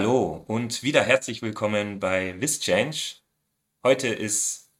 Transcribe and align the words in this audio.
Hallo 0.00 0.42
und 0.46 0.82
wieder 0.82 1.02
herzlich 1.02 1.42
willkommen 1.42 2.00
bei 2.00 2.34
WisChange. 2.40 3.16
Heute 3.84 4.08
ist 4.08 4.70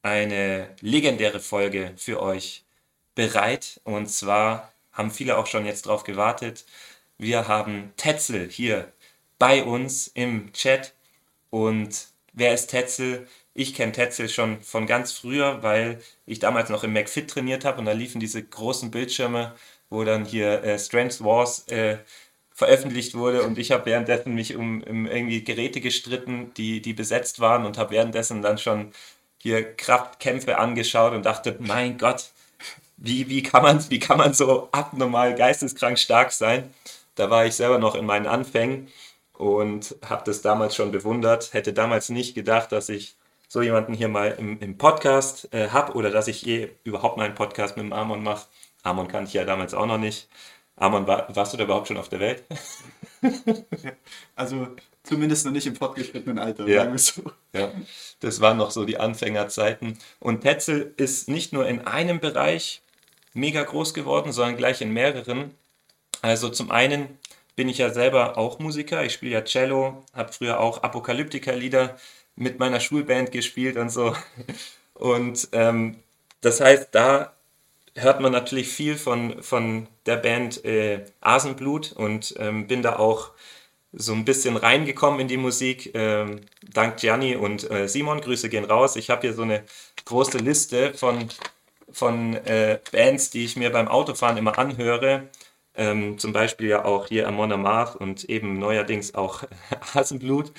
eine 0.00 0.74
legendäre 0.80 1.40
Folge 1.40 1.92
für 1.98 2.22
euch 2.22 2.64
bereit 3.14 3.82
und 3.84 4.06
zwar 4.06 4.72
haben 4.90 5.10
viele 5.10 5.36
auch 5.36 5.46
schon 5.46 5.66
jetzt 5.66 5.82
drauf 5.82 6.04
gewartet. 6.04 6.64
Wir 7.18 7.48
haben 7.48 7.92
Tetzel 7.98 8.48
hier 8.48 8.90
bei 9.38 9.62
uns 9.62 10.06
im 10.06 10.54
Chat 10.54 10.94
und 11.50 12.06
wer 12.32 12.54
ist 12.54 12.68
Tetzel? 12.68 13.28
Ich 13.52 13.74
kenne 13.74 13.92
Tetzel 13.92 14.30
schon 14.30 14.62
von 14.62 14.86
ganz 14.86 15.12
früher, 15.12 15.62
weil 15.62 16.00
ich 16.24 16.38
damals 16.38 16.70
noch 16.70 16.82
im 16.82 16.94
McFit 16.94 17.28
trainiert 17.28 17.66
habe 17.66 17.80
und 17.80 17.84
da 17.84 17.92
liefen 17.92 18.20
diese 18.20 18.42
großen 18.42 18.90
Bildschirme, 18.90 19.54
wo 19.90 20.02
dann 20.04 20.24
hier 20.24 20.64
äh, 20.64 20.78
Strength 20.78 21.22
Wars 21.22 21.68
äh, 21.68 21.98
veröffentlicht 22.62 23.14
wurde 23.14 23.42
und 23.42 23.58
ich 23.58 23.72
habe 23.72 23.86
währenddessen 23.86 24.34
mich 24.34 24.54
um, 24.54 24.84
um, 24.84 25.06
irgendwie 25.06 25.42
Geräte 25.42 25.80
gestritten, 25.80 26.52
die, 26.56 26.80
die 26.80 26.92
besetzt 26.92 27.40
waren 27.40 27.66
und 27.66 27.76
habe 27.76 27.90
währenddessen 27.90 28.40
dann 28.40 28.56
schon 28.56 28.92
hier 29.38 29.74
Kraftkämpfe 29.76 30.58
angeschaut 30.58 31.12
und 31.12 31.26
dachte, 31.26 31.56
mein 31.58 31.98
Gott, 31.98 32.30
wie, 32.96 33.28
wie, 33.28 33.42
kann 33.42 33.64
man, 33.64 33.90
wie 33.90 33.98
kann 33.98 34.16
man 34.16 34.32
so 34.32 34.68
abnormal 34.70 35.34
geisteskrank 35.34 35.98
stark 35.98 36.30
sein? 36.30 36.72
Da 37.16 37.30
war 37.30 37.44
ich 37.46 37.54
selber 37.54 37.78
noch 37.78 37.96
in 37.96 38.06
meinen 38.06 38.28
Anfängen 38.28 38.86
und 39.32 39.96
habe 40.08 40.22
das 40.24 40.40
damals 40.40 40.76
schon 40.76 40.92
bewundert, 40.92 41.52
hätte 41.52 41.72
damals 41.72 42.10
nicht 42.10 42.36
gedacht, 42.36 42.70
dass 42.70 42.88
ich 42.88 43.16
so 43.48 43.60
jemanden 43.60 43.92
hier 43.92 44.08
mal 44.08 44.36
im, 44.38 44.60
im 44.60 44.78
Podcast 44.78 45.52
äh, 45.52 45.70
habe 45.70 45.94
oder 45.94 46.10
dass 46.10 46.28
ich 46.28 46.42
je 46.42 46.70
überhaupt 46.84 47.16
mal 47.16 47.24
einen 47.24 47.34
Podcast 47.34 47.76
mit 47.76 47.84
dem 47.84 47.92
Amon 47.92 48.22
mache. 48.22 48.46
Amon 48.84 49.08
kannte 49.08 49.28
ich 49.28 49.34
ja 49.34 49.44
damals 49.44 49.74
auch 49.74 49.86
noch 49.86 49.98
nicht. 49.98 50.28
Amon, 50.82 51.06
war, 51.06 51.28
warst 51.36 51.52
du 51.52 51.56
da 51.56 51.62
überhaupt 51.62 51.86
schon 51.86 51.96
auf 51.96 52.08
der 52.08 52.18
Welt? 52.18 52.42
also 54.36 54.66
zumindest 55.04 55.46
noch 55.46 55.52
nicht 55.52 55.68
im 55.68 55.76
fortgeschrittenen 55.76 56.40
Alter, 56.40 56.66
ja. 56.66 56.80
sagen 56.80 56.92
wir 56.92 56.98
so. 56.98 57.22
Ja, 57.52 57.70
das 58.18 58.40
waren 58.40 58.56
noch 58.56 58.72
so 58.72 58.84
die 58.84 58.98
Anfängerzeiten. 58.98 59.96
Und 60.18 60.40
Tetzel 60.40 60.92
ist 60.96 61.28
nicht 61.28 61.52
nur 61.52 61.68
in 61.68 61.86
einem 61.86 62.18
Bereich 62.18 62.82
mega 63.32 63.62
groß 63.62 63.94
geworden, 63.94 64.32
sondern 64.32 64.56
gleich 64.56 64.80
in 64.80 64.92
mehreren. 64.92 65.54
Also 66.20 66.48
zum 66.48 66.72
einen 66.72 67.16
bin 67.54 67.68
ich 67.68 67.78
ja 67.78 67.90
selber 67.90 68.36
auch 68.36 68.58
Musiker. 68.58 69.04
Ich 69.04 69.12
spiele 69.12 69.34
ja 69.34 69.44
Cello, 69.44 70.04
habe 70.14 70.32
früher 70.32 70.58
auch 70.58 70.82
Apokalyptiker-Lieder 70.82 71.96
mit 72.34 72.58
meiner 72.58 72.80
Schulband 72.80 73.30
gespielt 73.30 73.76
und 73.76 73.90
so. 73.90 74.16
Und 74.94 75.48
ähm, 75.52 75.96
das 76.40 76.60
heißt, 76.60 76.88
da 76.92 77.32
hört 77.94 78.20
man 78.20 78.32
natürlich 78.32 78.68
viel 78.68 78.96
von, 78.96 79.42
von 79.42 79.88
der 80.06 80.16
Band 80.16 80.64
äh, 80.64 81.04
Asenblut 81.20 81.92
und 81.92 82.34
ähm, 82.38 82.66
bin 82.66 82.82
da 82.82 82.96
auch 82.96 83.32
so 83.92 84.14
ein 84.14 84.24
bisschen 84.24 84.56
reingekommen 84.56 85.20
in 85.20 85.28
die 85.28 85.36
Musik. 85.36 85.90
Ähm, 85.94 86.40
dank 86.72 86.96
Gianni 86.96 87.36
und 87.36 87.70
äh, 87.70 87.88
Simon, 87.88 88.20
Grüße 88.20 88.48
gehen 88.48 88.64
raus. 88.64 88.96
Ich 88.96 89.10
habe 89.10 89.22
hier 89.22 89.34
so 89.34 89.42
eine 89.42 89.64
große 90.06 90.38
Liste 90.38 90.94
von, 90.94 91.28
von 91.90 92.34
äh, 92.46 92.78
Bands, 92.90 93.30
die 93.30 93.44
ich 93.44 93.56
mir 93.56 93.70
beim 93.70 93.88
Autofahren 93.88 94.38
immer 94.38 94.58
anhöre. 94.58 95.28
Ähm, 95.74 96.18
zum 96.18 96.32
Beispiel 96.32 96.68
ja 96.68 96.84
auch 96.84 97.06
hier 97.08 97.28
Amon 97.28 97.52
Amarth 97.52 97.96
und 97.96 98.24
eben 98.24 98.58
neuerdings 98.58 99.14
auch 99.14 99.44
Asenblut. 99.94 100.52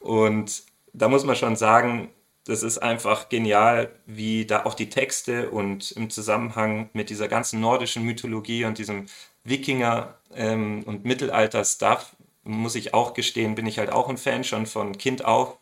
Und 0.00 0.62
da 0.92 1.08
muss 1.08 1.24
man 1.24 1.36
schon 1.36 1.56
sagen, 1.56 2.10
das 2.50 2.64
ist 2.64 2.78
einfach 2.78 3.28
genial, 3.28 3.90
wie 4.06 4.44
da 4.44 4.64
auch 4.64 4.74
die 4.74 4.90
Texte 4.90 5.50
und 5.50 5.92
im 5.92 6.10
Zusammenhang 6.10 6.90
mit 6.94 7.08
dieser 7.08 7.28
ganzen 7.28 7.60
nordischen 7.60 8.02
Mythologie 8.04 8.64
und 8.64 8.78
diesem 8.78 9.06
Wikinger- 9.44 10.14
ähm, 10.34 10.82
und 10.84 11.04
Mittelalter-Stuff, 11.04 12.16
muss 12.42 12.74
ich 12.74 12.92
auch 12.92 13.14
gestehen, 13.14 13.54
bin 13.54 13.66
ich 13.66 13.78
halt 13.78 13.90
auch 13.92 14.08
ein 14.08 14.16
Fan 14.18 14.42
schon 14.42 14.66
von 14.66 14.98
Kind 14.98 15.24
auf. 15.24 15.58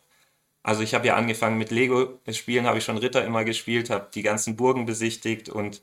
Also 0.63 0.83
ich 0.83 0.95
habe 0.95 1.07
ja 1.07 1.15
angefangen 1.15 1.57
mit 1.59 1.71
Lego-Spielen, 1.71 2.67
habe 2.67 2.79
ich 2.79 2.85
schon 2.85 2.97
Ritter 2.97 3.25
immer 3.25 3.43
gespielt, 3.45 3.89
habe 3.91 4.09
die 4.13 4.23
ganzen 4.23 4.55
Burgen 4.55 4.85
besichtigt 4.85 5.49
und 5.49 5.81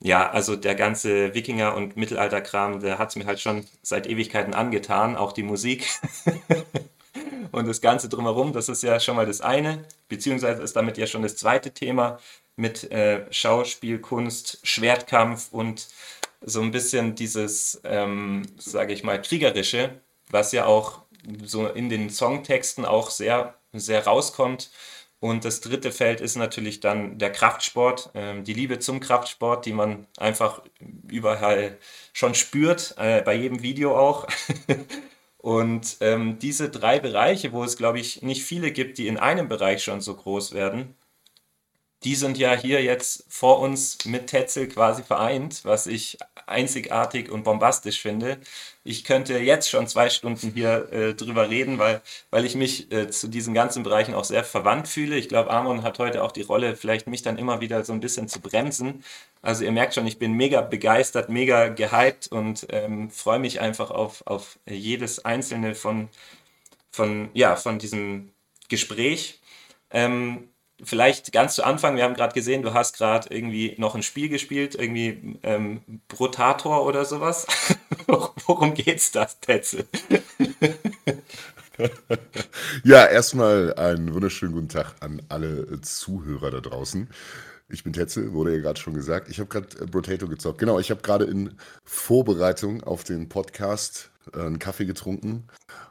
ja, 0.00 0.30
also 0.30 0.56
der 0.56 0.74
ganze 0.74 1.34
Wikinger- 1.34 1.74
und 1.76 1.96
Mittelalter-Kram, 1.96 2.80
der 2.80 2.98
hat 2.98 3.10
es 3.10 3.16
mir 3.16 3.26
halt 3.26 3.40
schon 3.40 3.66
seit 3.82 4.08
Ewigkeiten 4.08 4.54
angetan, 4.54 5.16
auch 5.16 5.32
die 5.32 5.44
Musik. 5.44 5.88
und 7.52 7.68
das 7.68 7.80
Ganze 7.80 8.08
drumherum, 8.08 8.52
das 8.52 8.68
ist 8.68 8.82
ja 8.82 8.98
schon 9.00 9.16
mal 9.16 9.26
das 9.26 9.40
eine, 9.40 9.84
beziehungsweise 10.08 10.62
ist 10.62 10.76
damit 10.76 10.98
ja 10.98 11.06
schon 11.06 11.22
das 11.22 11.36
zweite 11.36 11.72
Thema 11.72 12.18
mit 12.56 12.90
äh, 12.90 13.26
Schauspielkunst, 13.32 14.60
Schwertkampf 14.62 15.52
und 15.52 15.88
so 16.40 16.60
ein 16.60 16.70
bisschen 16.70 17.14
dieses, 17.14 17.80
ähm, 17.84 18.42
sage 18.58 18.92
ich 18.92 19.02
mal, 19.02 19.20
kriegerische, 19.20 20.00
was 20.30 20.52
ja 20.52 20.66
auch 20.66 21.02
so 21.42 21.66
in 21.66 21.88
den 21.88 22.10
Songtexten 22.10 22.84
auch 22.84 23.10
sehr, 23.10 23.54
sehr 23.72 24.04
rauskommt. 24.04 24.70
Und 25.20 25.46
das 25.46 25.62
dritte 25.62 25.90
Feld 25.90 26.20
ist 26.20 26.36
natürlich 26.36 26.80
dann 26.80 27.18
der 27.18 27.32
Kraftsport, 27.32 28.10
ähm, 28.14 28.44
die 28.44 28.52
Liebe 28.52 28.78
zum 28.78 29.00
Kraftsport, 29.00 29.64
die 29.64 29.72
man 29.72 30.06
einfach 30.18 30.60
überall 31.08 31.78
schon 32.12 32.34
spürt, 32.34 32.94
äh, 32.98 33.22
bei 33.22 33.34
jedem 33.34 33.62
Video 33.62 33.96
auch. 33.96 34.26
Und 35.44 35.98
ähm, 36.00 36.38
diese 36.38 36.70
drei 36.70 36.98
Bereiche, 36.98 37.52
wo 37.52 37.64
es, 37.64 37.76
glaube 37.76 38.00
ich, 38.00 38.22
nicht 38.22 38.42
viele 38.44 38.72
gibt, 38.72 38.96
die 38.96 39.08
in 39.08 39.18
einem 39.18 39.46
Bereich 39.46 39.84
schon 39.84 40.00
so 40.00 40.16
groß 40.16 40.54
werden, 40.54 40.94
die 42.04 42.14
sind 42.14 42.36
ja 42.36 42.54
hier 42.54 42.82
jetzt 42.82 43.24
vor 43.28 43.60
uns 43.60 44.04
mit 44.04 44.26
Tetzel 44.26 44.68
quasi 44.68 45.02
vereint, 45.02 45.64
was 45.64 45.86
ich 45.86 46.18
einzigartig 46.46 47.30
und 47.30 47.44
bombastisch 47.44 48.00
finde. 48.00 48.38
Ich 48.84 49.04
könnte 49.04 49.38
jetzt 49.38 49.70
schon 49.70 49.86
zwei 49.86 50.10
Stunden 50.10 50.52
hier 50.52 50.92
äh, 50.92 51.14
drüber 51.14 51.48
reden, 51.48 51.78
weil, 51.78 52.02
weil 52.30 52.44
ich 52.44 52.54
mich 52.54 52.92
äh, 52.92 53.08
zu 53.08 53.28
diesen 53.28 53.54
ganzen 53.54 53.82
Bereichen 53.82 54.14
auch 54.14 54.24
sehr 54.24 54.44
verwandt 54.44 54.88
fühle. 54.88 55.16
Ich 55.16 55.30
glaube, 55.30 55.50
Amon 55.50 55.82
hat 55.82 55.98
heute 55.98 56.22
auch 56.22 56.32
die 56.32 56.42
Rolle, 56.42 56.76
vielleicht 56.76 57.06
mich 57.06 57.22
dann 57.22 57.38
immer 57.38 57.62
wieder 57.62 57.82
so 57.84 57.94
ein 57.94 58.00
bisschen 58.00 58.28
zu 58.28 58.40
bremsen. 58.40 59.02
Also 59.40 59.64
ihr 59.64 59.72
merkt 59.72 59.94
schon, 59.94 60.06
ich 60.06 60.18
bin 60.18 60.34
mega 60.34 60.60
begeistert, 60.60 61.30
mega 61.30 61.68
gehypt 61.68 62.28
und 62.28 62.66
ähm, 62.70 63.10
freue 63.10 63.38
mich 63.38 63.60
einfach 63.60 63.90
auf, 63.90 64.26
auf 64.26 64.58
jedes 64.66 65.24
einzelne 65.24 65.74
von, 65.74 66.10
von, 66.90 67.30
ja, 67.32 67.56
von 67.56 67.78
diesem 67.78 68.32
Gespräch. 68.68 69.40
Ähm, 69.90 70.48
vielleicht 70.84 71.32
ganz 71.32 71.54
zu 71.54 71.64
Anfang, 71.64 71.96
wir 71.96 72.04
haben 72.04 72.14
gerade 72.14 72.34
gesehen, 72.34 72.62
du 72.62 72.74
hast 72.74 72.96
gerade 72.96 73.34
irgendwie 73.34 73.74
noch 73.78 73.94
ein 73.94 74.02
Spiel 74.02 74.28
gespielt, 74.28 74.74
irgendwie 74.74 75.38
ähm, 75.42 75.80
Brotator 76.08 76.86
oder 76.86 77.04
sowas. 77.04 77.46
Worum 78.06 78.74
geht's 78.74 79.12
das, 79.12 79.40
Tetzel? 79.40 79.86
ja, 82.84 83.06
erstmal 83.06 83.74
einen 83.74 84.14
wunderschönen 84.14 84.52
guten 84.52 84.68
Tag 84.68 84.94
an 85.00 85.22
alle 85.28 85.80
Zuhörer 85.80 86.50
da 86.50 86.60
draußen. 86.60 87.08
Ich 87.68 87.82
bin 87.82 87.92
Tetzel, 87.92 88.32
wurde 88.32 88.54
ja 88.54 88.60
gerade 88.60 88.78
schon 88.78 88.94
gesagt. 88.94 89.28
Ich 89.28 89.40
habe 89.40 89.48
gerade 89.48 89.68
äh, 89.82 89.86
Brotato 89.86 90.28
gezockt. 90.28 90.58
Genau, 90.58 90.78
ich 90.78 90.90
habe 90.90 91.02
gerade 91.02 91.24
in 91.24 91.56
Vorbereitung 91.84 92.82
auf 92.82 93.04
den 93.04 93.28
Podcast 93.28 94.10
äh, 94.34 94.40
einen 94.40 94.58
Kaffee 94.58 94.84
getrunken 94.84 95.48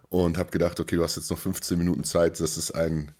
und 0.09 0.37
habe 0.37 0.51
gedacht, 0.51 0.79
okay, 0.79 0.95
du 0.95 1.03
hast 1.03 1.15
jetzt 1.15 1.31
noch 1.31 1.39
15 1.39 1.77
Minuten 1.77 2.03
Zeit. 2.03 2.39
Das 2.39 2.57
ist 2.57 2.71
ein 2.71 3.11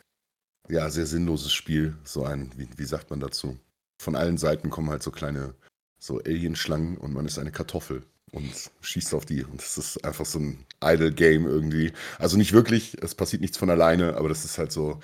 ja, 0.70 0.90
sehr 0.90 1.06
sinnloses 1.06 1.54
Spiel. 1.54 1.96
So 2.04 2.24
ein, 2.26 2.52
wie, 2.56 2.68
wie 2.78 2.86
sagt 2.86 3.10
man 3.10 3.20
dazu? 3.20 3.58
Von 4.02 4.16
allen 4.16 4.38
Seiten 4.38 4.70
kommen 4.70 4.90
halt 4.90 5.04
so 5.04 5.12
kleine, 5.12 5.56
so 6.00 6.20
Alienschlangen 6.20 6.98
und 6.98 7.14
man 7.14 7.26
ist 7.26 7.40
eine 7.40 7.52
Kartoffel 7.52 8.04
und 8.32 8.52
schießt 8.82 9.14
auf 9.14 9.26
die. 9.26 9.44
Und 9.44 9.62
das 9.62 9.78
ist 9.78 10.04
einfach 10.04 10.26
so 10.26 10.40
ein 10.40 10.66
Idle-Game 10.84 11.46
irgendwie. 11.46 11.94
Also 12.20 12.38
nicht 12.38 12.54
wirklich, 12.54 13.02
es 13.02 13.16
passiert 13.16 13.42
nichts 13.42 13.58
von 13.58 13.70
alleine, 13.70 14.16
aber 14.18 14.30
das 14.30 14.44
ist 14.44 14.58
halt 14.58 14.72
so, 14.72 15.00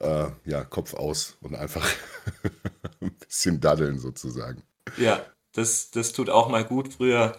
äh, 0.00 0.30
ja, 0.44 0.64
Kopf 0.64 0.94
aus 0.94 1.36
und 1.40 1.54
einfach 1.54 1.86
ein 3.00 3.12
bisschen 3.12 3.60
daddeln 3.60 3.98
sozusagen. 3.98 4.62
Ja, 4.96 5.24
das, 5.52 5.90
das 5.90 6.12
tut 6.12 6.30
auch 6.30 6.48
mal 6.48 6.64
gut. 6.64 6.92
Früher 6.92 7.36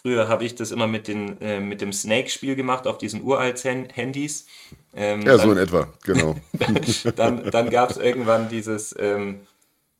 Früher 0.00 0.28
habe 0.28 0.44
ich 0.44 0.54
das 0.54 0.70
immer 0.70 0.86
mit, 0.86 1.08
den, 1.08 1.40
äh, 1.40 1.58
mit 1.60 1.80
dem 1.80 1.92
Snake-Spiel 1.92 2.54
gemacht 2.54 2.86
auf 2.86 2.98
diesen 2.98 3.22
uralten 3.22 3.88
Handys. 3.90 4.46
Ähm, 4.94 5.22
ja, 5.22 5.36
dann, 5.36 5.40
so 5.40 5.52
in 5.52 5.58
etwa, 5.58 5.92
genau. 6.04 6.36
dann 6.52 7.12
dann, 7.16 7.50
dann 7.50 7.70
gab 7.70 7.90
es 7.90 7.96
irgendwann 7.96 8.48
dieses, 8.48 8.94
ähm, 8.98 9.40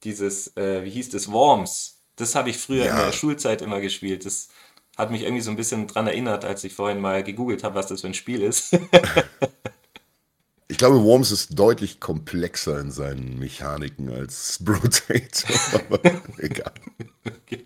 dieses 0.04 0.56
äh, 0.56 0.84
wie 0.84 0.90
hieß 0.90 1.10
das, 1.10 1.32
Worms. 1.32 1.98
Das 2.16 2.34
habe 2.34 2.50
ich 2.50 2.58
früher 2.58 2.84
ja. 2.86 2.98
in 2.98 3.06
der 3.06 3.12
Schulzeit 3.12 3.60
immer 3.60 3.80
gespielt. 3.80 4.24
Das 4.24 4.48
hat 4.96 5.10
mich 5.10 5.22
irgendwie 5.22 5.42
so 5.42 5.50
ein 5.50 5.56
bisschen 5.56 5.86
dran 5.86 6.06
erinnert, 6.06 6.44
als 6.44 6.62
ich 6.64 6.74
vorhin 6.74 7.00
mal 7.00 7.22
gegoogelt 7.24 7.64
habe, 7.64 7.74
was 7.74 7.86
das 7.88 8.00
für 8.02 8.08
ein 8.08 8.14
Spiel 8.14 8.42
ist. 8.42 8.78
Ich 10.70 10.76
glaube, 10.76 11.02
Worms 11.02 11.30
ist 11.30 11.58
deutlich 11.58 11.98
komplexer 11.98 12.78
in 12.78 12.90
seinen 12.90 13.38
Mechaniken 13.38 14.10
als 14.12 14.58
Brotato. 14.62 15.48
aber 15.72 16.00
egal. 16.36 16.72
Okay. 17.24 17.64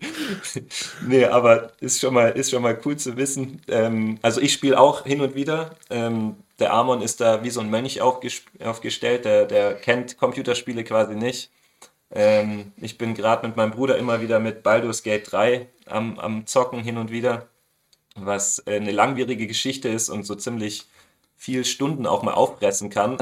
Nee, 1.05 1.25
aber 1.25 1.73
ist 1.81 1.99
schon 1.99 2.13
mal, 2.13 2.29
ist 2.29 2.51
schon 2.51 2.63
mal 2.63 2.79
cool 2.85 2.95
zu 2.95 3.17
wissen. 3.17 3.61
Ähm, 3.67 4.19
also 4.21 4.39
ich 4.39 4.53
spiele 4.53 4.79
auch 4.79 5.03
hin 5.03 5.19
und 5.19 5.35
wieder. 5.35 5.75
Ähm, 5.89 6.37
der 6.59 6.73
Amon 6.73 7.01
ist 7.01 7.19
da 7.19 7.43
wie 7.43 7.49
so 7.49 7.59
ein 7.59 7.69
Mönch 7.69 7.99
aufgestellt. 8.01 9.25
Der, 9.25 9.45
der 9.45 9.73
kennt 9.75 10.17
Computerspiele 10.17 10.85
quasi 10.85 11.15
nicht. 11.15 11.51
Ähm, 12.09 12.71
ich 12.77 12.97
bin 12.97 13.15
gerade 13.15 13.45
mit 13.45 13.57
meinem 13.57 13.71
Bruder 13.71 13.97
immer 13.97 14.21
wieder 14.21 14.39
mit 14.39 14.63
Baldur's 14.63 15.03
Gate 15.03 15.29
3 15.29 15.67
am, 15.87 16.19
am 16.19 16.45
Zocken 16.45 16.79
hin 16.79 16.97
und 16.97 17.11
wieder, 17.11 17.49
was 18.15 18.59
äh, 18.65 18.75
eine 18.75 18.91
langwierige 18.91 19.47
Geschichte 19.47 19.89
ist 19.89 20.09
und 20.09 20.25
so 20.25 20.35
ziemlich 20.35 20.85
viel 21.43 21.65
Stunden 21.65 22.07
auch 22.07 22.23
mal 22.23 22.35
auffressen 22.35 22.89
kann. 22.89 23.17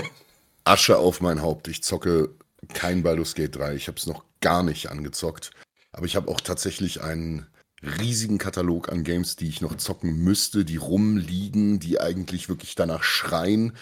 Asche 0.64 0.98
auf 0.98 1.22
mein 1.22 1.40
Haupt. 1.40 1.68
Ich 1.68 1.82
zocke 1.82 2.34
kein 2.74 3.02
Baldur's 3.02 3.34
Gate 3.34 3.56
3. 3.56 3.74
Ich 3.74 3.88
habe 3.88 3.96
es 3.96 4.06
noch 4.06 4.24
gar 4.42 4.62
nicht 4.62 4.90
angezockt. 4.90 5.52
Aber 5.90 6.04
ich 6.04 6.16
habe 6.16 6.30
auch 6.30 6.42
tatsächlich 6.42 7.02
einen 7.02 7.46
riesigen 7.82 8.36
Katalog 8.36 8.90
an 8.90 9.04
Games, 9.04 9.36
die 9.36 9.48
ich 9.48 9.62
noch 9.62 9.74
zocken 9.78 10.18
müsste, 10.22 10.66
die 10.66 10.76
rumliegen, 10.76 11.78
die 11.78 11.98
eigentlich 11.98 12.50
wirklich 12.50 12.74
danach 12.74 13.02
schreien. 13.02 13.74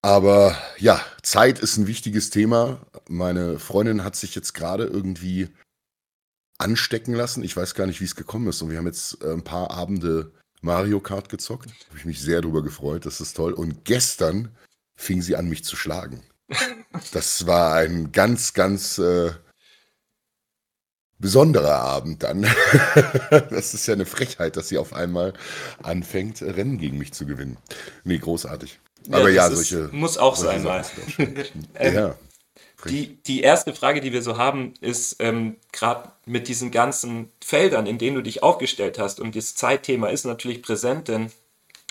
Aber 0.00 0.56
ja, 0.78 0.98
Zeit 1.22 1.58
ist 1.58 1.76
ein 1.76 1.86
wichtiges 1.86 2.30
Thema. 2.30 2.80
Meine 3.06 3.58
Freundin 3.58 4.02
hat 4.02 4.16
sich 4.16 4.34
jetzt 4.34 4.54
gerade 4.54 4.84
irgendwie 4.84 5.50
anstecken 6.56 7.12
lassen. 7.12 7.44
Ich 7.44 7.54
weiß 7.54 7.74
gar 7.74 7.86
nicht, 7.86 8.00
wie 8.00 8.06
es 8.06 8.16
gekommen 8.16 8.48
ist. 8.48 8.62
Und 8.62 8.70
wir 8.70 8.78
haben 8.78 8.86
jetzt 8.86 9.22
äh, 9.22 9.30
ein 9.30 9.44
paar 9.44 9.70
Abende 9.70 10.32
Mario 10.62 11.00
Kart 11.00 11.28
gezockt. 11.28 11.66
Habe 11.88 11.98
ich 11.98 12.04
mich 12.04 12.20
sehr 12.20 12.40
drüber 12.40 12.62
gefreut. 12.62 13.04
Das 13.04 13.20
ist 13.20 13.34
toll. 13.36 13.52
Und 13.52 13.84
gestern 13.84 14.56
fing 14.96 15.20
sie 15.20 15.36
an, 15.36 15.48
mich 15.48 15.64
zu 15.64 15.76
schlagen. 15.76 16.22
Das 17.12 17.46
war 17.46 17.74
ein 17.74 18.12
ganz, 18.12 18.52
ganz 18.52 18.98
äh, 18.98 19.32
besonderer 21.18 21.76
Abend 21.76 22.22
dann. 22.22 22.42
das 23.30 23.72
ist 23.74 23.86
ja 23.86 23.94
eine 23.94 24.04
Frechheit, 24.04 24.56
dass 24.56 24.68
sie 24.68 24.76
auf 24.76 24.92
einmal 24.92 25.32
anfängt, 25.82 26.42
Rennen 26.42 26.76
gegen 26.78 26.98
mich 26.98 27.12
zu 27.12 27.24
gewinnen. 27.24 27.56
Nee, 28.04 28.18
großartig. 28.18 28.78
Aber 29.10 29.30
ja, 29.30 29.46
ist- 29.48 29.54
solche. 29.54 29.88
muss 29.92 30.18
auch 30.18 30.36
sein 30.36 30.62
mal. 30.62 30.84
Ja. 31.80 32.14
Die, 32.88 33.16
die 33.26 33.42
erste 33.42 33.74
Frage, 33.74 34.00
die 34.00 34.12
wir 34.12 34.22
so 34.22 34.38
haben, 34.38 34.74
ist 34.80 35.16
ähm, 35.20 35.56
gerade 35.72 36.10
mit 36.26 36.48
diesen 36.48 36.70
ganzen 36.70 37.30
Feldern, 37.44 37.86
in 37.86 37.98
denen 37.98 38.16
du 38.16 38.22
dich 38.22 38.42
aufgestellt 38.42 38.98
hast. 38.98 39.20
Und 39.20 39.36
das 39.36 39.54
Zeitthema 39.54 40.08
ist 40.08 40.24
natürlich 40.24 40.62
präsent, 40.62 41.08
denn 41.08 41.30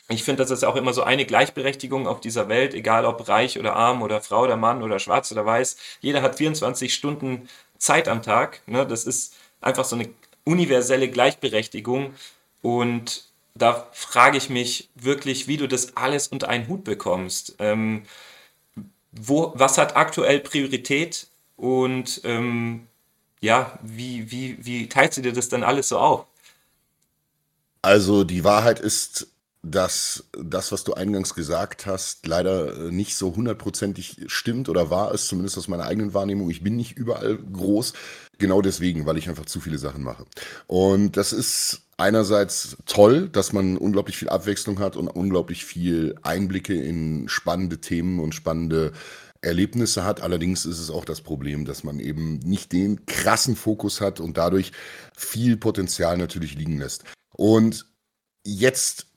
ich 0.09 0.23
finde, 0.23 0.43
das 0.43 0.51
ist 0.51 0.65
auch 0.65 0.75
immer 0.75 0.93
so 0.93 1.03
eine 1.03 1.25
Gleichberechtigung 1.25 2.07
auf 2.07 2.19
dieser 2.19 2.49
Welt, 2.49 2.73
egal 2.73 3.05
ob 3.05 3.27
reich 3.29 3.57
oder 3.57 3.75
arm 3.75 4.01
oder 4.01 4.21
Frau 4.21 4.43
oder 4.43 4.57
Mann 4.57 4.83
oder 4.83 4.99
schwarz 4.99 5.31
oder 5.31 5.45
weiß. 5.45 5.77
Jeder 6.01 6.21
hat 6.21 6.35
24 6.35 6.93
Stunden 6.93 7.47
Zeit 7.77 8.07
am 8.07 8.21
Tag. 8.21 8.61
Ne? 8.67 8.85
Das 8.85 9.05
ist 9.05 9.35
einfach 9.61 9.85
so 9.85 9.95
eine 9.95 10.09
universelle 10.43 11.09
Gleichberechtigung. 11.09 12.13
Und 12.61 13.25
da 13.55 13.87
frage 13.93 14.37
ich 14.37 14.49
mich 14.49 14.89
wirklich, 14.95 15.47
wie 15.47 15.57
du 15.57 15.67
das 15.67 15.95
alles 15.95 16.27
unter 16.27 16.49
einen 16.49 16.67
Hut 16.67 16.83
bekommst. 16.83 17.55
Ähm, 17.59 18.03
wo, 19.11 19.51
was 19.55 19.77
hat 19.77 19.95
aktuell 19.95 20.39
Priorität 20.39 21.27
und 21.55 22.21
ähm, 22.23 22.87
ja, 23.41 23.77
wie, 23.81 24.31
wie, 24.31 24.65
wie 24.65 24.87
teilst 24.87 25.17
du 25.17 25.21
dir 25.21 25.33
das 25.33 25.49
dann 25.49 25.63
alles 25.63 25.89
so 25.89 25.97
auf? 25.97 26.25
Also 27.81 28.23
die 28.23 28.43
Wahrheit 28.43 28.79
ist, 28.79 29.27
dass 29.63 30.23
das, 30.33 30.71
was 30.71 30.83
du 30.83 30.93
eingangs 30.93 31.35
gesagt 31.35 31.85
hast, 31.85 32.25
leider 32.25 32.87
äh, 32.87 32.91
nicht 32.91 33.15
so 33.15 33.35
hundertprozentig 33.35 34.17
stimmt 34.27 34.69
oder 34.69 34.89
wahr 34.89 35.13
ist, 35.13 35.27
zumindest 35.27 35.57
aus 35.57 35.67
meiner 35.67 35.85
eigenen 35.85 36.13
Wahrnehmung. 36.13 36.49
Ich 36.49 36.63
bin 36.63 36.75
nicht 36.75 36.93
überall 36.93 37.37
groß, 37.37 37.93
genau 38.37 38.61
deswegen, 38.61 39.05
weil 39.05 39.17
ich 39.17 39.29
einfach 39.29 39.45
zu 39.45 39.59
viele 39.59 39.77
Sachen 39.77 40.03
mache. 40.03 40.25
Und 40.67 41.17
das 41.17 41.33
ist 41.33 41.81
einerseits 42.01 42.77
toll, 42.85 43.29
dass 43.29 43.53
man 43.53 43.77
unglaublich 43.77 44.17
viel 44.17 44.29
Abwechslung 44.29 44.79
hat 44.79 44.97
und 44.97 45.07
unglaublich 45.07 45.63
viel 45.63 46.15
Einblicke 46.23 46.73
in 46.73 47.29
spannende 47.29 47.79
Themen 47.79 48.19
und 48.19 48.35
spannende 48.35 48.91
Erlebnisse 49.41 50.03
hat. 50.03 50.21
Allerdings 50.21 50.65
ist 50.65 50.79
es 50.79 50.89
auch 50.89 51.05
das 51.05 51.21
Problem, 51.21 51.65
dass 51.65 51.83
man 51.83 51.99
eben 51.99 52.39
nicht 52.39 52.73
den 52.73 53.05
krassen 53.05 53.55
Fokus 53.55 54.01
hat 54.01 54.19
und 54.19 54.37
dadurch 54.37 54.71
viel 55.15 55.57
Potenzial 55.57 56.17
natürlich 56.17 56.55
liegen 56.55 56.79
lässt. 56.79 57.03
Und 57.35 57.85
jetzt 58.45 59.07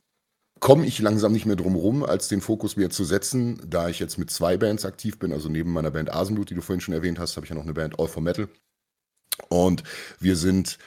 komme 0.60 0.86
ich 0.86 0.98
langsam 0.98 1.32
nicht 1.32 1.46
mehr 1.46 1.56
drum 1.56 1.76
rum, 1.76 2.04
als 2.04 2.28
den 2.28 2.40
Fokus 2.40 2.76
mir 2.76 2.90
zu 2.90 3.04
setzen, 3.04 3.60
da 3.66 3.88
ich 3.88 3.98
jetzt 3.98 4.18
mit 4.18 4.30
zwei 4.30 4.56
Bands 4.56 4.84
aktiv 4.84 5.18
bin. 5.18 5.32
Also 5.32 5.48
neben 5.48 5.72
meiner 5.72 5.90
Band 5.90 6.12
Asenblut, 6.12 6.50
die 6.50 6.54
du 6.54 6.62
vorhin 6.62 6.80
schon 6.80 6.94
erwähnt 6.94 7.18
hast, 7.18 7.36
habe 7.36 7.44
ich 7.44 7.50
ja 7.50 7.56
noch 7.56 7.64
eine 7.64 7.74
Band 7.74 7.98
All 7.98 8.08
for 8.08 8.22
Metal. 8.22 8.48
Und 9.48 9.82
wir 10.20 10.36
sind 10.36 10.78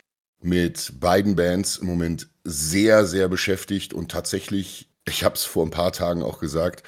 mit 0.41 0.99
beiden 0.99 1.35
Bands 1.35 1.77
im 1.77 1.87
Moment 1.87 2.29
sehr, 2.43 3.05
sehr 3.05 3.27
beschäftigt 3.29 3.93
und 3.93 4.11
tatsächlich, 4.11 4.89
ich 5.07 5.23
habe 5.23 5.35
es 5.35 5.43
vor 5.43 5.65
ein 5.65 5.71
paar 5.71 5.91
Tagen 5.91 6.23
auch 6.23 6.39
gesagt, 6.39 6.83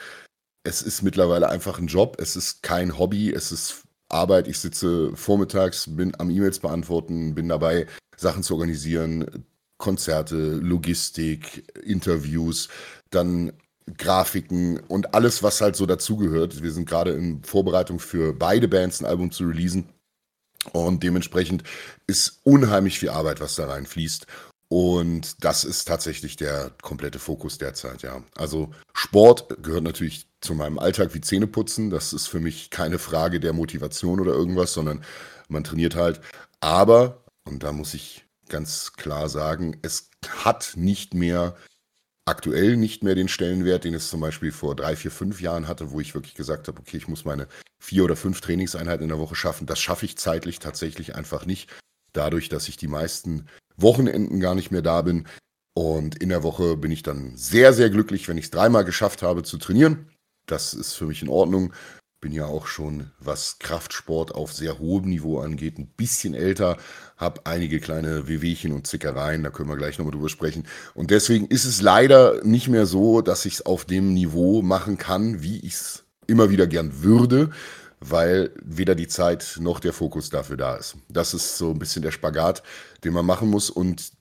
es 0.64 0.82
ist 0.82 1.02
mittlerweile 1.02 1.50
einfach 1.50 1.80
ein 1.80 1.88
Job, 1.88 2.18
es 2.20 2.36
ist 2.36 2.64
kein 2.64 2.98
Hobby, 2.98 3.34
es 3.34 3.52
ist 3.52 3.84
Arbeit. 4.10 4.48
Ich 4.48 4.60
sitze 4.60 5.16
vormittags, 5.16 5.96
bin 5.96 6.14
am 6.20 6.30
E-Mails 6.30 6.60
beantworten, 6.60 7.36
bin 7.36 7.48
dabei, 7.48 7.88
Sachen 8.18 8.44
zu 8.44 8.56
organisieren, 8.56 9.46
Konzerte, 9.78 10.36
Logistik, 10.36 11.72
Interviews, 11.84 12.68
dann 13.12 13.54
Grafiken 13.98 14.80
und 14.88 15.16
alles, 15.16 15.42
was 15.42 15.62
halt 15.62 15.76
so 15.76 15.86
dazugehört. 15.86 16.62
Wir 16.62 16.72
sind 16.72 16.88
gerade 16.88 17.12
in 17.12 17.44
Vorbereitung 17.44 18.00
für 18.00 18.34
beide 18.34 18.68
Bands 18.68 19.00
ein 19.02 19.06
Album 19.06 19.32
zu 19.32 19.46
releasen. 19.46 19.90
Und 20.74 21.04
dementsprechend 21.04 21.64
ist 22.08 22.42
unheimlich 22.44 23.00
viel 23.00 23.10
Arbeit, 23.10 23.40
was 23.40 23.56
da 23.56 23.68
reinfließt. 23.68 24.28
Und 24.68 25.44
das 25.44 25.64
ist 25.64 25.86
tatsächlich 25.86 26.36
der 26.36 26.72
komplette 26.84 27.18
Fokus 27.18 27.58
derzeit, 27.58 28.04
ja. 28.04 28.22
Also 28.36 28.70
Sport 28.94 29.64
gehört 29.64 29.84
natürlich 29.84 30.28
zu 30.42 30.54
meinem 30.54 30.78
Alltag 30.78 31.16
wie 31.16 31.22
Zähneputzen. 31.22 31.90
Das 31.90 32.14
ist 32.14 32.28
für 32.28 32.40
mich 32.40 32.70
keine 32.70 33.00
Frage 33.00 33.40
der 33.40 33.54
Motivation 33.54 34.20
oder 34.20 34.34
irgendwas, 34.34 34.74
sondern 34.74 35.04
man 35.48 35.64
trainiert 35.64 35.96
halt. 35.96 36.22
Aber, 36.60 37.24
und 37.46 37.64
da 37.64 37.72
muss 37.72 37.96
ich 37.96 38.26
ganz 38.48 38.94
klar 38.94 39.28
sagen, 39.28 39.80
es 39.82 40.12
hat 40.44 40.74
nicht 40.76 41.16
mehr, 41.16 41.56
aktuell 42.30 42.78
nicht 42.78 43.04
mehr 43.04 43.16
den 43.16 43.28
Stellenwert, 43.28 43.84
den 43.84 43.94
es 43.94 44.10
zum 44.10 44.22
Beispiel 44.22 44.52
vor 44.52 44.76
drei, 44.76 44.96
vier, 44.96 45.12
fünf 45.12 45.42
Jahren 45.42 45.68
hatte, 45.68 45.92
wo 45.92 46.00
ich 46.00 46.14
wirklich 46.14 46.36
gesagt 46.36 46.68
habe, 46.68 46.80
okay, 46.80 46.98
ich 46.98 47.08
muss 47.08 47.26
meine 47.26 47.48
vier 47.82 48.04
oder 48.04 48.16
fünf 48.16 48.40
Trainingseinheiten 48.42 49.04
in 49.04 49.10
der 49.10 49.20
Woche 49.20 49.36
schaffen. 49.36 49.66
Das 49.66 49.80
schaffe 49.80 50.06
ich 50.06 50.18
zeitlich 50.18 50.60
tatsächlich 50.60 51.16
einfach 51.16 51.46
nicht. 51.46 51.70
Dadurch, 52.14 52.50
dass 52.50 52.70
ich 52.70 52.78
die 52.78 52.88
meisten 52.88 53.48
Wochenenden 53.78 54.40
gar 54.40 54.56
nicht 54.56 54.72
mehr 54.72 54.82
da 54.82 55.02
bin. 55.02 55.28
Und 55.74 56.22
in 56.22 56.30
der 56.30 56.44
Woche 56.44 56.78
bin 56.78 56.92
ich 56.92 57.04
dann 57.04 57.36
sehr, 57.36 57.74
sehr 57.74 57.90
glücklich, 57.90 58.28
wenn 58.28 58.38
ich 58.38 58.46
es 58.46 58.52
dreimal 58.52 58.86
geschafft 58.86 59.22
habe 59.22 59.44
zu 59.44 59.58
trainieren. 59.58 60.10
Das 60.46 60.74
ist 60.74 60.94
für 60.94 61.06
mich 61.06 61.22
in 61.22 61.30
Ordnung. 61.30 61.74
Bin 62.22 62.34
ja 62.34 62.46
auch 62.46 62.68
schon, 62.68 63.12
was 63.20 63.60
Kraftsport 63.60 64.36
auf 64.36 64.52
sehr 64.52 64.78
hohem 64.78 65.06
Niveau 65.06 65.40
angeht, 65.40 65.78
ein 65.78 65.88
bisschen 65.88 66.34
älter, 66.34 66.78
habe 67.16 67.46
einige 67.46 67.80
kleine 67.80 68.28
Wehwehchen 68.28 68.74
und 68.74 68.88
Zickereien, 68.88 69.44
da 69.44 69.52
können 69.52 69.70
wir 69.70 69.78
gleich 69.78 69.98
nochmal 69.98 70.12
drüber 70.12 70.28
sprechen. 70.28 70.68
Und 70.94 71.12
deswegen 71.12 71.48
ist 71.48 71.64
es 71.64 71.82
leider 71.82 72.44
nicht 72.44 72.68
mehr 72.68 72.86
so, 72.86 73.22
dass 73.22 73.46
ich 73.46 73.54
es 73.56 73.66
auf 73.66 73.86
dem 73.86 74.14
Niveau 74.14 74.62
machen 74.62 74.98
kann, 74.98 75.42
wie 75.42 75.60
ich 75.60 75.74
es 75.74 76.04
immer 76.28 76.50
wieder 76.50 76.68
gern 76.68 77.02
würde, 77.04 77.52
weil 78.02 78.52
weder 78.62 78.96
die 78.96 79.08
Zeit 79.08 79.58
noch 79.60 79.80
der 79.80 79.94
Fokus 79.94 80.30
dafür 80.30 80.58
da 80.58 80.76
ist. 80.76 80.98
Das 81.08 81.34
ist 81.34 81.58
so 81.58 81.72
ein 81.72 81.80
bisschen 81.80 82.02
der 82.02 82.12
Spagat, 82.12 82.64
den 83.04 83.14
man 83.14 83.26
machen 83.26 83.50
muss 83.50 83.70
und 83.70 84.12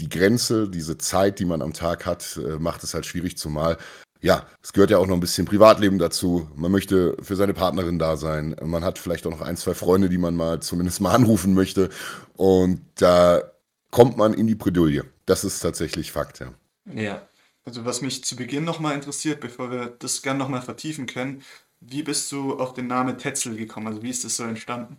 die 0.00 0.08
Grenze, 0.08 0.68
diese 0.68 0.96
Zeit, 0.96 1.38
die 1.40 1.44
man 1.44 1.60
am 1.60 1.72
Tag 1.72 2.06
hat, 2.06 2.36
äh, 2.36 2.58
macht 2.58 2.84
es 2.84 2.94
halt 2.94 3.04
schwierig, 3.04 3.36
zumal 3.36 3.78
ja, 4.20 4.46
es 4.62 4.72
gehört 4.72 4.90
ja 4.90 4.98
auch 4.98 5.06
noch 5.06 5.14
ein 5.14 5.20
bisschen 5.20 5.46
Privatleben 5.46 5.98
dazu. 5.98 6.48
Man 6.56 6.72
möchte 6.72 7.16
für 7.22 7.36
seine 7.36 7.54
Partnerin 7.54 7.98
da 7.98 8.16
sein. 8.16 8.56
Man 8.62 8.84
hat 8.84 8.98
vielleicht 8.98 9.26
auch 9.26 9.30
noch 9.30 9.40
ein, 9.40 9.56
zwei 9.56 9.74
Freunde, 9.74 10.08
die 10.08 10.18
man 10.18 10.34
mal 10.34 10.60
zumindest 10.60 11.00
mal 11.00 11.14
anrufen 11.14 11.54
möchte. 11.54 11.88
Und 12.36 12.80
da 12.96 13.42
kommt 13.90 14.16
man 14.16 14.34
in 14.34 14.46
die 14.46 14.54
Bredouille. 14.56 15.04
Das 15.26 15.44
ist 15.44 15.60
tatsächlich 15.60 16.12
Fakt, 16.12 16.40
ja. 16.40 16.52
Ja. 16.92 17.28
Also 17.64 17.84
was 17.84 18.00
mich 18.00 18.24
zu 18.24 18.34
Beginn 18.34 18.64
nochmal 18.64 18.94
interessiert, 18.94 19.40
bevor 19.40 19.70
wir 19.70 19.94
das 19.98 20.22
gerne 20.22 20.38
nochmal 20.38 20.62
vertiefen 20.62 21.06
können, 21.06 21.42
wie 21.80 22.02
bist 22.02 22.32
du 22.32 22.58
auf 22.58 22.72
den 22.72 22.86
Namen 22.86 23.18
Tetzel 23.18 23.56
gekommen? 23.56 23.86
Also 23.86 24.02
wie 24.02 24.10
ist 24.10 24.24
das 24.24 24.36
so 24.36 24.44
entstanden? 24.44 24.96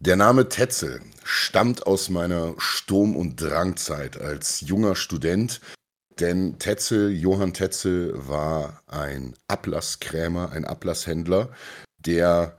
Der 0.00 0.16
Name 0.16 0.48
Tetzel 0.48 1.00
stammt 1.24 1.86
aus 1.86 2.10
meiner 2.10 2.54
Sturm- 2.58 3.16
und 3.16 3.40
Drangzeit 3.40 4.20
als 4.20 4.60
junger 4.60 4.96
Student. 4.96 5.60
Denn 6.20 6.58
Tetzel, 6.58 7.10
Johann 7.10 7.54
Tetzel 7.54 8.12
war 8.28 8.82
ein 8.86 9.34
Ablasskrämer, 9.48 10.52
ein 10.52 10.64
Ablasshändler, 10.64 11.50
der 11.98 12.58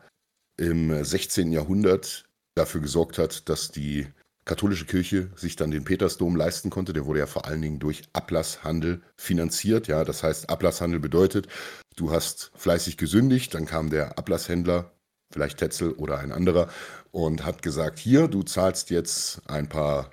im 0.57 1.03
16. 1.03 1.51
Jahrhundert 1.51 2.25
dafür 2.55 2.81
gesorgt 2.81 3.17
hat, 3.17 3.47
dass 3.49 3.71
die 3.71 4.07
katholische 4.45 4.85
Kirche 4.85 5.29
sich 5.35 5.55
dann 5.55 5.71
den 5.71 5.83
Petersdom 5.83 6.35
leisten 6.35 6.69
konnte. 6.69 6.93
Der 6.93 7.05
wurde 7.05 7.19
ja 7.19 7.27
vor 7.27 7.45
allen 7.45 7.61
Dingen 7.61 7.79
durch 7.79 8.03
Ablasshandel 8.13 9.01
finanziert. 9.17 9.87
Ja, 9.87 10.03
das 10.05 10.23
heißt, 10.23 10.49
Ablasshandel 10.49 10.99
bedeutet, 10.99 11.47
du 11.95 12.11
hast 12.11 12.51
fleißig 12.55 12.97
gesündigt, 12.97 13.53
dann 13.53 13.65
kam 13.65 13.89
der 13.89 14.17
Ablasshändler, 14.17 14.91
vielleicht 15.31 15.57
Tetzel 15.57 15.93
oder 15.93 16.19
ein 16.19 16.31
anderer, 16.31 16.69
und 17.11 17.45
hat 17.45 17.61
gesagt, 17.61 17.99
hier, 17.99 18.27
du 18.27 18.43
zahlst 18.43 18.89
jetzt 18.91 19.41
ein 19.47 19.67
paar 19.67 20.11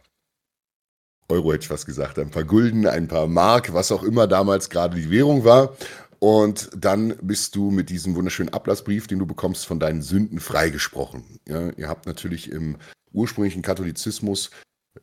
Euro, 1.33 1.53
hätte 1.53 1.65
ich 1.65 1.71
was 1.71 1.87
gesagt, 1.87 2.19
ein 2.19 2.31
paar 2.31 2.45
Gulden, 2.45 2.87
ein 2.87 3.09
paar 3.09 3.27
Mark, 3.27 3.73
was 3.73 3.91
auch 3.91 4.03
immer 4.03 4.27
damals 4.27 4.71
gerade 4.71 4.97
die 4.97 5.11
Währung 5.11 5.45
war. 5.45 5.75
Und 6.19 6.71
dann 6.77 7.17
bist 7.21 7.57
du 7.57 7.71
mit 7.71 7.91
diesem 7.91 8.15
wunderschönen 8.15 8.53
Ablassbrief, 8.53 9.07
den 9.07 9.19
du 9.19 9.27
bekommst, 9.27 9.67
von 9.67 9.81
deinen 9.81 10.03
Sünden 10.03 10.39
freigesprochen. 10.39 11.25
Ja, 11.49 11.71
ihr 11.71 11.89
habt 11.89 12.07
natürlich 12.07 12.53
im 12.53 12.77
ursprünglichen 13.13 13.63
Katholizismus 13.63 14.51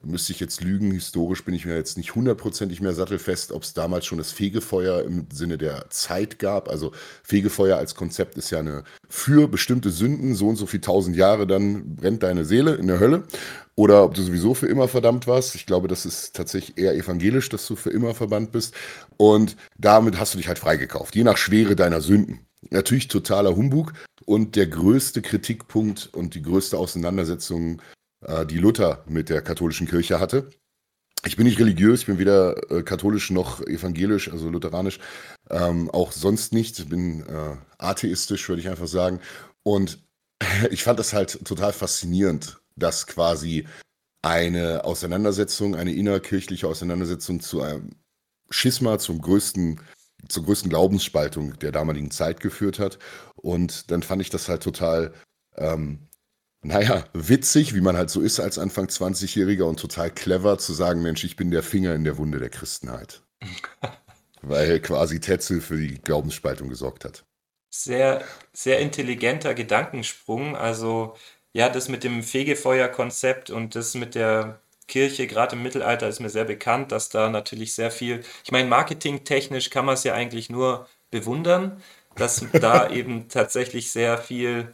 müsste 0.02 0.34
ich 0.34 0.40
jetzt 0.40 0.62
lügen, 0.62 0.92
historisch 0.92 1.44
bin 1.44 1.54
ich 1.54 1.66
mir 1.66 1.76
jetzt 1.76 1.98
nicht 1.98 2.16
hundertprozentig 2.16 2.80
mehr 2.80 2.94
sattelfest, 2.94 3.52
ob 3.52 3.64
es 3.64 3.74
damals 3.74 4.06
schon 4.06 4.18
das 4.18 4.32
Fegefeuer 4.32 5.04
im 5.04 5.28
Sinne 5.32 5.58
der 5.58 5.90
Zeit 5.90 6.40
gab. 6.40 6.70
Also 6.70 6.92
Fegefeuer 7.24 7.78
als 7.78 7.96
Konzept 7.96 8.38
ist 8.38 8.52
ja 8.52 8.60
eine 8.60 8.84
für 9.08 9.48
bestimmte 9.48 9.90
Sünden, 9.90 10.36
so 10.36 10.48
und 10.48 10.56
so 10.58 10.68
viel 10.68 10.82
tausend 10.82 11.16
Jahre, 11.16 11.48
dann 11.48 11.96
brennt 11.96 12.24
deine 12.24 12.46
Seele 12.46 12.76
in 12.76 12.88
der 12.88 13.00
Hölle. 13.00 13.24
Oder 13.76 14.04
ob 14.04 14.14
du 14.14 14.22
sowieso 14.22 14.54
für 14.54 14.68
immer 14.68 14.90
verdammt 14.90 15.26
warst. 15.26 15.56
Ich 15.56 15.66
glaube, 15.66 15.88
das 15.88 16.06
ist 16.06 16.36
tatsächlich 16.36 16.78
eher 16.78 16.96
evangelisch, 16.96 17.48
dass 17.50 17.66
du 17.66 17.76
für 17.76 17.90
immer 17.90 18.14
verbannt 18.14 18.52
bist. 18.52 18.76
Und 19.16 19.56
damit 19.78 20.20
hast 20.20 20.34
du 20.34 20.38
dich 20.38 20.50
halt 20.50 20.60
freigekauft, 20.60 21.16
je 21.16 21.24
nach 21.24 21.38
Schwere 21.38 21.76
deiner 21.76 22.02
Sünden. 22.02 22.42
Natürlich 22.70 23.08
totaler 23.08 23.56
Humbug. 23.56 23.94
Und 24.26 24.56
der 24.56 24.68
größte 24.68 25.22
Kritikpunkt 25.22 26.10
und 26.14 26.36
die 26.36 26.42
größte 26.42 26.78
Auseinandersetzung 26.78 27.82
äh, 28.22 28.46
die 28.46 28.58
Luther 28.58 29.04
mit 29.08 29.30
der 29.30 29.42
katholischen 29.42 29.88
Kirche 29.88 30.20
hatte. 30.20 30.50
Ich 31.26 31.36
bin 31.36 31.46
nicht 31.46 31.60
religiös, 31.60 32.02
ich 32.02 32.06
bin 32.06 32.18
weder 32.18 32.72
äh, 32.72 32.82
katholisch 32.84 33.30
noch 33.30 33.62
evangelisch, 33.62 34.32
also 34.32 34.50
lutheranisch, 34.50 35.00
ähm, 35.50 35.90
auch 35.92 36.14
sonst 36.14 36.54
nicht. 36.54 36.80
Ich 36.80 36.88
bin 36.88 37.26
äh, 37.28 37.58
atheistisch, 37.78 38.48
würde 38.48 38.62
ich 38.62 38.70
einfach 38.70 38.88
sagen. 38.88 39.20
Und 39.64 40.02
ich 40.72 40.84
fand 40.84 41.00
das 41.00 41.14
halt 41.14 41.46
total 41.46 41.74
faszinierend, 41.74 42.62
dass 42.76 43.06
quasi 43.06 43.68
eine 44.22 44.84
Auseinandersetzung, 44.84 45.76
eine 45.76 45.94
innerkirchliche 45.94 46.68
Auseinandersetzung 46.68 47.40
zu 47.40 47.62
einem 47.62 47.92
Schisma, 48.50 49.00
zum 49.00 49.22
größten, 49.22 49.82
zur 50.28 50.44
größten 50.44 50.70
Glaubensspaltung 50.70 51.58
der 51.60 51.72
damaligen 51.72 52.12
Zeit 52.12 52.40
geführt 52.40 52.80
hat. 52.80 53.00
Und 53.36 53.92
dann 53.92 54.04
fand 54.04 54.22
ich 54.22 54.30
das 54.30 54.50
halt 54.50 54.64
total 54.64 55.14
ähm, 55.56 56.09
naja, 56.62 57.06
witzig, 57.14 57.74
wie 57.74 57.82
man 57.82 57.96
halt 57.96 58.10
so 58.10 58.22
ist 58.22 58.40
als 58.40 58.58
Anfang 58.58 58.88
20-Jähriger 58.88 59.64
und 59.64 59.80
total 59.80 60.12
clever 60.12 60.58
zu 60.58 60.74
sagen, 60.74 61.02
Mensch, 61.02 61.24
ich 61.24 61.36
bin 61.36 61.52
der 61.52 61.64
Finger 61.64 61.96
in 61.96 62.04
der 62.04 62.18
Wunde 62.18 62.40
der 62.40 62.50
Christenheit. 62.50 63.22
Weil 64.42 64.80
quasi 64.80 65.20
Tetzel 65.20 65.62
für 65.62 65.78
die 65.78 66.02
Glaubensspaltung 66.02 66.70
gesorgt 66.70 67.06
hat. 67.06 67.24
Sehr, 67.70 68.24
sehr 68.52 68.80
intelligenter 68.80 69.54
Gedankensprung. 69.54 70.56
Also, 70.56 71.16
ja, 71.54 71.70
das 71.70 71.88
mit 71.88 72.04
dem 72.04 72.24
Fegefeuer-Konzept 72.24 73.50
und 73.50 73.76
das 73.76 73.96
mit 73.96 74.16
der 74.16 74.60
Kirche, 74.88 75.28
gerade 75.28 75.56
im 75.56 75.64
Mittelalter, 75.64 76.10
ist 76.10 76.20
mir 76.20 76.30
sehr 76.30 76.46
bekannt, 76.46 76.92
dass 76.92 77.10
da 77.10 77.30
natürlich 77.30 77.74
sehr 77.74 77.92
viel, 77.92 78.24
ich 78.44 78.52
meine, 78.52 78.68
marketingtechnisch 78.68 79.70
kann 79.70 79.86
man 79.86 79.94
es 79.94 80.04
ja 80.04 80.14
eigentlich 80.14 80.50
nur 80.50 80.88
bewundern, 81.12 81.82
dass 82.16 82.46
da 82.54 82.90
eben 82.92 83.30
tatsächlich 83.30 83.92
sehr 83.92 84.18
viel 84.18 84.74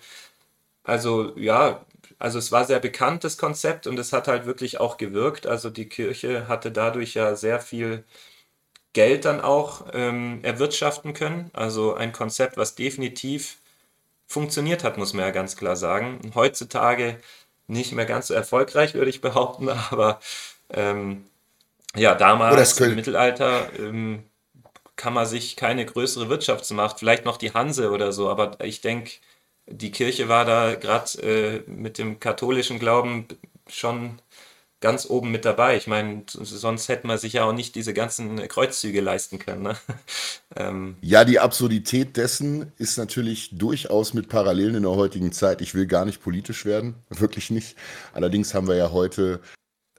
also 0.86 1.38
ja, 1.38 1.86
also 2.20 2.40
es 2.40 2.52
war 2.52 2.66
sehr 2.66 2.80
bekannt, 2.80 3.24
das 3.24 3.38
Konzept, 3.38 3.88
und 3.88 4.00
es 4.00 4.14
hat 4.14 4.28
halt 4.28 4.46
wirklich 4.46 4.80
auch 4.80 4.98
gewirkt. 4.98 5.48
Also 5.48 5.70
die 5.70 5.90
Kirche 5.90 6.48
hatte 6.48 6.72
dadurch 6.72 7.14
ja 7.16 7.36
sehr 7.36 7.60
viel 7.60 8.04
Geld 8.94 9.26
dann 9.26 9.42
auch 9.42 9.88
ähm, 9.94 10.40
erwirtschaften 10.44 11.14
können. 11.14 11.52
Also 11.54 11.96
ein 11.96 12.14
Konzept, 12.14 12.58
was 12.58 12.76
definitiv 12.76 13.58
funktioniert 14.28 14.84
hat, 14.84 14.98
muss 14.98 15.14
man 15.14 15.26
ja 15.26 15.32
ganz 15.32 15.58
klar 15.58 15.76
sagen. 15.76 16.32
Heutzutage 16.36 17.18
nicht 17.68 17.92
mehr 17.94 18.06
ganz 18.06 18.28
so 18.28 18.34
erfolgreich, 18.34 18.94
würde 18.94 19.10
ich 19.10 19.22
behaupten, 19.22 19.70
aber 19.92 20.20
ähm, 20.72 21.26
ja, 21.96 22.16
damals 22.16 22.80
im 22.80 22.96
Mittelalter 22.96 23.70
ähm, 23.80 24.24
kann 24.96 25.14
man 25.14 25.26
sich 25.26 25.56
keine 25.56 25.86
größere 25.86 26.30
Wirtschaftsmacht, 26.30 27.00
vielleicht 27.00 27.26
noch 27.26 27.38
die 27.38 27.54
Hanse 27.54 27.92
oder 27.92 28.12
so, 28.12 28.30
aber 28.30 28.60
ich 28.64 28.82
denke, 28.82 29.12
die 29.68 29.92
Kirche 29.92 30.30
war 30.30 30.46
da 30.46 30.76
gerade 30.76 31.22
äh, 31.22 31.70
mit 31.70 31.98
dem 31.98 32.20
katholischen 32.20 32.80
Glauben 32.80 33.28
schon 33.68 34.20
ganz 34.82 35.10
oben 35.10 35.32
mit 35.32 35.46
dabei. 35.46 35.78
Ich 35.78 35.88
meine, 35.88 36.24
sonst 36.28 36.90
hätte 36.90 37.08
man 37.08 37.18
sich 37.18 37.34
ja 37.34 37.46
auch 37.46 37.54
nicht 37.54 37.74
diese 37.74 37.94
ganzen 37.94 38.48
Kreuzzüge 38.48 39.02
leisten 39.02 39.40
können. 39.40 39.64
Ne? 39.64 39.76
ähm. 40.56 40.98
Ja, 41.02 41.26
die 41.26 41.40
Absurdität 41.40 42.18
dessen 42.18 42.72
ist 42.78 42.98
natürlich 42.98 43.58
durchaus 43.58 44.14
mit 44.14 44.30
Parallelen 44.30 44.76
in 44.76 44.84
der 44.84 44.92
heutigen 44.92 45.32
Zeit. 45.32 45.62
Ich 45.62 45.74
will 45.74 45.88
gar 45.88 46.06
nicht 46.06 46.22
politisch 46.22 46.66
werden, 46.66 46.96
wirklich 47.10 47.50
nicht. 47.50 47.76
Allerdings 48.14 48.54
haben 48.54 48.68
wir 48.68 48.76
ja 48.76 48.92
heute 48.92 49.42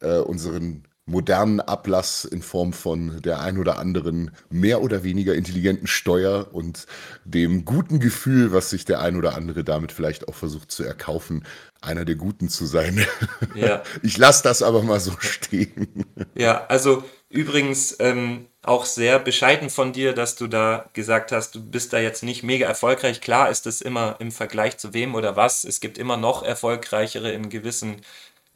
äh, 0.00 0.18
unseren 0.18 0.84
modernen 1.06 1.60
Ablass 1.60 2.24
in 2.24 2.42
Form 2.42 2.72
von 2.72 3.22
der 3.22 3.40
ein 3.40 3.58
oder 3.58 3.78
anderen 3.78 4.32
mehr 4.50 4.82
oder 4.82 5.04
weniger 5.04 5.34
intelligenten 5.34 5.86
Steuer 5.86 6.48
und 6.52 6.86
dem 7.24 7.64
guten 7.64 8.00
Gefühl, 8.00 8.52
was 8.52 8.70
sich 8.70 8.84
der 8.84 9.00
ein 9.00 9.16
oder 9.16 9.36
andere 9.36 9.62
damit 9.62 9.92
vielleicht 9.92 10.26
auch 10.26 10.34
versucht 10.34 10.72
zu 10.72 10.82
erkaufen, 10.82 11.44
einer 11.80 12.04
der 12.04 12.16
Guten 12.16 12.48
zu 12.48 12.66
sein. 12.66 13.06
Ja. 13.54 13.82
Ich 14.02 14.18
lasse 14.18 14.42
das 14.42 14.62
aber 14.62 14.82
mal 14.82 15.00
so 15.00 15.12
stehen. 15.18 16.04
Ja, 16.34 16.66
also 16.66 17.04
übrigens 17.30 17.96
ähm, 18.00 18.46
auch 18.62 18.84
sehr 18.84 19.18
bescheiden 19.18 19.70
von 19.70 19.92
dir, 19.92 20.12
dass 20.12 20.36
du 20.36 20.46
da 20.46 20.90
gesagt 20.92 21.32
hast, 21.32 21.54
du 21.54 21.62
bist 21.64 21.92
da 21.92 21.98
jetzt 21.98 22.22
nicht 22.22 22.42
mega 22.42 22.66
erfolgreich. 22.66 23.20
Klar 23.20 23.50
ist 23.50 23.66
es 23.66 23.80
immer 23.80 24.16
im 24.18 24.30
Vergleich 24.32 24.76
zu 24.76 24.92
wem 24.92 25.14
oder 25.14 25.36
was. 25.36 25.64
Es 25.64 25.80
gibt 25.80 25.96
immer 25.96 26.16
noch 26.16 26.42
erfolgreichere 26.42 27.32
in 27.32 27.48
gewissen 27.48 28.02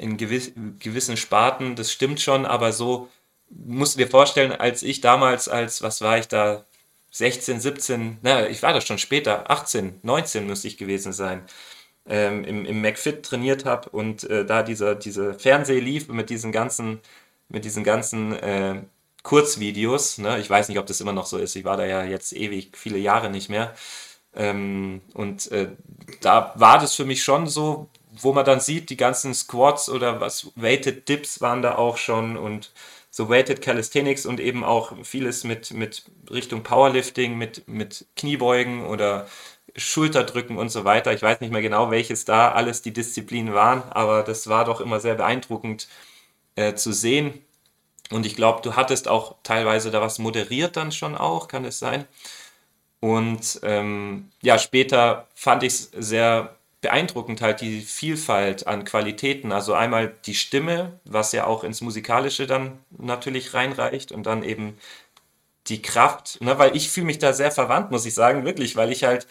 in 0.01 0.17
gewiss, 0.17 0.53
gewissen 0.79 1.19
Sparten, 1.19 1.77
das 1.77 1.93
stimmt 1.93 2.21
schon, 2.21 2.47
aber 2.47 2.73
so 2.73 3.09
musst 3.51 3.95
du 3.95 3.99
dir 3.99 4.09
vorstellen, 4.09 4.53
als 4.53 4.83
ich 4.83 5.03
damals, 5.03 5.49
als, 5.49 5.83
was 5.83 6.01
war 6.01 6.19
ich 6.19 6.27
da, 6.27 6.65
16, 7.13 7.61
17, 7.61 8.19
na, 8.23 8.49
ich 8.49 8.63
war 8.63 8.73
da 8.73 8.81
schon 8.81 8.99
später, 8.99 9.51
18, 9.51 10.01
19 10.03 10.47
müsste 10.47 10.69
ich 10.69 10.79
gewesen 10.79 11.13
sein, 11.13 11.43
ähm, 12.07 12.45
im, 12.45 12.65
im 12.65 12.81
McFit 12.81 13.25
trainiert 13.25 13.65
habe 13.65 13.91
und 13.91 14.25
äh, 14.25 14.47
da 14.47 14.63
dieser, 14.63 14.95
diese 14.95 15.35
Fernseh 15.35 15.81
lief 15.81 16.09
mit 16.09 16.31
diesen 16.31 16.53
ganzen, 16.53 17.01
mit 17.49 17.65
diesen 17.65 17.85
ganzen 17.85 18.33
äh, 18.33 18.83
Kurzvideos, 19.23 20.19
ne? 20.19 20.39
ich 20.39 20.49
weiß 20.49 20.69
nicht, 20.69 20.79
ob 20.79 20.87
das 20.87 21.01
immer 21.01 21.13
noch 21.13 21.27
so 21.27 21.37
ist, 21.37 21.57
ich 21.57 21.65
war 21.65 21.77
da 21.77 21.85
ja 21.85 22.05
jetzt 22.05 22.33
ewig 22.33 22.71
viele 22.75 22.99
Jahre 22.99 23.29
nicht 23.29 23.51
mehr. 23.51 23.75
Ähm, 24.35 25.03
und 25.13 25.51
äh, 25.51 25.73
da 26.21 26.53
war 26.55 26.79
das 26.79 26.95
für 26.95 27.05
mich 27.05 27.23
schon 27.25 27.49
so, 27.49 27.90
wo 28.13 28.33
man 28.33 28.45
dann 28.45 28.61
sieht, 28.61 28.91
die 28.91 28.97
ganzen 28.97 29.35
Squats 29.35 29.89
oder 29.89 30.21
was, 30.21 30.51
Weighted 30.57 31.09
Dips 31.09 31.41
waren 31.41 31.63
da 31.63 31.77
auch 31.77 31.97
schon 31.97 32.37
und 32.37 32.73
so 33.11 33.29
Weighted 33.29 33.63
Calisthenics 33.63 34.27
und 34.27 34.41
eben 34.41 34.65
auch 34.65 34.93
vieles 35.05 35.45
mit, 35.45 35.73
mit 35.73 36.05
Richtung 36.31 36.63
Powerlifting, 36.63 37.37
mit, 37.37 37.67
mit 37.69 38.07
Kniebeugen 38.17 38.87
oder 38.87 39.27
Schulterdrücken 39.77 40.59
und 40.59 40.71
so 40.71 40.85
weiter. 40.85 41.13
Ich 41.13 41.23
weiß 41.23 41.41
nicht 41.41 41.53
mehr 41.53 41.63
genau, 41.63 41.91
welches 41.91 42.25
da 42.25 42.53
alles 42.53 42.83
die 42.83 42.93
Disziplinen 42.93 43.55
waren, 43.55 43.83
aber 43.91 44.23
das 44.23 44.49
war 44.49 44.65
doch 44.65 44.81
immer 44.81 45.01
sehr 45.01 45.15
beeindruckend 45.17 45.89
äh, 46.57 46.75
zu 46.75 46.93
sehen. 46.93 47.45
Und 48.11 48.27
ich 48.27 48.37
glaube, 48.37 48.63
du 48.63 48.77
hattest 48.77 49.09
auch 49.09 49.37
teilweise 49.45 49.91
da 49.91 50.01
was 50.01 50.19
moderiert 50.19 50.77
dann 50.77 50.93
schon 50.93 51.17
auch, 51.17 51.49
kann 51.49 51.65
es 51.65 51.79
sein. 51.79 52.07
Und 53.01 53.61
ähm, 53.63 54.31
ja, 54.43 54.59
später 54.59 55.29
fand 55.35 55.63
ich 55.63 55.73
es 55.73 55.91
sehr 55.93 56.57
beeindruckend 56.81 57.43
halt 57.43 57.61
die 57.61 57.81
Vielfalt 57.83 58.67
an 58.67 58.85
Qualitäten. 58.85 59.53
Also 59.53 59.75
einmal 59.75 60.15
die 60.27 60.35
Stimme, 60.35 60.99
was 61.05 61.33
ja 61.33 61.47
auch 61.47 61.65
ins 61.65 61.81
Musikalische 61.81 62.47
dann 62.47 62.79
natürlich 62.91 63.55
reinreicht 63.55 64.13
und 64.13 64.25
dann 64.25 64.43
eben 64.43 64.79
die 65.69 65.83
Kraft, 65.83 66.41
ne, 66.41 66.59
weil 66.59 66.75
ich 66.77 66.91
fühle 66.91 67.07
mich 67.07 67.19
da 67.19 67.33
sehr 67.33 67.53
verwandt, 67.53 67.91
muss 67.91 68.07
ich 68.07 68.15
sagen, 68.15 68.45
wirklich, 68.45 68.77
weil 68.77 68.91
ich 68.91 69.05
halt 69.05 69.27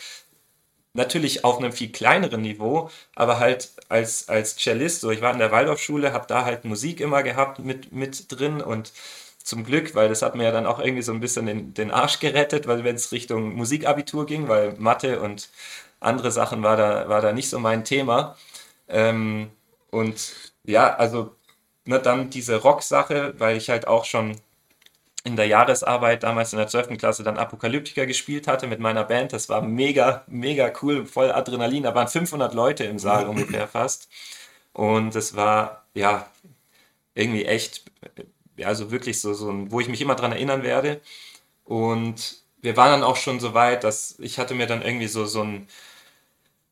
natürlich 0.93 1.43
auf 1.43 1.57
einem 1.57 1.71
viel 1.71 1.91
kleineren 1.91 2.41
Niveau, 2.41 2.89
aber 3.15 3.39
halt 3.39 3.69
als, 3.89 4.29
als 4.29 4.55
Cellist, 4.57 5.01
so 5.01 5.11
ich 5.11 5.21
war 5.21 5.33
in 5.33 5.39
der 5.39 5.51
Waldorfschule, 5.51 6.13
habe 6.13 6.27
da 6.27 6.45
halt 6.45 6.65
Musik 6.65 6.99
immer 6.99 7.23
gehabt 7.23 7.59
mit, 7.59 7.91
mit 7.91 8.25
drin 8.31 8.61
und 8.61 8.91
zum 9.43 9.63
Glück, 9.63 9.95
weil 9.95 10.09
das 10.09 10.21
hat 10.21 10.35
mir 10.35 10.43
ja 10.43 10.51
dann 10.51 10.65
auch 10.65 10.79
irgendwie 10.79 11.01
so 11.01 11.11
ein 11.11 11.19
bisschen 11.19 11.45
den, 11.45 11.73
den 11.73 11.91
Arsch 11.91 12.19
gerettet, 12.19 12.67
weil 12.67 12.83
wenn 12.83 12.95
es 12.95 13.11
Richtung 13.11 13.55
Musikabitur 13.55 14.25
ging, 14.25 14.47
weil 14.47 14.73
Mathe 14.77 15.21
und 15.21 15.49
andere 15.99 16.31
Sachen 16.31 16.63
war 16.63 16.77
da, 16.77 17.09
war 17.09 17.21
da 17.21 17.33
nicht 17.33 17.49
so 17.49 17.59
mein 17.59 17.85
Thema. 17.85 18.35
Ähm, 18.87 19.51
und 19.91 20.53
ja, 20.65 20.95
also 20.95 21.35
ne, 21.85 21.99
dann 21.99 22.29
diese 22.29 22.57
Rock-Sache, 22.57 23.35
weil 23.37 23.57
ich 23.57 23.69
halt 23.69 23.87
auch 23.87 24.05
schon 24.05 24.35
in 25.23 25.35
der 25.35 25.47
Jahresarbeit 25.47 26.23
damals 26.23 26.53
in 26.53 26.59
der 26.59 26.67
12. 26.67 26.97
Klasse 26.97 27.23
dann 27.23 27.37
Apokalyptiker 27.37 28.05
gespielt 28.05 28.47
hatte 28.47 28.67
mit 28.67 28.79
meiner 28.79 29.03
Band. 29.03 29.33
Das 29.33 29.49
war 29.49 29.61
mega, 29.61 30.23
mega 30.27 30.71
cool, 30.81 31.05
voll 31.05 31.31
Adrenalin. 31.31 31.83
Da 31.83 31.93
waren 31.95 32.07
500 32.07 32.53
Leute 32.53 32.85
im 32.85 32.99
Saal 32.99 33.27
ungefähr 33.29 33.67
fast. 33.67 34.09
Und 34.73 35.15
es 35.15 35.35
war, 35.35 35.85
ja, 35.93 36.27
irgendwie 37.15 37.45
echt, 37.45 37.85
also 38.63 38.91
wirklich 38.91 39.21
so, 39.21 39.33
so 39.33 39.51
ein, 39.51 39.71
wo 39.71 39.79
ich 39.79 39.89
mich 39.89 40.01
immer 40.01 40.15
dran 40.15 40.31
erinnern 40.31 40.63
werde. 40.63 41.01
Und 41.65 42.43
wir 42.61 42.77
waren 42.77 42.91
dann 42.91 43.03
auch 43.03 43.17
schon 43.17 43.39
so 43.39 43.53
weit, 43.53 43.83
dass 43.83 44.17
ich 44.19 44.39
hatte 44.39 44.55
mir 44.55 44.67
dann 44.67 44.81
irgendwie 44.81 45.07
so, 45.07 45.25
so 45.25 45.43
ein 45.43 45.67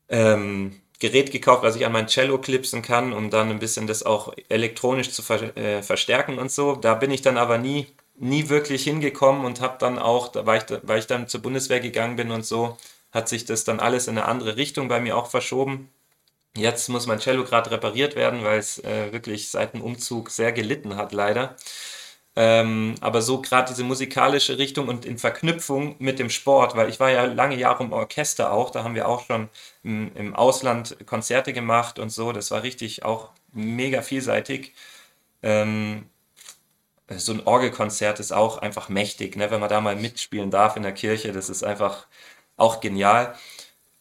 ähm, 0.08 0.80
Gerät 1.00 1.30
gekauft, 1.30 1.62
was 1.62 1.76
ich 1.76 1.86
an 1.86 1.92
mein 1.92 2.08
Cello 2.08 2.38
klipsen 2.38 2.82
kann, 2.82 3.12
um 3.12 3.30
dann 3.30 3.50
ein 3.50 3.60
bisschen 3.60 3.86
das 3.86 4.02
auch 4.02 4.32
elektronisch 4.48 5.10
zu 5.12 5.22
ver 5.22 5.56
äh, 5.56 5.82
verstärken 5.82 6.38
und 6.38 6.50
so. 6.50 6.74
Da 6.74 6.94
bin 6.94 7.10
ich 7.12 7.22
dann 7.22 7.36
aber 7.36 7.58
nie, 7.58 7.86
nie 8.16 8.48
wirklich 8.48 8.82
hingekommen 8.84 9.44
und 9.44 9.60
habe 9.60 9.76
dann 9.78 9.98
auch, 9.98 10.28
da, 10.28 10.44
weil, 10.46 10.58
ich, 10.58 10.78
weil 10.82 10.98
ich 10.98 11.06
dann 11.06 11.28
zur 11.28 11.40
Bundeswehr 11.42 11.80
gegangen 11.80 12.16
bin 12.16 12.30
und 12.32 12.44
so, 12.44 12.76
hat 13.12 13.28
sich 13.28 13.44
das 13.44 13.64
dann 13.64 13.80
alles 13.80 14.08
in 14.08 14.18
eine 14.18 14.26
andere 14.26 14.56
Richtung 14.56 14.88
bei 14.88 15.00
mir 15.00 15.16
auch 15.16 15.28
verschoben. 15.30 15.88
Jetzt 16.56 16.88
muss 16.88 17.06
mein 17.06 17.20
Cello 17.20 17.44
gerade 17.44 17.70
repariert 17.70 18.16
werden, 18.16 18.44
weil 18.44 18.58
es 18.58 18.78
äh, 18.84 19.12
wirklich 19.12 19.50
seit 19.50 19.74
dem 19.74 19.82
Umzug 19.82 20.30
sehr 20.30 20.52
gelitten 20.52 20.96
hat, 20.96 21.12
leider. 21.12 21.56
Ähm, 22.40 22.94
aber 23.00 23.20
so 23.20 23.42
gerade 23.42 23.68
diese 23.68 23.82
musikalische 23.82 24.58
Richtung 24.58 24.86
und 24.86 25.04
in 25.04 25.18
Verknüpfung 25.18 25.96
mit 25.98 26.20
dem 26.20 26.30
Sport, 26.30 26.76
weil 26.76 26.88
ich 26.88 27.00
war 27.00 27.10
ja 27.10 27.24
lange 27.24 27.56
Jahre 27.56 27.82
im 27.82 27.92
Orchester 27.92 28.52
auch, 28.52 28.70
da 28.70 28.84
haben 28.84 28.94
wir 28.94 29.08
auch 29.08 29.26
schon 29.26 29.48
im, 29.82 30.12
im 30.14 30.36
Ausland 30.36 30.96
Konzerte 31.04 31.52
gemacht 31.52 31.98
und 31.98 32.10
so, 32.10 32.30
das 32.30 32.52
war 32.52 32.62
richtig 32.62 33.04
auch 33.04 33.30
mega 33.52 34.02
vielseitig. 34.02 34.72
Ähm, 35.42 36.06
so 37.10 37.32
ein 37.32 37.44
Orgelkonzert 37.44 38.20
ist 38.20 38.32
auch 38.32 38.58
einfach 38.58 38.88
mächtig, 38.88 39.34
ne? 39.34 39.50
wenn 39.50 39.58
man 39.58 39.68
da 39.68 39.80
mal 39.80 39.96
mitspielen 39.96 40.52
darf 40.52 40.76
in 40.76 40.84
der 40.84 40.92
Kirche, 40.92 41.32
das 41.32 41.48
ist 41.48 41.64
einfach 41.64 42.06
auch 42.56 42.80
genial. 42.80 43.34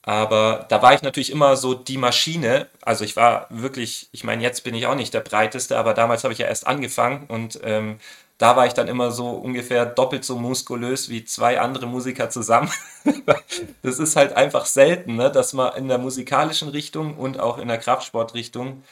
Aber 0.03 0.65
da 0.69 0.81
war 0.83 0.93
ich 0.93 1.01
natürlich 1.01 1.31
immer 1.31 1.57
so 1.57 1.73
die 1.73 1.97
Maschine. 1.97 2.67
Also 2.81 3.03
ich 3.03 3.15
war 3.15 3.47
wirklich, 3.49 4.09
ich 4.11 4.23
meine, 4.23 4.43
jetzt 4.43 4.63
bin 4.63 4.75
ich 4.75 4.85
auch 4.87 4.95
nicht 4.95 5.13
der 5.13 5.21
breiteste, 5.21 5.77
aber 5.77 5.93
damals 5.95 6.23
habe 6.23 6.33
ich 6.33 6.39
ja 6.39 6.47
erst 6.47 6.67
angefangen 6.67 7.25
und 7.27 7.59
ähm, 7.63 7.99
da 8.37 8.55
war 8.55 8.67
ich 8.67 8.73
dann 8.73 8.87
immer 8.87 9.11
so 9.11 9.29
ungefähr 9.29 9.85
doppelt 9.85 10.23
so 10.23 10.37
muskulös 10.37 11.09
wie 11.09 11.25
zwei 11.25 11.59
andere 11.59 11.87
Musiker 11.87 12.29
zusammen. 12.29 12.71
das 13.81 13.99
ist 13.99 14.15
halt 14.15 14.33
einfach 14.33 14.65
selten, 14.65 15.15
ne? 15.15 15.31
dass 15.31 15.53
man 15.53 15.75
in 15.75 15.87
der 15.87 15.97
musikalischen 15.97 16.69
Richtung 16.69 17.17
und 17.17 17.39
auch 17.39 17.57
in 17.57 17.67
der 17.67 17.79
Kraftsportrichtung 17.79 18.83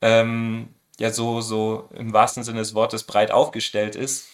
ähm, 0.00 0.68
ja 0.98 1.12
so, 1.12 1.40
so 1.40 1.88
im 1.94 2.12
wahrsten 2.12 2.42
Sinne 2.42 2.58
des 2.58 2.74
Wortes 2.74 3.04
breit 3.04 3.30
aufgestellt 3.30 3.94
ist. 3.94 4.26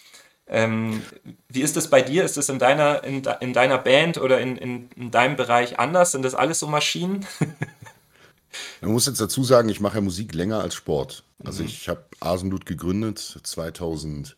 Ähm, 0.49 1.03
wie 1.49 1.61
ist 1.61 1.77
das 1.77 1.91
bei 1.91 2.01
dir? 2.01 2.25
Ist 2.25 2.37
das 2.37 2.49
in 2.49 2.59
deiner, 2.59 3.05
in, 3.05 3.23
in 3.41 3.53
deiner 3.53 3.79
Band 3.79 4.17
oder 4.17 4.41
in, 4.41 4.57
in, 4.57 4.91
in 4.97 5.11
deinem 5.11 5.37
Bereich 5.37 5.79
anders? 5.79 6.13
Sind 6.13 6.25
das 6.25 6.35
alles 6.35 6.61
so 6.61 6.67
Maschinen? 6.67 7.27
Man 8.81 8.93
muss 8.93 9.07
jetzt 9.07 9.21
dazu 9.21 9.45
sagen, 9.45 9.69
ich 9.69 9.81
mache 9.81 9.97
ja 9.97 10.01
Musik 10.01 10.35
länger 10.35 10.61
als 10.61 10.75
Sport. 10.75 11.25
Also 11.45 11.63
mhm. 11.63 11.69
ich 11.69 11.89
habe 11.89 12.05
Asenblut 12.21 12.65
gegründet 12.65 13.41
2000 13.43 14.37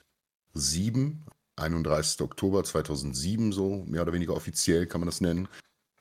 2007, 0.55 1.25
31. 1.57 2.21
Oktober 2.23 2.65
2007, 2.65 3.53
so 3.53 3.85
mehr 3.87 4.03
oder 4.03 4.13
weniger 4.13 4.35
offiziell 4.35 4.87
kann 4.87 5.01
man 5.01 5.09
das 5.09 5.21
nennen. 5.21 5.49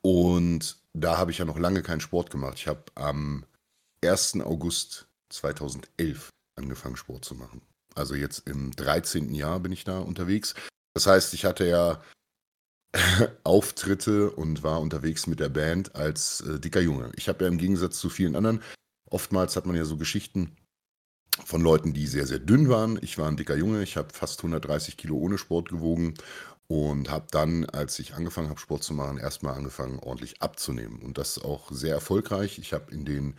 Und 0.01 0.77
da 0.93 1.17
habe 1.17 1.31
ich 1.31 1.39
ja 1.39 1.45
noch 1.45 1.59
lange 1.59 1.83
keinen 1.83 2.01
Sport 2.01 2.29
gemacht. 2.29 2.57
Ich 2.57 2.67
habe 2.67 2.83
am 2.95 3.45
1. 4.03 4.41
August 4.41 5.07
2011 5.29 6.29
angefangen, 6.55 6.95
Sport 6.95 7.25
zu 7.25 7.35
machen. 7.35 7.61
Also 7.95 8.15
jetzt 8.15 8.47
im 8.47 8.71
13. 8.71 9.33
Jahr 9.33 9.59
bin 9.59 9.71
ich 9.71 9.83
da 9.83 9.99
unterwegs. 9.99 10.55
Das 10.93 11.07
heißt, 11.07 11.33
ich 11.33 11.45
hatte 11.45 11.67
ja 11.67 12.01
Auftritte 13.43 14.31
und 14.31 14.63
war 14.63 14.81
unterwegs 14.81 15.27
mit 15.27 15.39
der 15.39 15.49
Band 15.49 15.95
als 15.95 16.41
äh, 16.41 16.59
dicker 16.59 16.81
Junge. 16.81 17.11
Ich 17.15 17.27
habe 17.27 17.43
ja 17.43 17.49
im 17.49 17.57
Gegensatz 17.57 17.99
zu 17.99 18.09
vielen 18.09 18.35
anderen, 18.35 18.61
oftmals 19.09 19.55
hat 19.55 19.65
man 19.65 19.75
ja 19.75 19.85
so 19.85 19.97
Geschichten, 19.97 20.55
von 21.45 21.61
Leuten, 21.61 21.93
die 21.93 22.07
sehr, 22.07 22.27
sehr 22.27 22.39
dünn 22.39 22.69
waren. 22.69 22.99
Ich 23.01 23.17
war 23.17 23.27
ein 23.27 23.37
dicker 23.37 23.55
Junge, 23.55 23.83
ich 23.83 23.97
habe 23.97 24.13
fast 24.13 24.39
130 24.39 24.97
Kilo 24.97 25.17
ohne 25.17 25.37
Sport 25.37 25.69
gewogen 25.69 26.15
und 26.67 27.09
habe 27.09 27.27
dann, 27.31 27.65
als 27.65 27.97
ich 27.99 28.13
angefangen 28.13 28.49
habe, 28.49 28.59
Sport 28.59 28.83
zu 28.83 28.93
machen, 28.93 29.17
erstmal 29.17 29.55
angefangen, 29.55 29.99
ordentlich 29.99 30.41
abzunehmen. 30.41 31.01
Und 31.01 31.17
das 31.17 31.39
auch 31.39 31.71
sehr 31.71 31.93
erfolgreich. 31.93 32.59
Ich 32.59 32.73
habe 32.73 32.91
in 32.91 33.05
den 33.05 33.35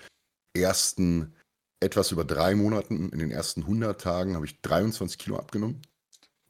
ersten 0.56 1.34
etwas 1.80 2.10
über 2.10 2.24
drei 2.24 2.54
Monaten, 2.54 3.10
in 3.10 3.18
den 3.18 3.30
ersten 3.30 3.62
100 3.62 4.00
Tagen, 4.00 4.34
habe 4.34 4.46
ich 4.46 4.60
23 4.62 5.18
Kilo 5.18 5.36
abgenommen. 5.36 5.82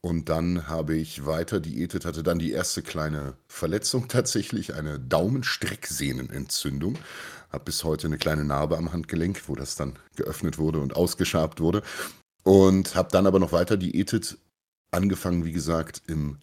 Und 0.01 0.29
dann 0.29 0.69
habe 0.69 0.95
ich 0.95 1.25
weiter 1.25 1.59
diätet, 1.59 2.05
hatte 2.05 2.23
dann 2.23 2.39
die 2.39 2.53
erste 2.53 2.81
kleine 2.81 3.35
Verletzung 3.49 4.07
tatsächlich, 4.09 4.73
eine 4.73 4.99
Daumenstrecksehnenentzündung 4.99 6.97
habe 7.51 7.65
bis 7.65 7.83
heute 7.83 8.07
eine 8.07 8.17
kleine 8.17 8.43
Narbe 8.43 8.77
am 8.77 8.91
Handgelenk, 8.93 9.43
wo 9.47 9.55
das 9.55 9.75
dann 9.75 9.97
geöffnet 10.15 10.57
wurde 10.57 10.79
und 10.79 10.95
ausgeschabt 10.95 11.59
wurde. 11.59 11.81
Und 12.43 12.95
habe 12.95 13.09
dann 13.11 13.27
aber 13.27 13.39
noch 13.39 13.51
weiter 13.51 13.77
diätet, 13.77 14.37
angefangen, 14.91 15.45
wie 15.45 15.51
gesagt, 15.51 16.01
im 16.07 16.39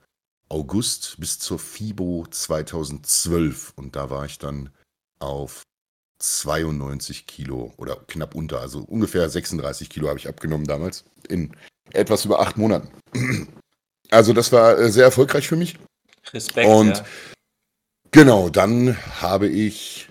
August 0.48 1.16
bis 1.18 1.38
zur 1.38 1.58
FIBO 1.58 2.26
2012. 2.30 3.72
Und 3.76 3.96
da 3.96 4.10
war 4.10 4.24
ich 4.24 4.38
dann 4.38 4.70
auf 5.18 5.62
92 6.18 7.26
Kilo 7.26 7.72
oder 7.76 7.96
knapp 8.06 8.34
unter, 8.34 8.60
also 8.60 8.80
ungefähr 8.80 9.28
36 9.28 9.90
Kilo 9.90 10.08
habe 10.08 10.18
ich 10.18 10.28
abgenommen 10.28 10.66
damals 10.66 11.04
in 11.28 11.54
etwas 11.92 12.24
über 12.24 12.40
acht 12.40 12.56
Monaten. 12.56 12.88
Also 14.10 14.32
das 14.32 14.52
war 14.52 14.78
äh, 14.78 14.90
sehr 14.90 15.04
erfolgreich 15.04 15.48
für 15.48 15.56
mich. 15.56 15.78
Respekt. 16.32 16.68
Und 16.68 16.98
ja. 16.98 17.04
genau, 18.12 18.48
dann 18.48 18.96
habe 19.20 19.48
ich 19.48 20.08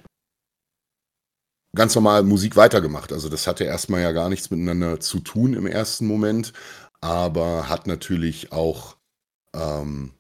ganz 1.76 1.94
normal 1.96 2.24
Musik 2.24 2.56
weitergemacht. 2.56 3.14
Also 3.14 3.30
das 3.30 3.48
hatte 3.48 3.64
erstmal 3.64 4.02
ja 4.02 4.12
gar 4.12 4.30
nichts 4.30 4.50
miteinander 4.50 5.00
zu 5.00 5.20
tun 5.20 5.54
im 5.54 5.68
ersten 5.68 6.08
Moment, 6.08 6.54
aber 7.02 7.70
hat 7.70 7.88
natürlich 7.88 8.52
auch 8.52 8.96
ähm, 9.54 10.12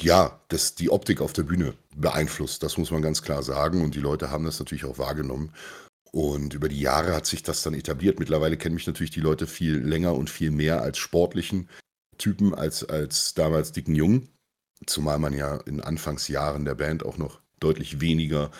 ja, 0.00 0.40
das, 0.48 0.74
die 0.74 0.90
Optik 0.90 1.20
auf 1.20 1.32
der 1.32 1.42
Bühne 1.42 1.74
beeinflusst. 1.96 2.62
Das 2.62 2.78
muss 2.78 2.90
man 2.90 3.02
ganz 3.02 3.22
klar 3.22 3.42
sagen. 3.42 3.82
Und 3.82 3.94
die 3.94 4.00
Leute 4.00 4.30
haben 4.30 4.44
das 4.44 4.58
natürlich 4.58 4.84
auch 4.84 4.98
wahrgenommen. 4.98 5.52
Und 6.12 6.54
über 6.54 6.68
die 6.68 6.80
Jahre 6.80 7.14
hat 7.14 7.26
sich 7.26 7.42
das 7.42 7.62
dann 7.62 7.74
etabliert. 7.74 8.18
Mittlerweile 8.18 8.56
kennen 8.56 8.76
mich 8.76 8.86
natürlich 8.86 9.10
die 9.10 9.20
Leute 9.20 9.46
viel 9.46 9.76
länger 9.76 10.14
und 10.14 10.30
viel 10.30 10.50
mehr 10.50 10.82
als 10.82 10.98
sportlichen 10.98 11.68
Typen 12.16 12.54
als 12.54 12.84
als 12.84 13.34
damals 13.34 13.72
dicken 13.72 13.94
Jungen. 13.94 14.28
Zumal 14.86 15.18
man 15.18 15.34
ja 15.34 15.56
in 15.66 15.80
Anfangsjahren 15.80 16.64
der 16.64 16.74
Band 16.74 17.04
auch 17.04 17.18
noch 17.18 17.40
deutlich 17.60 18.00
weniger 18.00 18.50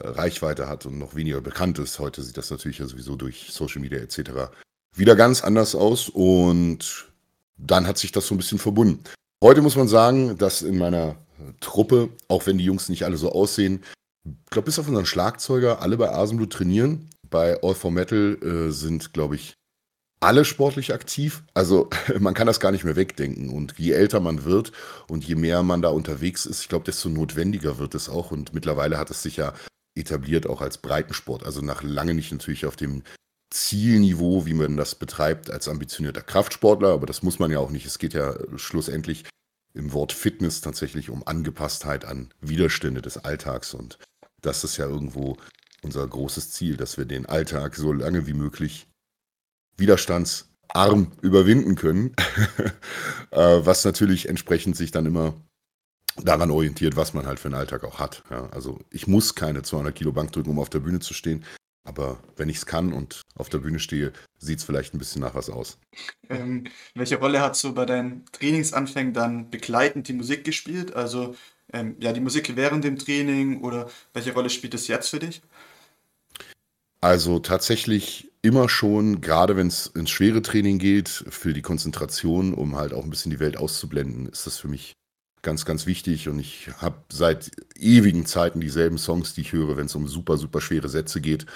Reichweite 0.00 0.68
hat 0.68 0.86
und 0.86 0.98
noch 0.98 1.14
weniger 1.14 1.40
bekannt 1.40 1.78
ist. 1.78 1.98
Heute 1.98 2.22
sieht 2.22 2.36
das 2.36 2.50
natürlich 2.50 2.78
ja 2.78 2.86
sowieso 2.86 3.16
durch 3.16 3.48
Social 3.50 3.80
Media 3.80 3.98
etc. 3.98 4.50
wieder 4.96 5.16
ganz 5.16 5.42
anders 5.42 5.74
aus 5.74 6.08
und 6.08 7.08
dann 7.56 7.86
hat 7.86 7.98
sich 7.98 8.12
das 8.12 8.26
so 8.26 8.34
ein 8.34 8.38
bisschen 8.38 8.58
verbunden. 8.58 9.02
Heute 9.42 9.62
muss 9.62 9.76
man 9.76 9.88
sagen, 9.88 10.38
dass 10.38 10.62
in 10.62 10.78
meiner 10.78 11.16
Truppe, 11.60 12.08
auch 12.28 12.46
wenn 12.46 12.58
die 12.58 12.64
Jungs 12.64 12.88
nicht 12.88 13.04
alle 13.04 13.16
so 13.16 13.32
aussehen, 13.32 13.82
ich 14.24 14.50
glaube, 14.50 14.66
bis 14.66 14.78
auf 14.78 14.88
unseren 14.88 15.06
Schlagzeuger 15.06 15.80
alle 15.80 15.96
bei 15.96 16.12
Asenblut 16.12 16.52
trainieren. 16.52 17.08
Bei 17.30 17.60
All 17.62 17.74
for 17.74 17.90
Metal 17.90 18.38
äh, 18.42 18.72
sind, 18.72 19.12
glaube 19.12 19.36
ich, 19.36 19.54
alle 20.20 20.44
sportlich 20.44 20.92
aktiv. 20.92 21.42
Also 21.54 21.88
man 22.18 22.34
kann 22.34 22.46
das 22.46 22.60
gar 22.60 22.72
nicht 22.72 22.84
mehr 22.84 22.96
wegdenken. 22.96 23.50
Und 23.50 23.74
je 23.78 23.92
älter 23.92 24.20
man 24.20 24.44
wird 24.44 24.72
und 25.08 25.24
je 25.24 25.34
mehr 25.34 25.62
man 25.62 25.82
da 25.82 25.88
unterwegs 25.88 26.46
ist, 26.46 26.62
ich 26.62 26.68
glaube, 26.68 26.84
desto 26.84 27.08
notwendiger 27.08 27.78
wird 27.78 27.94
es 27.94 28.08
auch. 28.08 28.30
Und 28.30 28.54
mittlerweile 28.54 28.98
hat 28.98 29.10
es 29.10 29.22
sich 29.22 29.36
ja 29.36 29.54
etabliert, 29.98 30.46
auch 30.46 30.60
als 30.60 30.78
Breitensport. 30.78 31.44
Also 31.44 31.60
nach 31.60 31.82
lange 31.82 32.14
nicht 32.14 32.32
natürlich 32.32 32.66
auf 32.66 32.76
dem 32.76 33.02
Zielniveau, 33.50 34.46
wie 34.46 34.54
man 34.54 34.76
das 34.76 34.94
betreibt 34.94 35.50
als 35.50 35.68
ambitionierter 35.68 36.22
Kraftsportler, 36.22 36.92
aber 36.92 37.06
das 37.06 37.22
muss 37.22 37.38
man 37.38 37.50
ja 37.50 37.58
auch 37.58 37.70
nicht. 37.70 37.86
Es 37.86 37.98
geht 37.98 38.14
ja 38.14 38.34
schlussendlich 38.56 39.24
im 39.74 39.92
Wort 39.92 40.12
Fitness 40.12 40.60
tatsächlich 40.60 41.10
um 41.10 41.26
Angepasstheit 41.26 42.04
an 42.04 42.32
Widerstände 42.40 43.00
des 43.00 43.18
Alltags 43.18 43.74
und 43.74 43.98
das 44.42 44.64
ist 44.64 44.76
ja 44.76 44.86
irgendwo 44.86 45.36
unser 45.82 46.06
großes 46.06 46.50
Ziel, 46.50 46.76
dass 46.76 46.98
wir 46.98 47.04
den 47.04 47.26
Alltag 47.26 47.76
so 47.76 47.92
lange 47.92 48.26
wie 48.26 48.34
möglich 48.34 48.86
widerstandsarm 49.76 51.12
überwinden 51.22 51.74
können, 51.76 52.14
äh, 53.30 53.60
was 53.60 53.84
natürlich 53.84 54.28
entsprechend 54.28 54.76
sich 54.76 54.90
dann 54.90 55.06
immer 55.06 55.40
daran 56.16 56.50
orientiert, 56.50 56.96
was 56.96 57.14
man 57.14 57.26
halt 57.26 57.38
für 57.38 57.48
einen 57.48 57.54
Alltag 57.54 57.84
auch 57.84 57.98
hat. 57.98 58.22
Ja, 58.30 58.48
also 58.50 58.80
ich 58.90 59.06
muss 59.06 59.34
keine 59.34 59.62
200 59.62 59.94
Kilo 59.94 60.12
Bank 60.12 60.32
drücken, 60.32 60.50
um 60.50 60.58
auf 60.58 60.70
der 60.70 60.80
Bühne 60.80 61.00
zu 61.00 61.14
stehen. 61.14 61.44
Aber 61.84 62.18
wenn 62.36 62.50
ich 62.50 62.58
es 62.58 62.66
kann 62.66 62.92
und 62.92 63.22
auf 63.34 63.48
der 63.48 63.58
Bühne 63.58 63.78
stehe, 63.78 64.12
sieht 64.38 64.58
es 64.58 64.64
vielleicht 64.64 64.94
ein 64.94 64.98
bisschen 64.98 65.22
nach 65.22 65.34
was 65.34 65.48
aus. 65.48 65.78
Ähm, 66.28 66.64
welche 66.94 67.16
Rolle 67.16 67.40
hast 67.40 67.64
du 67.64 67.72
bei 67.72 67.86
deinen 67.86 68.26
Trainingsanfängen 68.32 69.14
dann 69.14 69.48
begleitend 69.48 70.06
die 70.06 70.12
Musik 70.12 70.44
gespielt? 70.44 70.94
Also 70.94 71.34
ähm, 71.72 71.96
ja, 72.00 72.12
die 72.12 72.20
Musik 72.20 72.56
während 72.56 72.84
dem 72.84 72.98
Training 72.98 73.62
oder 73.62 73.88
welche 74.12 74.34
Rolle 74.34 74.50
spielt 74.50 74.74
es 74.74 74.86
jetzt 74.86 75.08
für 75.08 75.18
dich? 75.18 75.40
Also 77.00 77.38
tatsächlich 77.38 78.30
immer 78.42 78.68
schon, 78.68 79.20
gerade 79.20 79.56
wenn 79.56 79.68
es 79.68 79.86
ins 79.86 80.10
schwere 80.10 80.42
Training 80.42 80.78
geht, 80.78 81.08
für 81.08 81.54
die 81.54 81.62
Konzentration, 81.62 82.52
um 82.52 82.76
halt 82.76 82.92
auch 82.92 83.04
ein 83.04 83.10
bisschen 83.10 83.30
die 83.30 83.40
Welt 83.40 83.56
auszublenden, 83.56 84.28
ist 84.28 84.46
das 84.46 84.58
für 84.58 84.68
mich 84.68 84.92
ganz, 85.42 85.64
ganz 85.64 85.86
wichtig. 85.86 86.28
Und 86.28 86.38
ich 86.38 86.70
habe 86.78 86.96
seit 87.10 87.50
ewigen 87.76 88.26
Zeiten 88.26 88.60
dieselben 88.60 88.98
Songs, 88.98 89.34
die 89.34 89.42
ich 89.42 89.52
höre, 89.52 89.76
wenn 89.76 89.86
es 89.86 89.94
um 89.94 90.06
super, 90.06 90.36
super 90.36 90.60
schwere 90.60 90.88
Sätze 90.88 91.20
geht. 91.20 91.46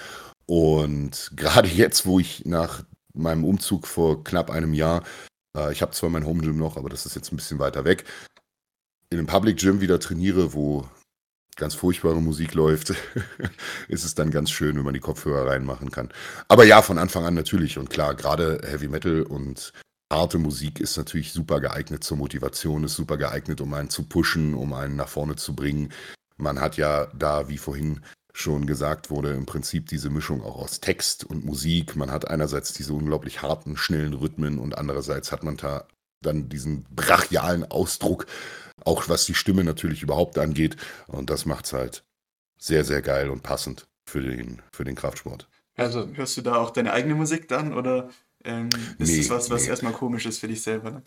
Und 0.47 1.33
gerade 1.37 1.69
jetzt, 1.69 2.07
wo 2.07 2.21
ich 2.21 2.45
nach 2.45 2.85
meinem 3.15 3.45
Umzug 3.45 3.87
vor 3.87 4.25
knapp 4.25 4.51
einem 4.51 4.75
Jahr, 4.75 5.03
äh, 5.57 5.73
ich 5.73 5.83
habe 5.83 5.93
zwar 5.93 6.11
mein 6.11 6.27
Home 6.27 6.43
Gym 6.43 6.57
noch, 6.57 6.77
aber 6.77 6.89
das 6.89 7.07
ist 7.07 7.15
jetzt 7.15 7.33
ein 7.33 7.37
bisschen 7.37 7.59
weiter 7.59 7.85
weg, 7.85 8.05
in 9.11 9.19
einem 9.19 9.27
Public 9.27 9.59
Gym 9.59 9.81
wieder 9.81 10.01
trainiere, 10.01 10.55
wo 10.55 10.89
ganz 11.57 11.75
furchtbare 11.75 12.21
Musik 12.21 12.55
läuft, 12.55 12.95
ist 13.89 14.05
es 14.05 14.15
dann 14.15 14.31
ganz 14.31 14.51
schön, 14.51 14.77
wenn 14.77 14.85
man 14.85 14.95
die 14.95 15.01
Kopfhörer 15.01 15.51
reinmachen 15.51 15.91
kann. 15.91 16.11
Aber 16.49 16.65
ja, 16.65 16.81
von 16.83 16.99
Anfang 16.99 17.27
an 17.27 17.35
natürlich. 17.35 17.79
Und 17.79 17.91
klar, 17.91 18.15
gerade 18.15 18.61
Heavy 18.65 18.89
Metal 18.89 19.23
und 19.23 19.73
harte 20.13 20.39
Musik 20.39 20.79
ist 20.79 20.97
natürlich 20.97 21.33
super 21.33 21.61
geeignet 21.61 22.05
zur 22.05 22.19
Motivation, 22.19 22.85
ist 22.85 22.95
super 22.95 23.17
geeignet, 23.17 23.61
um 23.61 23.75
einen 23.75 23.91
zu 23.91 24.05
pushen, 24.05 24.55
um 24.55 24.73
einen 24.73 24.95
nach 24.95 25.09
vorne 25.09 25.37
zu 25.37 25.57
bringen. 25.57 25.93
Man 26.37 26.61
hat 26.61 26.77
ja 26.77 27.07
da, 27.15 27.49
wie 27.49 27.59
vorhin 27.59 28.01
schon 28.33 28.67
gesagt 28.67 29.11
wurde, 29.11 29.31
im 29.31 29.47
Prinzip 29.47 29.89
diese 29.89 30.11
Mischung 30.11 30.43
auch 30.43 30.57
aus 30.57 30.81
Text 30.81 31.25
und 31.25 31.45
Musik. 31.45 31.97
Man 31.97 32.11
hat 32.11 32.29
einerseits 32.29 32.73
diese 32.73 32.95
unglaublich 32.95 33.43
harten, 33.43 33.77
schnellen 33.77 34.15
Rhythmen 34.15 34.59
und 34.59 34.79
andererseits 34.79 35.33
hat 35.33 35.43
man 35.43 35.57
da 35.57 35.87
dann 36.23 36.49
diesen 36.49 36.85
brachialen 36.85 37.71
Ausdruck, 37.71 38.27
auch 38.85 39.09
was 39.09 39.27
die 39.27 39.35
Stimme 39.35 39.65
natürlich 39.65 40.03
überhaupt 40.03 40.39
angeht. 40.39 40.77
Und 41.09 41.31
das 41.31 41.47
macht 41.47 41.67
es 41.67 41.73
halt 41.73 42.05
sehr, 42.59 42.85
sehr 42.85 43.03
geil 43.03 43.29
und 43.29 43.43
passend 43.43 43.87
für 44.07 44.23
den, 44.23 44.63
für 44.73 44.85
den 44.85 44.95
Kraftsport. 44.95 45.49
Also 45.77 46.09
hörst 46.15 46.37
du 46.37 46.43
da 46.43 46.57
auch 46.57 46.71
deine 46.71 46.93
eigene 46.93 47.15
Musik 47.15 47.49
dann 47.49 47.75
oder 47.75 48.11
ähm, 48.45 48.69
ist 48.99 49.11
Nee, 49.11 49.19
das 49.19 49.31
was, 49.31 49.51
was 49.51 49.63
nee. 49.63 49.69
erstmal 49.69 49.93
komisch 49.93 50.27
ist 50.27 50.39
für 50.39 50.49
dich 50.49 50.63
selber? 50.63 50.91
Ne? 50.91 51.03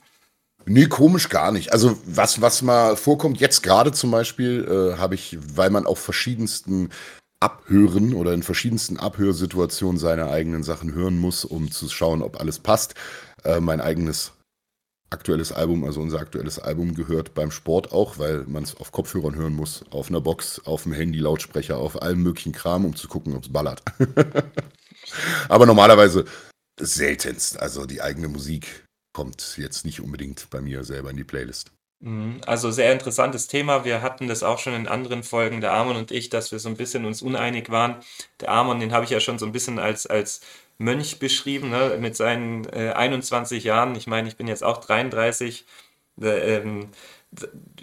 Nee, 0.65 0.87
komisch 0.87 1.29
gar 1.29 1.51
nicht. 1.51 1.73
Also 1.73 1.97
was, 2.05 2.41
was 2.41 2.61
mal 2.61 2.95
vorkommt, 2.95 3.39
jetzt 3.39 3.61
gerade 3.61 3.91
zum 3.91 4.11
Beispiel, 4.11 4.65
äh, 4.65 4.97
habe 4.97 5.15
ich, 5.15 5.37
weil 5.55 5.69
man 5.69 5.85
auf 5.85 5.99
verschiedensten 5.99 6.89
Abhören 7.39 8.13
oder 8.13 8.33
in 8.33 8.41
verschiedensten 8.41 8.97
Abhörsituationen 8.97 9.99
seine 9.99 10.29
eigenen 10.29 10.63
Sachen 10.63 10.93
hören 10.93 11.19
muss, 11.19 11.45
um 11.45 11.69
zu 11.69 11.87
schauen, 11.89 12.21
ob 12.23 12.39
alles 12.39 12.59
passt, 12.59 12.95
äh, 13.43 13.59
mein 13.59 13.81
eigenes 13.81 14.31
aktuelles 15.11 15.51
Album, 15.51 15.83
also 15.83 16.01
unser 16.01 16.19
aktuelles 16.19 16.57
Album 16.57 16.95
gehört 16.95 17.35
beim 17.35 17.51
Sport 17.51 17.91
auch, 17.91 18.17
weil 18.17 18.43
man 18.47 18.63
es 18.63 18.75
auf 18.77 18.91
Kopfhörern 18.91 19.35
hören 19.35 19.53
muss, 19.53 19.85
auf 19.91 20.09
einer 20.09 20.21
Box, 20.21 20.61
auf 20.65 20.83
dem 20.83 20.93
Handy, 20.93 21.19
Lautsprecher, 21.19 21.77
auf 21.77 22.01
allem 22.01 22.23
möglichen 22.23 22.53
Kram, 22.53 22.85
um 22.85 22.95
zu 22.95 23.07
gucken, 23.07 23.35
ob 23.35 23.43
es 23.43 23.51
ballert. 23.51 23.83
Aber 25.49 25.65
normalerweise 25.65 26.25
seltenst. 26.79 27.59
Also 27.59 27.85
die 27.85 28.01
eigene 28.01 28.27
Musik 28.27 28.85
kommt 29.13 29.57
jetzt 29.57 29.85
nicht 29.85 30.01
unbedingt 30.01 30.49
bei 30.49 30.61
mir 30.61 30.83
selber 30.83 31.09
in 31.09 31.17
die 31.17 31.23
Playlist. 31.23 31.71
Mhm. 32.01 32.41
Also 32.45 32.71
sehr 32.71 32.91
interessantes 32.91 33.47
Thema. 33.47 33.85
Wir 33.85 34.01
hatten 34.01 34.27
das 34.27 34.43
auch 34.43 34.59
schon 34.59 34.73
in 34.73 34.88
anderen 34.88 35.23
Folgen, 35.23 35.61
der 35.61 35.73
Amon 35.73 35.95
und 35.95 36.11
ich, 36.11 36.29
dass 36.29 36.51
wir 36.51 36.59
so 36.59 36.69
ein 36.69 36.77
bisschen 36.77 37.05
uns 37.05 37.21
uneinig 37.21 37.69
waren. 37.69 37.97
Der 38.41 38.49
Amon, 38.49 38.79
den 38.79 38.91
habe 38.93 39.05
ich 39.05 39.11
ja 39.11 39.19
schon 39.19 39.39
so 39.39 39.45
ein 39.45 39.51
bisschen 39.51 39.79
als, 39.79 40.05
als 40.05 40.41
Mönch 40.77 41.19
beschrieben, 41.19 41.69
ne? 41.69 41.97
mit 41.99 42.15
seinen 42.15 42.65
äh, 42.73 42.91
21 42.93 43.63
Jahren. 43.63 43.95
Ich 43.95 44.07
meine, 44.07 44.27
ich 44.27 44.35
bin 44.35 44.47
jetzt 44.47 44.63
auch 44.63 44.77
33. 44.77 45.65
Äh, 46.21 46.57
ähm, 46.57 46.89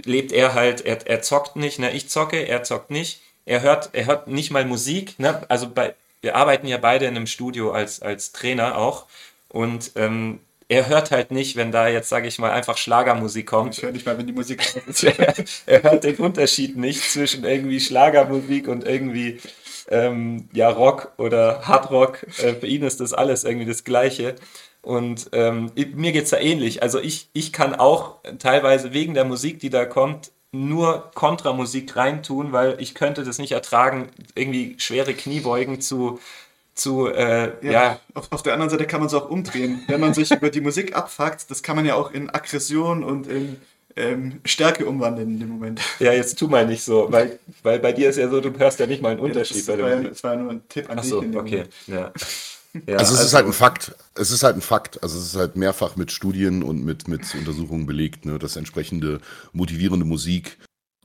lebt 0.05 0.33
er 0.33 0.55
halt, 0.55 0.83
er, 0.83 1.07
er 1.07 1.23
zockt 1.23 1.57
nicht, 1.57 1.79
ne? 1.79 1.93
ich 1.93 2.09
zocke, 2.09 2.47
er 2.47 2.63
zockt 2.63 2.91
nicht. 2.91 3.23
Er 3.45 3.63
hört, 3.63 3.91
er 3.93 4.07
hört 4.07 4.29
nicht 4.29 4.51
mal 4.51 4.65
Musik. 4.65 5.19
Ne? 5.19 5.43
Also 5.49 5.69
bei, 5.69 5.95
wir 6.23 6.37
arbeiten 6.37 6.67
ja 6.67 6.79
beide 6.79 7.05
in 7.05 7.17
einem 7.17 7.27
Studio 7.27 7.73
als, 7.73 8.01
als 8.01 8.33
Trainer 8.33 8.79
auch. 8.79 9.07
Und 9.49 9.93
ähm, 9.97 10.41
er 10.69 10.89
hört 10.89 11.11
halt 11.11 11.31
nicht, 11.31 11.57
wenn 11.57 11.71
da 11.71 11.89
jetzt, 11.89 12.09
sage 12.09 12.29
ich 12.29 12.39
mal, 12.39 12.51
einfach 12.51 12.79
Schlagermusik 12.79 13.47
kommt. 13.47 13.77
Ich 13.77 13.83
höre 13.83 13.93
nicht 13.93 14.07
mal, 14.07 14.17
wenn 14.17 14.27
die 14.27 14.33
Musik 14.33 14.63
ist. 14.87 15.05
er 15.67 15.83
hört 15.83 16.05
den 16.05 16.17
Unterschied 16.17 16.77
nicht 16.77 17.03
zwischen 17.03 17.45
irgendwie 17.45 17.81
Schlagermusik 17.81 18.69
und 18.69 18.85
irgendwie 18.85 19.39
ähm, 19.91 20.49
ja, 20.53 20.71
Rock 20.71 21.13
oder 21.19 21.67
Hardrock. 21.69 22.23
Äh, 22.39 22.55
für 22.55 22.67
ihn 22.67 22.83
ist 22.83 23.01
das 23.01 23.13
alles 23.13 23.45
irgendwie 23.45 23.67
das 23.67 23.85
Gleiche. 23.85 24.37
Und 24.81 25.29
ähm, 25.33 25.71
mir 25.75 26.13
geht's 26.13 26.31
da 26.31 26.39
ähnlich. 26.39 26.83
Also 26.83 27.01
ich, 27.01 27.29
ich 27.35 27.53
kann 27.53 27.75
auch 27.75 28.17
teilweise 28.39 28.93
wegen 28.93 29.15
der 29.15 29.25
Musik, 29.25 29.61
die 29.61 29.71
da 29.71 29.85
kommt, 29.85 30.33
nur 30.53 31.11
Kontramusik 31.15 31.97
reintun, 31.97 32.53
weil 32.53 32.77
ich 32.79 32.95
könnte 32.95 33.25
das 33.25 33.39
nicht 33.39 33.53
ertragen, 33.53 34.09
irgendwie 34.35 34.75
schwere 34.79 35.15
Kniebeugen 35.15 35.81
zu, 35.81 36.21
zu 36.75 37.09
äh, 37.09 37.53
ja. 37.65 37.73
Ja, 37.73 38.01
Auf, 38.15 38.31
auf 38.31 38.43
der 38.43 38.53
anderen 38.53 38.71
Seite 38.71 38.87
kann 38.87 39.01
man 39.01 39.07
es 39.07 39.15
auch 39.15 39.29
umdrehen. 39.31 39.83
Wenn 39.89 40.01
man 40.01 40.15
sich 40.15 40.31
über 40.31 40.51
die 40.51 40.61
Musik 40.61 40.95
abfuckt, 40.95 41.51
das 41.51 41.63
kann 41.63 41.77
man 41.77 41.87
ja 41.87 41.95
auch 41.95 42.13
in 42.13 42.29
Aggression 42.31 43.03
und 43.03 43.27
in 43.27 43.61
ähm, 43.97 44.41
Stärke 44.45 44.87
umwandeln 44.87 45.29
in 45.31 45.41
dem 45.41 45.49
Moment. 45.51 45.81
ja, 45.99 46.13
jetzt 46.13 46.39
tu 46.39 46.49
mal 46.49 46.67
nicht 46.67 46.83
so, 46.83 47.09
weil, 47.11 47.39
weil 47.63 47.79
bei 47.79 47.93
dir 47.93 48.09
ist 48.09 48.17
ja 48.17 48.29
so, 48.29 48.41
du 48.41 48.59
hörst 48.59 48.79
ja 48.81 48.87
nicht 48.87 49.03
mal 49.03 49.11
einen 49.13 49.21
Unterschied 49.21 49.59
das, 49.59 49.67
bei 49.67 49.77
der 49.77 49.85
war, 49.85 49.93
ja- 50.03 50.09
das 50.09 50.25
war 50.25 50.33
ja 50.35 50.39
nur 50.41 50.51
ein 50.53 50.63
Tipp 50.69 50.89
an 50.91 50.99
Ach 50.99 51.03
dich. 51.03 51.11
so, 51.11 51.21
in 51.21 51.33
dem 51.33 51.41
okay. 51.41 51.51
Moment. 51.57 51.73
Ja. 51.87 52.13
Ja, 52.87 52.97
also 52.97 53.15
es 53.15 53.23
ist 53.23 53.35
halt 53.35 53.47
ein 53.47 53.53
Fakt. 53.53 53.95
Es 54.15 54.31
ist 54.31 54.43
halt 54.43 54.57
ein 54.57 54.63
Fakt. 54.63 55.03
Also 55.03 55.19
es 55.19 55.27
ist 55.27 55.37
halt 55.37 55.57
mehrfach 55.57 55.97
mit 55.97 56.11
Studien 56.11 56.63
und 56.63 56.85
mit, 56.85 57.07
mit 57.07 57.35
Untersuchungen 57.35 57.87
belegt, 57.87 58.25
ne, 58.25 58.39
dass 58.39 58.57
entsprechende 58.57 59.21
motivierende 59.53 60.07
Musik 60.07 60.59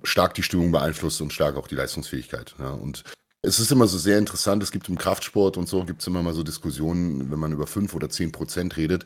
stark 0.03 0.34
die 0.36 0.43
Stimmung 0.43 0.71
beeinflusst 0.71 1.21
und 1.21 1.34
stark 1.34 1.58
auch 1.58 1.67
die 1.67 1.75
Leistungsfähigkeit. 1.75 2.56
Ja. 2.60 2.71
Und 2.71 3.03
es 3.41 3.60
ist 3.60 3.71
immer 3.71 3.88
so 3.88 3.97
sehr 3.97 4.17
interessant, 4.17 4.63
es 4.63 4.71
gibt 4.71 4.89
im 4.89 4.97
Kraftsport 4.97 5.58
und 5.58 5.67
so, 5.67 5.84
gibt 5.84 6.01
es 6.01 6.08
immer 6.08 6.23
mal 6.23 6.34
so 6.34 6.43
Diskussionen, 6.43 7.30
wenn 7.32 7.39
man 7.39 7.51
über 7.51 7.67
5 7.67 7.93
oder 7.93 8.10
10 8.10 8.32
Prozent 8.32 8.77
redet. 8.77 9.06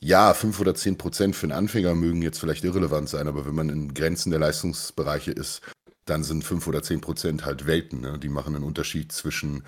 Ja, 0.00 0.34
5 0.34 0.58
oder 0.60 0.74
10 0.74 0.98
Prozent 0.98 1.36
für 1.36 1.46
einen 1.46 1.52
Anfänger 1.52 1.94
mögen 1.94 2.22
jetzt 2.22 2.40
vielleicht 2.40 2.64
irrelevant 2.64 3.08
sein, 3.08 3.28
aber 3.28 3.46
wenn 3.46 3.54
man 3.54 3.68
in 3.68 3.94
Grenzen 3.94 4.30
der 4.30 4.40
Leistungsbereiche 4.40 5.30
ist, 5.30 5.62
dann 6.04 6.24
sind 6.24 6.44
5 6.44 6.66
oder 6.66 6.82
10 6.82 7.00
Prozent 7.00 7.44
halt 7.44 7.66
Welten. 7.66 8.00
Ne? 8.00 8.18
Die 8.18 8.28
machen 8.28 8.56
einen 8.56 8.64
Unterschied 8.64 9.12
zwischen 9.12 9.62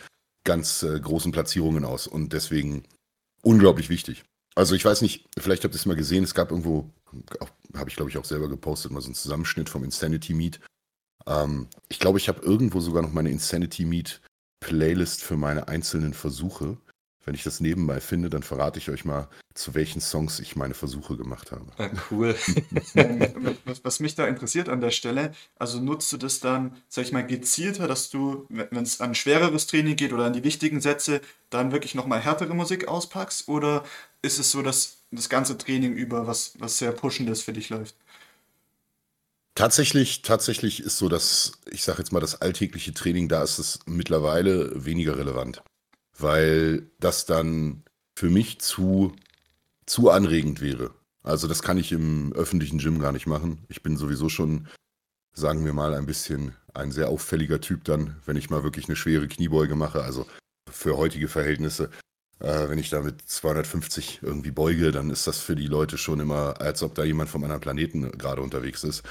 ganz 0.45 0.83
äh, 0.83 0.99
großen 1.01 1.33
Platzierungen 1.33 1.85
aus 1.85 2.07
und 2.07 2.33
deswegen 2.33 2.85
unglaublich 3.43 3.89
wichtig. 3.89 4.25
Also 4.55 4.75
ich 4.75 4.85
weiß 4.85 5.03
nicht, 5.03 5.27
vielleicht 5.39 5.65
habt 5.65 5.75
ihr 5.75 5.79
es 5.79 5.87
mal 5.87 5.97
gesehen, 5.97 6.23
es 6.23 6.35
gab 6.35 6.51
irgendwo, 6.51 6.91
habe 7.75 7.91
ich 7.91 7.97
glaube 7.97 8.11
ich 8.11 8.19
auch 8.19 8.25
selber 8.25 8.49
gepostet, 8.49 8.93
mal 8.93 9.01
so 9.01 9.07
einen 9.07 9.15
Zusammenschnitt 9.15 9.69
vom 9.69 9.85
Insanity 9.85 10.35
Meet. 10.35 10.61
Ähm, 11.27 11.69
ich 11.89 11.99
glaube, 11.99 12.19
ich 12.19 12.29
habe 12.29 12.43
irgendwo 12.43 12.81
sogar 12.81 13.03
noch 13.03 13.13
meine 13.13 13.31
Insanity 13.31 13.85
Meet 13.85 14.21
Playlist 14.61 15.23
für 15.23 15.37
meine 15.37 15.69
einzelnen 15.69 16.15
Versuche. 16.15 16.79
Wenn 17.25 17.35
ich 17.35 17.43
das 17.43 17.61
nebenbei 17.61 18.01
finde, 18.01 18.29
dann 18.29 18.43
verrate 18.43 18.79
ich 18.79 18.91
euch 18.91 19.05
mal, 19.05 19.29
zu 19.55 19.75
welchen 19.75 20.01
Songs 20.01 20.41
ich 20.41 20.57
meine 20.57 20.75
Versuche 20.75 21.17
gemacht 21.17 21.53
habe. 21.53 21.67
Ah, 21.79 21.91
cool. 22.11 22.35
Was, 23.65 23.85
was 23.85 24.01
mich 24.01 24.15
da 24.15 24.27
interessiert 24.27 24.69
an 24.69 24.81
der 24.81 24.91
Stelle, 24.91 25.33
also 25.59 25.81
nutzt 25.81 26.13
du 26.13 26.17
das 26.17 26.41
dann, 26.41 26.77
sag 26.89 27.05
ich 27.05 27.13
mal, 27.13 27.27
gezielter, 27.27 27.89
dass 27.89 28.11
du, 28.11 28.47
wenn 28.49 28.83
es 28.83 29.01
an 29.01 29.15
schwereres 29.15 29.67
Training 29.67 29.97
geht 29.97 30.13
oder 30.13 30.25
an 30.25 30.33
die 30.33 30.45
wichtigen 30.45 30.81
Sätze, 30.81 31.21
dann 31.51 31.73
wirklich 31.73 31.95
nochmal 31.95 32.21
härtere 32.21 32.55
Musik 32.55 32.89
auspackst? 32.89 33.49
Oder 33.49 33.85
ist 34.23 34.39
es 34.39 34.51
so, 34.51 34.63
dass 34.63 34.99
das 35.11 35.29
ganze 35.29 35.57
Training 35.57 35.95
über 35.95 36.27
was, 36.27 36.55
was 36.59 36.79
sehr 36.79 36.93
Pushendes 36.93 37.43
für 37.43 37.53
dich 37.53 37.71
läuft? 37.71 37.95
Tatsächlich, 39.55 40.23
tatsächlich 40.23 40.81
ist 40.81 40.99
so, 40.99 41.09
dass, 41.09 41.53
ich 41.71 41.85
sage 41.85 41.99
jetzt 41.99 42.13
mal, 42.13 42.21
das 42.21 42.43
alltägliche 42.43 42.93
Training, 42.93 43.29
da 43.29 43.43
ist 43.43 43.59
es 43.59 43.79
mittlerweile 43.87 44.85
weniger 44.85 45.17
relevant. 45.17 45.63
Weil 46.17 46.91
das 47.01 47.27
dann 47.27 47.83
für 48.17 48.31
mich 48.31 48.61
zu, 48.61 49.13
zu 49.87 50.11
anregend 50.11 50.61
wäre. 50.61 50.95
Also 51.23 51.49
das 51.49 51.63
kann 51.63 51.79
ich 51.79 51.91
im 51.93 52.33
öffentlichen 52.35 52.79
Gym 52.79 52.99
gar 52.99 53.13
nicht 53.13 53.27
machen. 53.27 53.65
Ich 53.69 53.83
bin 53.83 53.97
sowieso 53.97 54.29
schon, 54.29 54.69
sagen 55.33 55.65
wir 55.65 55.73
mal, 55.73 55.95
ein 55.95 56.07
bisschen 56.07 56.55
ein 56.75 56.93
sehr 56.93 57.09
auffälliger 57.09 57.61
Typ 57.61 57.85
dann, 57.85 58.17
wenn 58.27 58.37
ich 58.37 58.51
mal 58.51 58.63
wirklich 58.63 58.87
eine 58.87 58.97
schwere 58.97 59.27
Kniebeuge 59.27 59.75
mache. 59.75 60.03
Also 60.03 60.27
für 60.71 60.97
heutige 60.97 61.29
Verhältnisse, 61.29 61.91
äh, 62.41 62.69
wenn 62.69 62.79
ich 62.79 62.91
da 62.91 63.01
mit 63.01 63.23
250 63.27 64.21
irgendwie 64.23 64.51
beuge, 64.51 64.93
dann 64.93 65.11
ist 65.11 65.27
das 65.27 65.39
für 65.39 65.57
die 65.57 65.67
Leute 65.67 65.99
schon 65.99 66.21
immer, 66.21 66.61
als 66.61 66.83
ob 66.83 66.95
da 66.95 67.05
jemand 67.05 67.31
vom 67.31 67.45
anderen 67.45 67.61
Planeten 67.61 68.11
gerade 68.19 68.43
unterwegs 68.43 68.85
ist. 68.85 69.03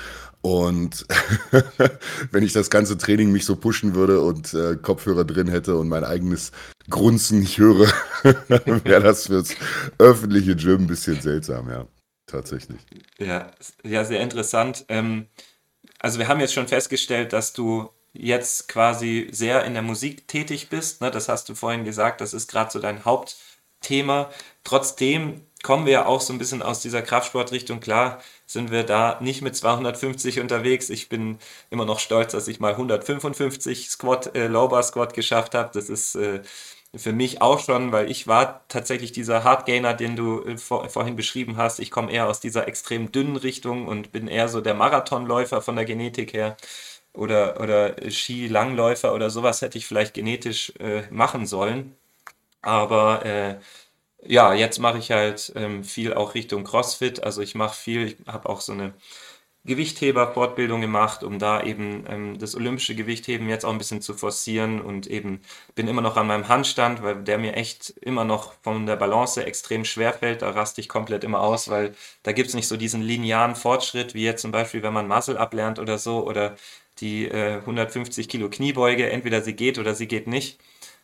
Und 0.41 1.05
wenn 2.31 2.43
ich 2.43 2.53
das 2.53 2.69
ganze 2.69 2.97
Training 2.97 3.31
mich 3.31 3.45
so 3.45 3.55
pushen 3.55 3.95
würde 3.95 4.21
und 4.21 4.53
äh, 4.53 4.75
Kopfhörer 4.75 5.23
drin 5.23 5.47
hätte 5.47 5.77
und 5.77 5.87
mein 5.87 6.03
eigenes 6.03 6.51
Grunzen 6.89 7.39
nicht 7.39 7.57
höre, 7.57 7.87
wäre 8.83 9.01
das 9.01 9.27
fürs 9.27 9.55
öffentliche 9.97 10.55
Gym 10.55 10.81
ein 10.81 10.87
bisschen 10.87 11.21
seltsam, 11.21 11.69
ja. 11.69 11.87
Tatsächlich. 12.25 12.79
Ja, 13.19 13.51
ja, 13.83 14.05
sehr 14.05 14.21
interessant. 14.21 14.85
Ähm, 14.87 15.27
also 15.99 16.19
wir 16.19 16.27
haben 16.27 16.39
jetzt 16.39 16.53
schon 16.53 16.67
festgestellt, 16.67 17.33
dass 17.33 17.53
du 17.53 17.89
jetzt 18.13 18.67
quasi 18.67 19.27
sehr 19.31 19.65
in 19.65 19.73
der 19.73 19.81
Musik 19.83 20.27
tätig 20.27 20.69
bist. 20.69 21.01
Ne? 21.01 21.11
Das 21.11 21.29
hast 21.29 21.49
du 21.49 21.55
vorhin 21.55 21.83
gesagt, 21.83 22.21
das 22.21 22.33
ist 22.33 22.49
gerade 22.49 22.71
so 22.71 22.79
dein 22.79 23.05
Hauptthema. 23.05 24.29
Trotzdem 24.63 25.41
kommen 25.63 25.85
wir 25.85 25.93
ja 25.93 26.05
auch 26.05 26.21
so 26.21 26.33
ein 26.33 26.37
bisschen 26.39 26.61
aus 26.61 26.81
dieser 26.81 27.01
Kraftsportrichtung. 27.01 27.79
Klar 27.79 28.19
sind 28.45 28.71
wir 28.71 28.83
da 28.83 29.19
nicht 29.21 29.41
mit 29.41 29.55
250 29.55 30.39
unterwegs. 30.39 30.89
Ich 30.89 31.09
bin 31.09 31.39
immer 31.71 31.85
noch 31.85 31.99
stolz, 31.99 32.33
dass 32.33 32.47
ich 32.47 32.59
mal 32.59 32.73
155 32.73 33.89
Squat, 33.89 34.35
äh, 34.35 34.47
Low 34.47 34.67
Bar 34.67 34.83
Squat 34.83 35.13
geschafft 35.13 35.55
habe. 35.55 35.71
Das 35.73 35.89
ist 35.89 36.15
äh, 36.15 36.41
für 36.95 37.13
mich 37.13 37.41
auch 37.41 37.59
schon, 37.59 37.91
weil 37.91 38.11
ich 38.11 38.27
war 38.27 38.67
tatsächlich 38.67 39.11
dieser 39.11 39.43
Hardgainer, 39.43 39.93
den 39.93 40.15
du 40.15 40.43
äh, 40.43 40.57
vor, 40.57 40.87
vorhin 40.89 41.15
beschrieben 41.15 41.57
hast. 41.57 41.79
Ich 41.79 41.91
komme 41.91 42.11
eher 42.11 42.27
aus 42.27 42.39
dieser 42.39 42.67
extrem 42.67 43.11
dünnen 43.11 43.37
Richtung 43.37 43.87
und 43.87 44.11
bin 44.11 44.27
eher 44.27 44.49
so 44.49 44.61
der 44.61 44.75
Marathonläufer 44.75 45.61
von 45.61 45.75
der 45.75 45.85
Genetik 45.85 46.33
her. 46.33 46.57
Oder, 47.13 47.59
oder 47.61 47.95
Skilangläufer 48.09 49.13
oder 49.13 49.29
sowas 49.29 49.61
hätte 49.61 49.77
ich 49.77 49.85
vielleicht 49.85 50.13
genetisch 50.15 50.73
äh, 50.79 51.03
machen 51.11 51.45
sollen. 51.45 51.95
Aber 52.61 53.25
äh, 53.25 53.57
ja, 54.25 54.53
jetzt 54.53 54.79
mache 54.79 54.97
ich 54.99 55.11
halt 55.11 55.51
ähm, 55.55 55.83
viel 55.83 56.13
auch 56.13 56.35
Richtung 56.35 56.63
CrossFit. 56.63 57.23
Also 57.23 57.41
ich 57.41 57.55
mache 57.55 57.75
viel, 57.75 58.07
ich 58.07 58.17
habe 58.27 58.49
auch 58.49 58.61
so 58.61 58.73
eine 58.73 58.93
Gewichtheber-Fortbildung 59.65 60.81
gemacht, 60.81 61.23
um 61.23 61.39
da 61.39 61.63
eben 61.63 62.05
ähm, 62.09 62.37
das 62.37 62.53
olympische 62.55 62.95
Gewichtheben 62.95 63.47
jetzt 63.47 63.63
auch 63.63 63.71
ein 63.71 63.77
bisschen 63.77 64.01
zu 64.01 64.13
forcieren 64.13 64.81
und 64.81 65.07
eben 65.07 65.41
bin 65.73 65.87
immer 65.87 66.01
noch 66.01 66.17
an 66.17 66.27
meinem 66.27 66.49
Handstand, 66.49 67.01
weil 67.01 67.23
der 67.23 67.37
mir 67.37 67.55
echt 67.55 67.91
immer 68.01 68.25
noch 68.25 68.53
von 68.61 68.85
der 68.85 68.97
Balance 68.97 69.45
extrem 69.45 69.85
schwer 69.85 70.13
fällt. 70.13 70.41
Da 70.41 70.49
raste 70.49 70.81
ich 70.81 70.89
komplett 70.89 71.23
immer 71.23 71.39
aus, 71.39 71.69
weil 71.69 71.95
da 72.23 72.33
gibt 72.33 72.49
es 72.49 72.55
nicht 72.55 72.67
so 72.67 72.75
diesen 72.75 73.01
linearen 73.01 73.55
Fortschritt, 73.55 74.13
wie 74.13 74.25
jetzt 74.25 74.41
zum 74.41 74.51
Beispiel, 74.51 74.83
wenn 74.83 74.93
man 74.93 75.07
Muscle 75.07 75.37
ablernt 75.37 75.79
oder 75.79 75.97
so 75.97 76.27
oder 76.27 76.57
die 76.99 77.27
äh, 77.27 77.59
150 77.59 78.29
Kilo 78.29 78.49
Kniebeuge, 78.49 79.09
entweder 79.09 79.41
sie 79.41 79.53
geht 79.53 79.77
oder 79.79 79.95
sie 79.95 80.07
geht 80.07 80.27
nicht. 80.27 80.59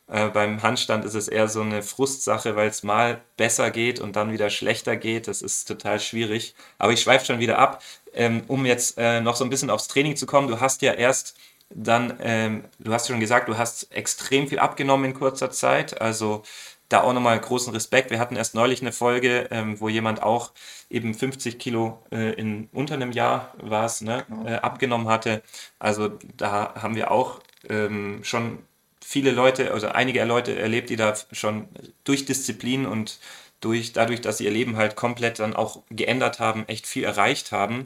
Äh, 0.08 0.30
beim 0.30 0.63
Handstand 0.63 1.06
ist 1.06 1.13
es 1.13 1.28
eher 1.28 1.47
so 1.47 1.62
eine 1.62 1.84
Frustsache, 1.84 2.56
weil 2.56 2.69
es 2.69 2.84
mal 2.84 3.21
besser 3.38 3.69
geht 3.71 3.99
und 3.99 4.15
dann 4.15 4.32
wieder 4.32 4.49
schlechter 4.49 4.95
geht. 4.97 5.28
Das 5.28 5.41
ist 5.41 5.65
total 5.65 5.99
schwierig. 5.99 6.56
Aber 6.80 6.91
ich 6.91 7.02
schweife 7.02 7.25
schon 7.25 7.39
wieder 7.39 7.60
ab, 7.60 7.84
ähm, 8.13 8.43
um 8.47 8.65
jetzt 8.65 8.97
äh, 8.97 9.21
noch 9.21 9.36
so 9.36 9.43
ein 9.43 9.49
bisschen 9.49 9.69
aufs 9.69 9.88
Training 9.88 10.15
zu 10.15 10.25
kommen. 10.25 10.47
Du 10.47 10.60
hast 10.60 10.82
ja 10.82 10.93
erst 10.93 11.36
dann, 11.69 12.17
ähm, 12.21 12.63
du 12.80 12.91
hast 12.91 13.08
schon 13.08 13.19
gesagt, 13.19 13.47
du 13.47 13.58
hast 13.58 13.91
extrem 13.91 14.47
viel 14.47 14.60
abgenommen 14.60 15.06
in 15.06 15.13
kurzer 15.13 15.52
Zeit. 15.52 16.02
Also 16.02 16.43
da 16.89 17.02
auch 17.02 17.13
nochmal 17.13 17.39
großen 17.39 17.71
Respekt. 17.73 18.12
Wir 18.12 18.19
hatten 18.19 18.36
erst 18.36 18.56
neulich 18.56 18.82
eine 18.82 18.91
Folge, 18.91 19.47
ähm, 19.52 19.80
wo 19.80 19.89
jemand 19.89 20.23
auch 20.23 20.52
eben 20.89 21.13
50 21.13 21.60
Kilo 21.60 22.04
äh, 22.12 22.34
in 22.34 22.67
unter 22.73 22.95
einem 22.95 23.12
Jahr 23.12 23.54
war 23.62 23.86
es, 23.86 24.02
ne, 24.02 24.25
genau. 24.28 24.47
äh, 24.47 24.56
abgenommen 24.56 25.08
hatte. 25.08 25.43
Also 25.78 26.10
da 26.38 26.73
haben 26.75 26.95
wir 26.95 27.12
auch 27.12 27.41
ähm, 27.69 28.21
schon 28.23 28.60
viele 29.02 29.32
Leute, 29.32 29.71
also 29.71 29.88
einige 29.89 30.23
Leute 30.25 30.58
erlebt, 30.58 30.89
die 30.89 30.95
da 30.95 31.13
schon 31.32 31.67
durch 32.04 32.25
Disziplin 32.25 32.86
und 32.86 33.19
durch, 33.62 33.93
dadurch, 33.93 34.21
dass 34.21 34.38
sie 34.38 34.45
ihr 34.45 34.52
Leben 34.52 34.78
halt 34.78 34.95
komplett 34.95 35.39
dann 35.39 35.56
auch 35.56 35.84
geändert 35.89 36.39
haben, 36.39 36.67
echt 36.67 36.88
viel 36.88 37.04
erreicht 37.04 37.52
haben. 37.52 37.86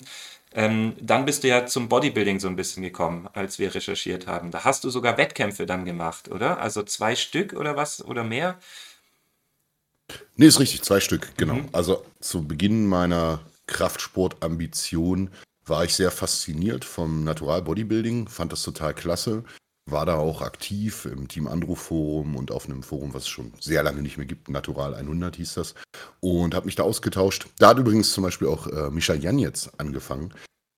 Ähm, 0.56 0.96
dann 1.02 1.26
bist 1.26 1.44
du 1.44 1.48
ja 1.48 1.66
zum 1.66 1.90
Bodybuilding 1.90 2.40
so 2.40 2.48
ein 2.48 2.56
bisschen 2.56 2.84
gekommen, 2.84 3.28
als 3.34 3.58
wir 3.58 3.74
recherchiert 3.74 4.28
haben. 4.28 4.52
Da 4.52 4.64
hast 4.66 4.84
du 4.84 4.90
sogar 4.90 5.18
Wettkämpfe 5.18 5.66
dann 5.66 5.86
gemacht, 5.86 6.30
oder? 6.30 6.60
Also 6.60 6.84
zwei 6.84 7.16
Stück 7.16 7.54
oder 7.54 7.76
was 7.76 8.06
oder 8.06 8.24
mehr? 8.24 8.60
Nee, 10.36 10.48
ist 10.48 10.60
richtig, 10.60 10.82
zwei 10.84 11.00
Stück, 11.00 11.32
genau. 11.38 11.56
Mhm. 11.56 11.70
Also 11.72 12.06
zu 12.20 12.48
Beginn 12.48 12.88
meiner 12.88 13.40
Kraftsportambition 13.68 15.30
war 15.66 15.86
ich 15.86 15.96
sehr 15.96 16.12
fasziniert 16.12 16.84
vom 16.86 17.24
Natural 17.24 17.62
Bodybuilding, 17.62 18.28
fand 18.28 18.52
das 18.52 18.64
total 18.64 18.94
klasse 18.94 19.44
war 19.86 20.06
da 20.06 20.16
auch 20.16 20.42
aktiv 20.42 21.06
im 21.06 21.28
Team 21.28 21.48
Andro 21.48 21.76
Forum 21.76 22.36
und 22.36 22.52
auf 22.52 22.66
einem 22.66 22.84
Forum, 22.84 23.14
was 23.14 23.24
es 23.24 23.30
schon 23.30 23.52
sehr 23.60 23.84
lange 23.84 24.02
nicht 24.02 24.18
mehr 24.18 24.26
gibt, 24.26 24.50
Natural 24.50 24.96
100 24.96 25.36
hieß 25.36 25.56
das, 25.56 25.76
und 26.22 26.56
habe 26.56 26.66
mich 26.66 26.76
da 26.76 26.84
ausgetauscht. 26.84 27.48
Da 27.60 27.70
hat 27.70 27.78
übrigens 27.78 28.14
zum 28.14 28.24
Beispiel 28.24 28.48
auch 28.48 28.68
äh, 28.68 28.90
Mischa 28.90 29.14
Janetz 29.14 29.70
angefangen 29.78 30.34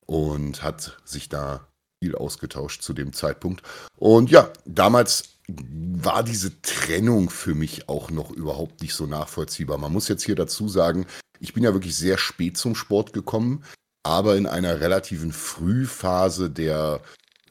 und 0.05 0.63
hat 0.63 0.97
sich 1.05 1.29
da 1.29 1.67
viel 2.01 2.15
ausgetauscht 2.15 2.81
zu 2.81 2.93
dem 2.93 3.13
Zeitpunkt. 3.13 3.61
Und 3.97 4.31
ja, 4.31 4.51
damals 4.65 5.34
war 5.47 6.23
diese 6.23 6.61
Trennung 6.61 7.29
für 7.29 7.55
mich 7.55 7.87
auch 7.87 8.09
noch 8.09 8.31
überhaupt 8.31 8.81
nicht 8.81 8.93
so 8.93 9.05
nachvollziehbar. 9.05 9.77
Man 9.77 9.93
muss 9.93 10.07
jetzt 10.07 10.23
hier 10.23 10.35
dazu 10.35 10.67
sagen, 10.67 11.05
ich 11.39 11.53
bin 11.53 11.63
ja 11.63 11.73
wirklich 11.73 11.95
sehr 11.95 12.17
spät 12.17 12.57
zum 12.57 12.75
Sport 12.75 13.13
gekommen, 13.13 13.63
aber 14.03 14.37
in 14.37 14.47
einer 14.47 14.81
relativen 14.81 15.31
Frühphase 15.31 16.49
der, 16.49 17.01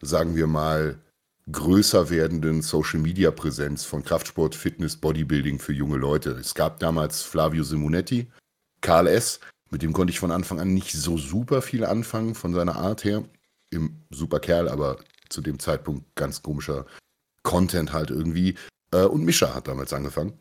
sagen 0.01 0.37
wir 0.37 0.47
mal, 0.47 0.99
größer 1.51 2.11
werdenden 2.11 2.63
Social-Media-Präsenz 2.63 3.85
von 3.85 4.03
Kraftsport, 4.03 4.55
Fitness, 4.55 4.97
Bodybuilding 4.97 5.59
für 5.59 5.73
junge 5.73 5.99
Leute. 5.99 6.31
Es 6.31 6.55
gab 6.55 6.81
damals 6.81 7.23
Flavio 7.23 7.65
Simonetti, 7.65 8.31
Karl 8.81 9.07
S., 9.07 9.41
mit 9.71 9.83
dem 9.83 9.93
konnte 9.93 10.13
ich 10.13 10.21
von 10.21 10.31
Anfang 10.31 10.61
an 10.61 10.73
nicht 10.73 10.93
so 10.93 11.19
super 11.19 11.61
viel 11.61 11.85
anfangen 11.85 12.37
von 12.37 12.55
seiner 12.55 12.77
Art 12.77 13.03
her. 13.03 13.25
Im 13.71 14.03
super 14.11 14.39
Kerl, 14.39 14.69
aber 14.69 14.99
zu 15.29 15.41
dem 15.41 15.59
Zeitpunkt 15.59 16.05
ganz 16.15 16.43
komischer 16.43 16.87
Content 17.45 17.93
halt 17.93 18.11
irgendwie. 18.11 18.57
Äh, 18.93 19.05
und 19.05 19.25
Mischa 19.25 19.55
hat 19.55 19.69
damals 19.69 19.93
angefangen. 19.93 20.33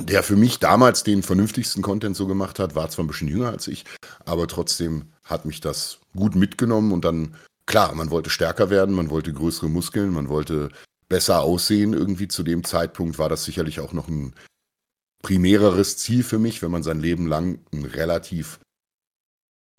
Der 0.00 0.22
für 0.22 0.36
mich 0.36 0.60
damals 0.60 1.02
den 1.02 1.24
vernünftigsten 1.24 1.82
Content 1.82 2.14
so 2.14 2.28
gemacht 2.28 2.60
hat, 2.60 2.76
war 2.76 2.88
zwar 2.88 3.04
ein 3.04 3.08
bisschen 3.08 3.26
jünger 3.26 3.50
als 3.50 3.66
ich, 3.66 3.84
aber 4.24 4.46
trotzdem 4.46 5.06
hat 5.24 5.44
mich 5.44 5.60
das 5.60 5.98
gut 6.14 6.36
mitgenommen 6.36 6.92
und 6.92 7.04
dann 7.04 7.34
klar, 7.66 7.94
man 7.94 8.10
wollte 8.10 8.30
stärker 8.30 8.70
werden, 8.70 8.94
man 8.94 9.10
wollte 9.10 9.32
größere 9.32 9.68
Muskeln, 9.68 10.12
man 10.12 10.28
wollte 10.28 10.70
besser 11.08 11.40
aussehen. 11.40 11.94
Irgendwie 11.94 12.28
zu 12.28 12.44
dem 12.44 12.62
Zeitpunkt 12.62 13.18
war 13.18 13.28
das 13.28 13.44
sicherlich 13.44 13.80
auch 13.80 13.92
noch 13.92 14.06
ein 14.06 14.34
primäreres 15.22 15.98
Ziel 15.98 16.22
für 16.22 16.38
mich, 16.38 16.62
wenn 16.62 16.70
man 16.70 16.84
sein 16.84 17.00
Leben 17.00 17.26
lang 17.26 17.58
ein 17.72 17.84
relativ, 17.84 18.60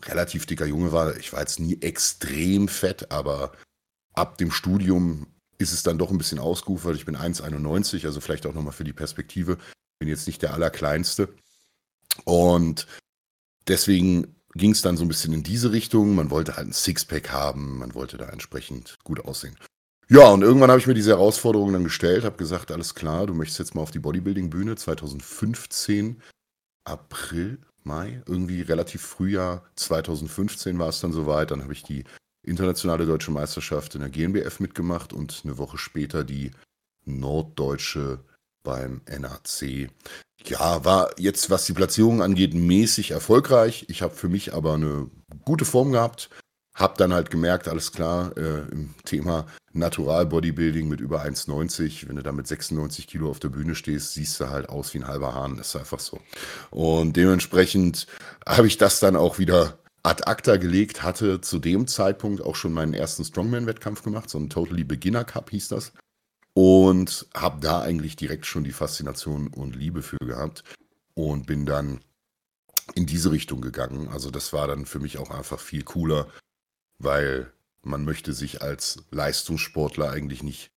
relativ 0.04 0.44
dicker 0.44 0.66
Junge 0.66 0.92
war. 0.92 1.16
Ich 1.16 1.32
war 1.32 1.40
jetzt 1.40 1.60
nie 1.60 1.80
extrem 1.80 2.68
fett, 2.68 3.10
aber 3.10 3.52
ab 4.12 4.36
dem 4.36 4.50
Studium 4.50 5.26
ist 5.60 5.72
es 5.72 5.82
dann 5.82 5.98
doch 5.98 6.10
ein 6.10 6.18
bisschen 6.18 6.38
ausgeufert. 6.38 6.96
Ich 6.96 7.04
bin 7.04 7.16
1,91, 7.16 8.06
also 8.06 8.20
vielleicht 8.20 8.46
auch 8.46 8.54
nochmal 8.54 8.72
für 8.72 8.84
die 8.84 8.92
Perspektive. 8.92 9.58
Bin 9.98 10.08
jetzt 10.08 10.26
nicht 10.26 10.42
der 10.42 10.54
Allerkleinste. 10.54 11.28
Und 12.24 12.86
deswegen 13.68 14.36
ging 14.54 14.72
es 14.72 14.82
dann 14.82 14.96
so 14.96 15.04
ein 15.04 15.08
bisschen 15.08 15.32
in 15.32 15.42
diese 15.42 15.72
Richtung. 15.72 16.14
Man 16.14 16.30
wollte 16.30 16.56
halt 16.56 16.68
ein 16.68 16.72
Sixpack 16.72 17.30
haben, 17.30 17.78
man 17.78 17.94
wollte 17.94 18.16
da 18.16 18.28
entsprechend 18.28 18.98
gut 19.04 19.20
aussehen. 19.24 19.56
Ja, 20.08 20.28
und 20.30 20.42
irgendwann 20.42 20.70
habe 20.70 20.80
ich 20.80 20.88
mir 20.88 20.94
diese 20.94 21.10
Herausforderung 21.10 21.72
dann 21.72 21.84
gestellt, 21.84 22.24
habe 22.24 22.36
gesagt, 22.36 22.72
alles 22.72 22.96
klar, 22.96 23.26
du 23.26 23.34
möchtest 23.34 23.60
jetzt 23.60 23.74
mal 23.76 23.82
auf 23.82 23.92
die 23.92 24.00
Bodybuilding-Bühne 24.00 24.74
2015, 24.74 26.20
April, 26.84 27.58
Mai, 27.84 28.22
irgendwie 28.26 28.62
relativ 28.62 29.02
Frühjahr 29.02 29.64
2015 29.76 30.78
war 30.78 30.88
es 30.88 31.00
dann 31.00 31.12
soweit. 31.12 31.50
Dann 31.50 31.62
habe 31.62 31.72
ich 31.72 31.82
die 31.82 32.04
internationale 32.42 33.06
deutsche 33.06 33.30
Meisterschaft 33.30 33.94
in 33.94 34.00
der 34.00 34.10
GmbF 34.10 34.60
mitgemacht 34.60 35.12
und 35.12 35.42
eine 35.44 35.58
Woche 35.58 35.78
später 35.78 36.24
die 36.24 36.50
norddeutsche 37.04 38.20
beim 38.62 39.00
NAC. 39.06 39.90
Ja, 40.44 40.84
war 40.84 41.10
jetzt, 41.18 41.50
was 41.50 41.66
die 41.66 41.72
Platzierung 41.72 42.22
angeht, 42.22 42.54
mäßig 42.54 43.10
erfolgreich. 43.10 43.86
Ich 43.88 44.02
habe 44.02 44.14
für 44.14 44.28
mich 44.28 44.54
aber 44.54 44.74
eine 44.74 45.10
gute 45.44 45.64
Form 45.64 45.92
gehabt. 45.92 46.30
Hab 46.74 46.96
dann 46.96 47.12
halt 47.12 47.30
gemerkt, 47.30 47.68
alles 47.68 47.92
klar, 47.92 48.34
äh, 48.36 48.60
im 48.70 48.94
Thema 49.04 49.46
Natural 49.72 50.24
Bodybuilding 50.24 50.88
mit 50.88 51.00
über 51.00 51.22
1,90, 51.22 52.08
wenn 52.08 52.16
du 52.16 52.22
da 52.22 52.32
mit 52.32 52.46
96 52.46 53.06
Kilo 53.06 53.28
auf 53.28 53.38
der 53.38 53.50
Bühne 53.50 53.74
stehst, 53.74 54.14
siehst 54.14 54.40
du 54.40 54.48
halt 54.48 54.68
aus 54.68 54.94
wie 54.94 54.98
ein 54.98 55.06
halber 55.06 55.34
Hahn. 55.34 55.58
Ist 55.58 55.76
einfach 55.76 56.00
so. 56.00 56.20
Und 56.70 57.16
dementsprechend 57.16 58.06
habe 58.46 58.66
ich 58.66 58.78
das 58.78 58.98
dann 59.00 59.16
auch 59.16 59.38
wieder 59.38 59.79
ad 60.02 60.26
acta 60.26 60.56
gelegt, 60.56 61.02
hatte 61.02 61.40
zu 61.40 61.58
dem 61.58 61.86
Zeitpunkt 61.86 62.42
auch 62.42 62.56
schon 62.56 62.72
meinen 62.72 62.94
ersten 62.94 63.24
Strongman-Wettkampf 63.24 64.02
gemacht, 64.02 64.30
so 64.30 64.38
ein 64.38 64.50
Totally 64.50 64.84
Beginner 64.84 65.24
Cup 65.24 65.50
hieß 65.50 65.68
das. 65.68 65.92
Und 66.54 67.26
habe 67.34 67.60
da 67.60 67.82
eigentlich 67.82 68.16
direkt 68.16 68.44
schon 68.44 68.64
die 68.64 68.72
Faszination 68.72 69.48
und 69.48 69.76
Liebe 69.76 70.02
für 70.02 70.18
gehabt 70.18 70.64
und 71.14 71.46
bin 71.46 71.64
dann 71.64 72.00
in 72.94 73.06
diese 73.06 73.30
Richtung 73.30 73.60
gegangen. 73.60 74.08
Also 74.08 74.30
das 74.30 74.52
war 74.52 74.66
dann 74.66 74.84
für 74.84 74.98
mich 74.98 75.18
auch 75.18 75.30
einfach 75.30 75.60
viel 75.60 75.84
cooler, 75.84 76.28
weil 76.98 77.52
man 77.82 78.04
möchte 78.04 78.32
sich 78.32 78.62
als 78.62 79.04
Leistungssportler 79.10 80.10
eigentlich 80.10 80.42
nicht 80.42 80.70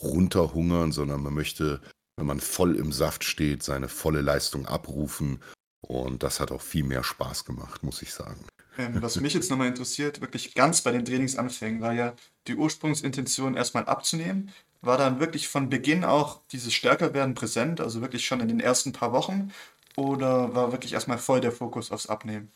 runterhungern, 0.00 0.92
sondern 0.92 1.22
man 1.22 1.34
möchte, 1.34 1.80
wenn 2.16 2.26
man 2.26 2.40
voll 2.40 2.76
im 2.76 2.92
Saft 2.92 3.24
steht, 3.24 3.62
seine 3.62 3.88
volle 3.88 4.22
Leistung 4.22 4.66
abrufen. 4.66 5.40
Und 5.80 6.22
das 6.22 6.40
hat 6.40 6.50
auch 6.50 6.62
viel 6.62 6.84
mehr 6.84 7.04
Spaß 7.04 7.44
gemacht, 7.44 7.82
muss 7.82 8.02
ich 8.02 8.12
sagen. 8.12 8.46
Ähm, 8.78 9.02
was 9.02 9.20
mich 9.20 9.34
jetzt 9.34 9.50
nochmal 9.50 9.66
interessiert, 9.66 10.20
wirklich 10.20 10.54
ganz 10.54 10.82
bei 10.82 10.92
den 10.92 11.04
Trainingsanfängen, 11.04 11.80
war 11.80 11.92
ja 11.92 12.14
die 12.46 12.54
Ursprungsintention 12.54 13.56
erstmal 13.56 13.86
abzunehmen. 13.86 14.52
War 14.80 14.96
dann 14.96 15.18
wirklich 15.18 15.48
von 15.48 15.68
Beginn 15.68 16.04
auch 16.04 16.40
dieses 16.52 16.72
Stärkerwerden 16.72 17.34
präsent, 17.34 17.80
also 17.80 18.00
wirklich 18.00 18.24
schon 18.24 18.38
in 18.38 18.46
den 18.46 18.60
ersten 18.60 18.92
paar 18.92 19.12
Wochen? 19.12 19.50
Oder 19.96 20.54
war 20.54 20.70
wirklich 20.70 20.92
erstmal 20.92 21.18
voll 21.18 21.40
der 21.40 21.50
Fokus 21.50 21.90
aufs 21.90 22.06
Abnehmen? 22.06 22.52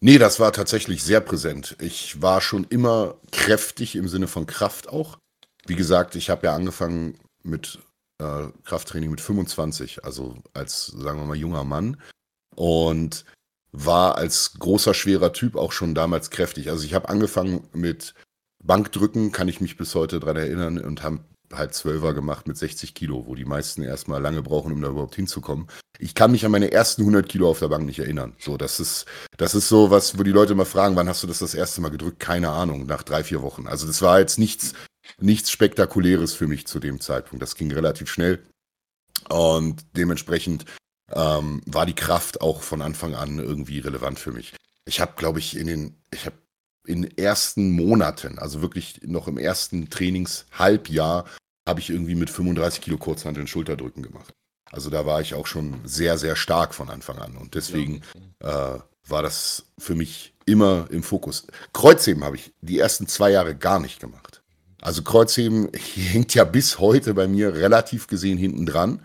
Nee, 0.00 0.18
das 0.18 0.38
war 0.38 0.52
tatsächlich 0.52 1.02
sehr 1.02 1.20
präsent. 1.20 1.76
Ich 1.80 2.20
war 2.20 2.42
schon 2.42 2.64
immer 2.64 3.16
kräftig 3.32 3.96
im 3.96 4.06
Sinne 4.06 4.26
von 4.26 4.44
Kraft 4.44 4.90
auch. 4.90 5.16
Wie 5.66 5.76
gesagt, 5.76 6.14
ich 6.14 6.28
habe 6.28 6.46
ja 6.46 6.54
angefangen 6.54 7.18
mit 7.42 7.78
äh, 8.18 8.48
Krafttraining 8.64 9.10
mit 9.10 9.22
25, 9.22 10.04
also 10.04 10.36
als, 10.52 10.88
sagen 10.88 11.20
wir 11.20 11.24
mal, 11.24 11.36
junger 11.36 11.64
Mann. 11.64 11.98
Und 12.54 13.24
war 13.74 14.16
als 14.16 14.54
großer, 14.58 14.94
schwerer 14.94 15.32
Typ 15.32 15.56
auch 15.56 15.72
schon 15.72 15.94
damals 15.94 16.30
kräftig. 16.30 16.70
Also 16.70 16.84
ich 16.84 16.94
habe 16.94 17.08
angefangen 17.08 17.68
mit 17.72 18.14
Bankdrücken 18.62 19.32
kann 19.32 19.48
ich 19.48 19.60
mich 19.60 19.76
bis 19.76 19.94
heute 19.94 20.20
dran 20.20 20.36
erinnern 20.36 20.78
und 20.78 21.02
haben 21.02 21.24
halt 21.52 21.74
Zwölfer 21.74 22.14
gemacht 22.14 22.46
mit 22.46 22.56
60 22.56 22.94
Kilo, 22.94 23.26
wo 23.26 23.34
die 23.34 23.44
meisten 23.44 23.82
erstmal 23.82 24.22
lange 24.22 24.42
brauchen, 24.42 24.72
um 24.72 24.80
da 24.80 24.88
überhaupt 24.88 25.16
hinzukommen. 25.16 25.66
Ich 25.98 26.14
kann 26.14 26.30
mich 26.30 26.44
an 26.44 26.52
meine 26.52 26.72
ersten 26.72 27.02
100 27.02 27.28
Kilo 27.28 27.50
auf 27.50 27.58
der 27.58 27.68
Bank 27.68 27.84
nicht 27.84 27.98
erinnern. 27.98 28.34
So, 28.38 28.56
das 28.56 28.80
ist, 28.80 29.06
das 29.36 29.54
ist 29.54 29.68
so 29.68 29.90
was, 29.90 30.18
wo 30.18 30.22
die 30.22 30.30
Leute 30.30 30.52
immer 30.52 30.64
fragen, 30.64 30.96
wann 30.96 31.08
hast 31.08 31.22
du 31.22 31.26
das 31.26 31.40
das 31.40 31.54
erste 31.54 31.80
Mal 31.80 31.90
gedrückt? 31.90 32.20
Keine 32.20 32.50
Ahnung, 32.50 32.86
nach 32.86 33.02
drei, 33.02 33.22
vier 33.22 33.42
Wochen. 33.42 33.66
Also 33.66 33.86
das 33.86 34.02
war 34.02 34.18
jetzt 34.18 34.38
nichts, 34.38 34.72
nichts 35.20 35.50
Spektakuläres 35.50 36.32
für 36.32 36.46
mich 36.46 36.66
zu 36.66 36.80
dem 36.80 37.00
Zeitpunkt. 37.00 37.42
Das 37.42 37.56
ging 37.56 37.70
relativ 37.72 38.08
schnell 38.08 38.42
und 39.28 39.84
dementsprechend 39.96 40.64
ähm, 41.14 41.62
war 41.66 41.86
die 41.86 41.94
Kraft 41.94 42.40
auch 42.40 42.62
von 42.62 42.82
Anfang 42.82 43.14
an 43.14 43.38
irgendwie 43.38 43.78
relevant 43.78 44.18
für 44.18 44.32
mich. 44.32 44.52
Ich 44.84 45.00
habe, 45.00 45.12
glaube 45.16 45.38
ich, 45.38 45.56
in 45.56 45.66
den, 45.66 45.96
ich 46.12 46.26
habe 46.26 46.36
in 46.86 47.16
ersten 47.16 47.72
Monaten, 47.72 48.38
also 48.38 48.60
wirklich 48.60 49.00
noch 49.04 49.26
im 49.28 49.38
ersten 49.38 49.88
Trainingshalbjahr, 49.88 51.24
habe 51.66 51.80
ich 51.80 51.88
irgendwie 51.88 52.14
mit 52.14 52.28
35 52.28 52.82
Kilo 52.82 52.98
Kurzhanteln 52.98 53.46
Schulterdrücken 53.46 54.02
gemacht. 54.02 54.34
Also 54.70 54.90
da 54.90 55.06
war 55.06 55.20
ich 55.20 55.34
auch 55.34 55.46
schon 55.46 55.80
sehr, 55.84 56.18
sehr 56.18 56.36
stark 56.36 56.74
von 56.74 56.90
Anfang 56.90 57.18
an. 57.18 57.36
Und 57.36 57.54
deswegen 57.54 58.02
äh, 58.40 58.78
war 59.06 59.22
das 59.22 59.66
für 59.78 59.94
mich 59.94 60.34
immer 60.46 60.88
im 60.90 61.02
Fokus. 61.02 61.46
Kreuzheben 61.72 62.24
habe 62.24 62.36
ich 62.36 62.52
die 62.60 62.78
ersten 62.78 63.06
zwei 63.06 63.30
Jahre 63.30 63.54
gar 63.54 63.78
nicht 63.78 64.00
gemacht. 64.00 64.42
Also 64.82 65.02
Kreuzheben 65.02 65.70
hängt 65.94 66.34
ja 66.34 66.44
bis 66.44 66.78
heute 66.78 67.14
bei 67.14 67.28
mir 67.28 67.54
relativ 67.54 68.08
gesehen 68.08 68.36
hinten 68.36 68.66
dran. 68.66 69.00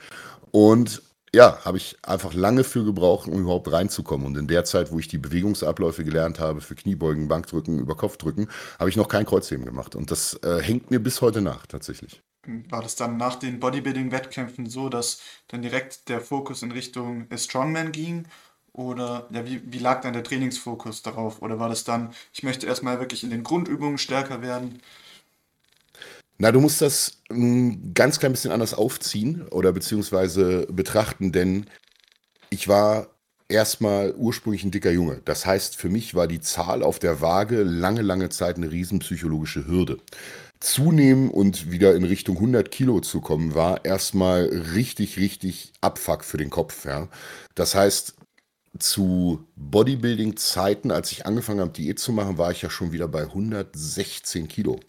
Und 0.52 1.02
ja, 1.34 1.63
habe 1.65 1.78
ich 1.78 1.98
einfach 2.04 2.34
lange 2.34 2.63
für 2.63 2.84
gebraucht, 2.84 3.28
um 3.28 3.42
überhaupt 3.42 3.72
reinzukommen. 3.72 4.28
Und 4.28 4.38
in 4.38 4.48
der 4.48 4.65
Zeit, 4.65 4.92
wo 4.92 5.00
ich 5.00 5.08
die 5.08 5.18
Bewegungsabläufe 5.18 6.04
gelernt 6.04 6.39
habe 6.39 6.62
für 6.62 6.76
Kniebeugen, 6.76 7.28
Bankdrücken, 7.28 7.80
über 7.80 7.96
Kopfdrücken, 7.96 8.50
habe 8.80 8.89
ich 8.89 8.96
noch 8.96 9.08
kein 9.08 9.26
Kreuzheben 9.26 9.65
gemacht. 9.65 9.96
Und 9.96 10.12
das 10.12 10.34
äh, 10.44 10.62
hängt 10.62 10.92
mir 10.92 11.00
bis 11.00 11.22
heute 11.22 11.42
nach, 11.42 11.65
tatsächlich. 11.68 12.22
War 12.70 12.82
das 12.82 12.96
dann 12.96 13.18
nach 13.18 13.36
den 13.36 13.60
Bodybuilding-Wettkämpfen 13.60 14.70
so, 14.70 14.89
dass 14.89 15.22
dann 15.48 15.62
direkt 15.62 16.10
der 16.10 16.22
Fokus 16.22 16.63
in 16.63 16.72
Richtung 16.72 17.28
Strongman 17.36 17.92
ging? 17.92 18.26
Oder 18.74 19.28
ja, 19.32 19.46
wie, 19.46 19.62
wie 19.72 19.80
lag 19.80 20.02
dann 20.02 20.13
der 20.13 20.24
Trainingsfokus 20.24 21.02
darauf? 21.02 21.42
Oder 21.42 21.60
war 21.60 21.70
das 21.70 21.84
dann, 21.84 22.13
ich 22.34 22.44
möchte 22.44 22.65
erstmal 22.65 23.00
wirklich 23.00 23.24
in 23.24 23.30
den 23.30 23.44
Grundübungen 23.44 23.98
stärker 23.98 24.42
werden? 24.42 24.82
Na, 26.41 26.54
du 26.54 26.62
musst 26.62 26.82
das 26.82 27.21
ein 27.30 27.93
ganz 27.93 28.19
klein 28.19 28.32
bisschen 28.32 28.52
anders 28.52 28.73
aufziehen 28.73 29.45
oder 29.49 29.73
beziehungsweise 29.73 30.65
betrachten, 30.71 31.34
denn 31.34 31.65
ich 32.49 32.69
war 32.69 33.08
erstmal 33.49 34.13
ursprünglich 34.15 34.63
ein 34.63 34.71
dicker 34.71 34.91
Junge. 34.91 35.21
Das 35.25 35.45
heißt, 35.45 35.75
für 35.75 35.89
mich 35.89 36.15
war 36.15 36.28
die 36.28 36.39
Zahl 36.39 36.82
auf 36.82 36.97
der 36.97 37.19
Waage 37.19 37.63
lange, 37.63 38.02
lange 38.04 38.30
Zeit 38.30 38.56
eine 38.56 38.71
riesenpsychologische 38.71 39.67
Hürde. 39.67 39.97
Zunehmen 40.62 41.30
und 41.30 41.71
wieder 41.71 41.93
in 41.95 42.06
Richtung 42.06 42.38
100 42.38 42.71
Kilo 42.71 43.02
zu 43.02 43.19
kommen, 43.19 43.54
war 43.54 43.84
erstmal 43.84 44.45
richtig, 44.73 45.17
richtig 45.17 45.73
Abfuck 45.82 46.23
für 46.23 46.38
den 46.38 46.49
Kopf. 46.49 46.86
Ja. 46.86 47.10
Das 47.56 47.75
heißt, 47.75 48.15
zu 48.77 49.47
Bodybuilding-Zeiten, 49.55 50.91
als 50.91 51.12
ich 51.12 51.25
angefangen 51.25 51.60
habe, 51.60 51.71
Diät 51.71 51.99
zu 51.99 52.12
machen, 52.12 52.38
war 52.38 52.51
ich 52.51 52.62
ja 52.62 52.69
schon 52.69 52.91
wieder 52.91 53.08
bei 53.08 53.23
116 53.23 54.47
Kilo. 54.47 54.79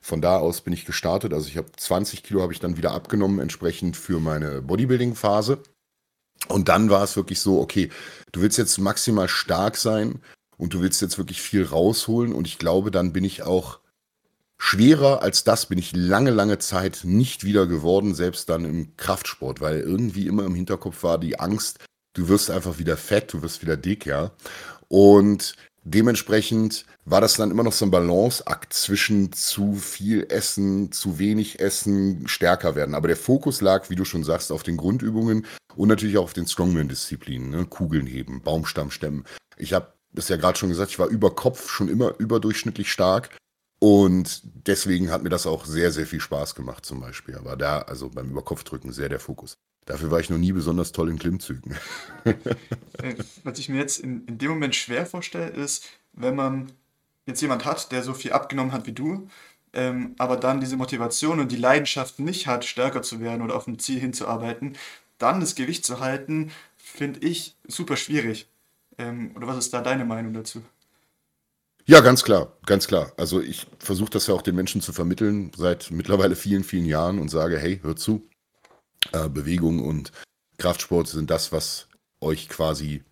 Von 0.00 0.20
da 0.20 0.38
aus 0.38 0.60
bin 0.60 0.72
ich 0.72 0.84
gestartet. 0.84 1.32
Also 1.32 1.48
ich 1.48 1.56
habe 1.56 1.70
20 1.74 2.22
Kilo 2.22 2.42
habe 2.42 2.52
ich 2.52 2.60
dann 2.60 2.76
wieder 2.76 2.92
abgenommen, 2.92 3.40
entsprechend 3.40 3.96
für 3.96 4.20
meine 4.20 4.62
Bodybuilding-Phase. 4.62 5.62
Und 6.48 6.68
dann 6.68 6.90
war 6.90 7.02
es 7.02 7.16
wirklich 7.16 7.40
so, 7.40 7.60
okay, 7.60 7.90
du 8.32 8.40
willst 8.40 8.58
jetzt 8.58 8.78
maximal 8.78 9.28
stark 9.28 9.76
sein 9.76 10.20
und 10.56 10.74
du 10.74 10.82
willst 10.82 11.00
jetzt 11.00 11.18
wirklich 11.18 11.40
viel 11.40 11.64
rausholen. 11.64 12.32
Und 12.32 12.46
ich 12.46 12.58
glaube, 12.58 12.90
dann 12.90 13.12
bin 13.12 13.24
ich 13.24 13.42
auch 13.42 13.80
schwerer 14.60 15.22
als 15.22 15.42
das 15.42 15.66
bin 15.66 15.78
ich 15.78 15.96
lange, 15.96 16.30
lange 16.30 16.58
Zeit 16.58 17.00
nicht 17.04 17.44
wieder 17.44 17.66
geworden, 17.66 18.14
selbst 18.14 18.50
dann 18.50 18.66
im 18.66 18.94
Kraftsport, 18.98 19.62
weil 19.62 19.80
irgendwie 19.80 20.26
immer 20.26 20.44
im 20.44 20.54
Hinterkopf 20.54 21.02
war 21.02 21.18
die 21.18 21.40
Angst, 21.40 21.78
du 22.12 22.28
wirst 22.28 22.50
einfach 22.50 22.78
wieder 22.78 22.96
fett, 22.96 23.32
du 23.32 23.42
wirst 23.42 23.62
wieder 23.62 23.76
dick, 23.76 24.06
ja. 24.06 24.32
Und 24.88 25.54
dementsprechend 25.84 26.84
war 27.04 27.20
das 27.20 27.34
dann 27.34 27.50
immer 27.50 27.62
noch 27.62 27.72
so 27.72 27.84
ein 27.84 27.90
Balanceakt 27.90 28.72
zwischen 28.72 29.32
zu 29.32 29.74
viel 29.74 30.26
Essen, 30.28 30.92
zu 30.92 31.18
wenig 31.18 31.60
Essen, 31.60 32.28
stärker 32.28 32.74
werden. 32.74 32.94
Aber 32.94 33.08
der 33.08 33.16
Fokus 33.16 33.60
lag, 33.60 33.90
wie 33.90 33.96
du 33.96 34.04
schon 34.04 34.24
sagst, 34.24 34.52
auf 34.52 34.62
den 34.62 34.76
Grundübungen 34.76 35.46
und 35.76 35.88
natürlich 35.88 36.18
auch 36.18 36.24
auf 36.24 36.32
den 36.32 36.46
Strongman-Disziplinen, 36.46 37.50
ne? 37.50 37.66
Kugeln 37.66 38.06
heben, 38.06 38.42
Baumstamm 38.42 38.90
stemmen. 38.90 39.24
Ich 39.56 39.72
habe 39.72 39.92
das 40.12 40.28
ja 40.28 40.36
gerade 40.36 40.58
schon 40.58 40.68
gesagt, 40.68 40.90
ich 40.90 40.98
war 40.98 41.08
über 41.08 41.34
Kopf 41.34 41.70
schon 41.70 41.88
immer 41.88 42.14
überdurchschnittlich 42.18 42.90
stark. 42.90 43.30
Und 43.82 44.42
deswegen 44.66 45.10
hat 45.10 45.22
mir 45.22 45.30
das 45.30 45.46
auch 45.46 45.64
sehr, 45.64 45.90
sehr 45.90 46.06
viel 46.06 46.20
Spaß 46.20 46.54
gemacht, 46.54 46.84
zum 46.84 47.00
Beispiel. 47.00 47.36
Aber 47.36 47.56
da, 47.56 47.80
also 47.80 48.10
beim 48.10 48.30
Überkopfdrücken, 48.30 48.92
sehr 48.92 49.08
der 49.08 49.20
Fokus. 49.20 49.56
Dafür 49.86 50.10
war 50.10 50.20
ich 50.20 50.30
noch 50.30 50.38
nie 50.38 50.52
besonders 50.52 50.92
toll 50.92 51.10
in 51.10 51.18
Klimmzügen. 51.18 51.76
Was 53.44 53.58
ich 53.58 53.68
mir 53.68 53.78
jetzt 53.78 53.98
in, 53.98 54.24
in 54.26 54.38
dem 54.38 54.50
Moment 54.50 54.74
schwer 54.76 55.06
vorstelle, 55.06 55.48
ist, 55.48 55.88
wenn 56.12 56.36
man 56.36 56.72
jetzt 57.26 57.40
jemand 57.40 57.64
hat, 57.64 57.90
der 57.92 58.02
so 58.02 58.14
viel 58.14 58.32
abgenommen 58.32 58.72
hat 58.72 58.86
wie 58.86 58.92
du, 58.92 59.28
ähm, 59.72 60.14
aber 60.18 60.36
dann 60.36 60.60
diese 60.60 60.76
Motivation 60.76 61.40
und 61.40 61.52
die 61.52 61.56
Leidenschaft 61.56 62.18
nicht 62.18 62.46
hat, 62.46 62.64
stärker 62.64 63.02
zu 63.02 63.20
werden 63.20 63.42
oder 63.42 63.54
auf 63.54 63.66
ein 63.66 63.78
Ziel 63.78 64.00
hinzuarbeiten, 64.00 64.76
dann 65.18 65.40
das 65.40 65.54
Gewicht 65.54 65.84
zu 65.84 66.00
halten, 66.00 66.50
finde 66.76 67.20
ich 67.20 67.56
super 67.66 67.96
schwierig. 67.96 68.48
Ähm, 68.98 69.32
oder 69.36 69.46
was 69.46 69.58
ist 69.58 69.72
da 69.72 69.80
deine 69.80 70.04
Meinung 70.04 70.32
dazu? 70.32 70.62
Ja, 71.86 72.00
ganz 72.00 72.22
klar, 72.22 72.52
ganz 72.66 72.86
klar. 72.86 73.12
Also 73.16 73.40
ich 73.40 73.66
versuche 73.78 74.10
das 74.10 74.26
ja 74.26 74.34
auch 74.34 74.42
den 74.42 74.54
Menschen 74.54 74.80
zu 74.80 74.92
vermitteln 74.92 75.50
seit 75.56 75.90
mittlerweile 75.90 76.36
vielen, 76.36 76.64
vielen 76.64 76.84
Jahren 76.84 77.18
und 77.18 77.30
sage, 77.30 77.58
hey, 77.58 77.80
hört 77.82 77.98
zu, 77.98 78.22
äh, 79.12 79.28
Bewegung 79.28 79.80
und 79.80 80.12
Kraftsport 80.58 81.08
sind 81.08 81.30
das, 81.30 81.52
was 81.52 81.88
euch 82.20 82.48
quasi 82.48 83.02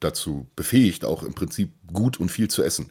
dazu 0.00 0.46
befähigt, 0.56 1.04
auch 1.04 1.22
im 1.22 1.34
Prinzip 1.34 1.72
gut 1.92 2.18
und 2.18 2.30
viel 2.30 2.48
zu 2.48 2.62
essen. 2.62 2.90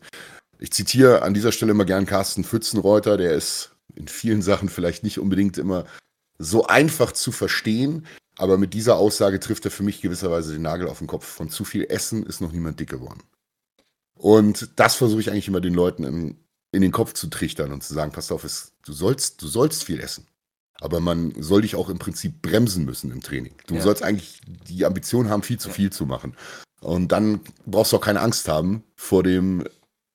Ich 0.59 0.71
zitiere 0.71 1.23
an 1.23 1.33
dieser 1.33 1.51
Stelle 1.51 1.71
immer 1.71 1.85
gern 1.85 2.05
Carsten 2.05 2.43
Pfützenreuter, 2.43 3.17
der 3.17 3.33
ist 3.33 3.71
in 3.95 4.07
vielen 4.07 4.41
Sachen 4.41 4.69
vielleicht 4.69 5.03
nicht 5.03 5.19
unbedingt 5.19 5.57
immer 5.57 5.85
so 6.37 6.65
einfach 6.67 7.11
zu 7.11 7.31
verstehen, 7.31 8.05
aber 8.37 8.57
mit 8.57 8.73
dieser 8.73 8.95
Aussage 8.95 9.39
trifft 9.39 9.65
er 9.65 9.71
für 9.71 9.83
mich 9.83 10.01
gewisserweise 10.01 10.53
den 10.53 10.61
Nagel 10.61 10.87
auf 10.87 10.99
den 10.99 11.07
Kopf. 11.07 11.25
Von 11.25 11.49
zu 11.49 11.63
viel 11.65 11.85
Essen 11.89 12.25
ist 12.25 12.41
noch 12.41 12.51
niemand 12.51 12.79
dick 12.79 12.89
geworden. 12.89 13.21
Und 14.15 14.69
das 14.75 14.95
versuche 14.95 15.21
ich 15.21 15.31
eigentlich 15.31 15.47
immer 15.47 15.61
den 15.61 15.73
Leuten 15.73 16.03
in, 16.03 16.37
in 16.71 16.81
den 16.81 16.91
Kopf 16.91 17.13
zu 17.13 17.27
trichtern 17.27 17.71
und 17.71 17.83
zu 17.83 17.93
sagen, 17.93 18.11
pass 18.11 18.31
auf, 18.31 18.43
es, 18.43 18.73
du, 18.85 18.93
sollst, 18.93 19.41
du 19.41 19.47
sollst 19.47 19.83
viel 19.83 19.99
essen. 19.99 20.27
Aber 20.81 20.99
man 20.99 21.33
soll 21.41 21.61
dich 21.61 21.75
auch 21.75 21.89
im 21.89 21.99
Prinzip 21.99 22.41
bremsen 22.41 22.83
müssen 22.83 23.11
im 23.11 23.21
Training. 23.21 23.53
Du 23.67 23.75
ja. 23.75 23.81
sollst 23.81 24.03
eigentlich 24.03 24.41
die 24.67 24.83
Ambition 24.83 25.29
haben, 25.29 25.43
viel 25.43 25.59
zu 25.59 25.69
viel 25.69 25.91
zu 25.91 26.05
machen. 26.05 26.35
Und 26.81 27.11
dann 27.11 27.39
brauchst 27.65 27.93
du 27.93 27.97
auch 27.97 28.01
keine 28.01 28.19
Angst 28.19 28.49
haben 28.49 28.83
vor 28.95 29.23
dem 29.23 29.63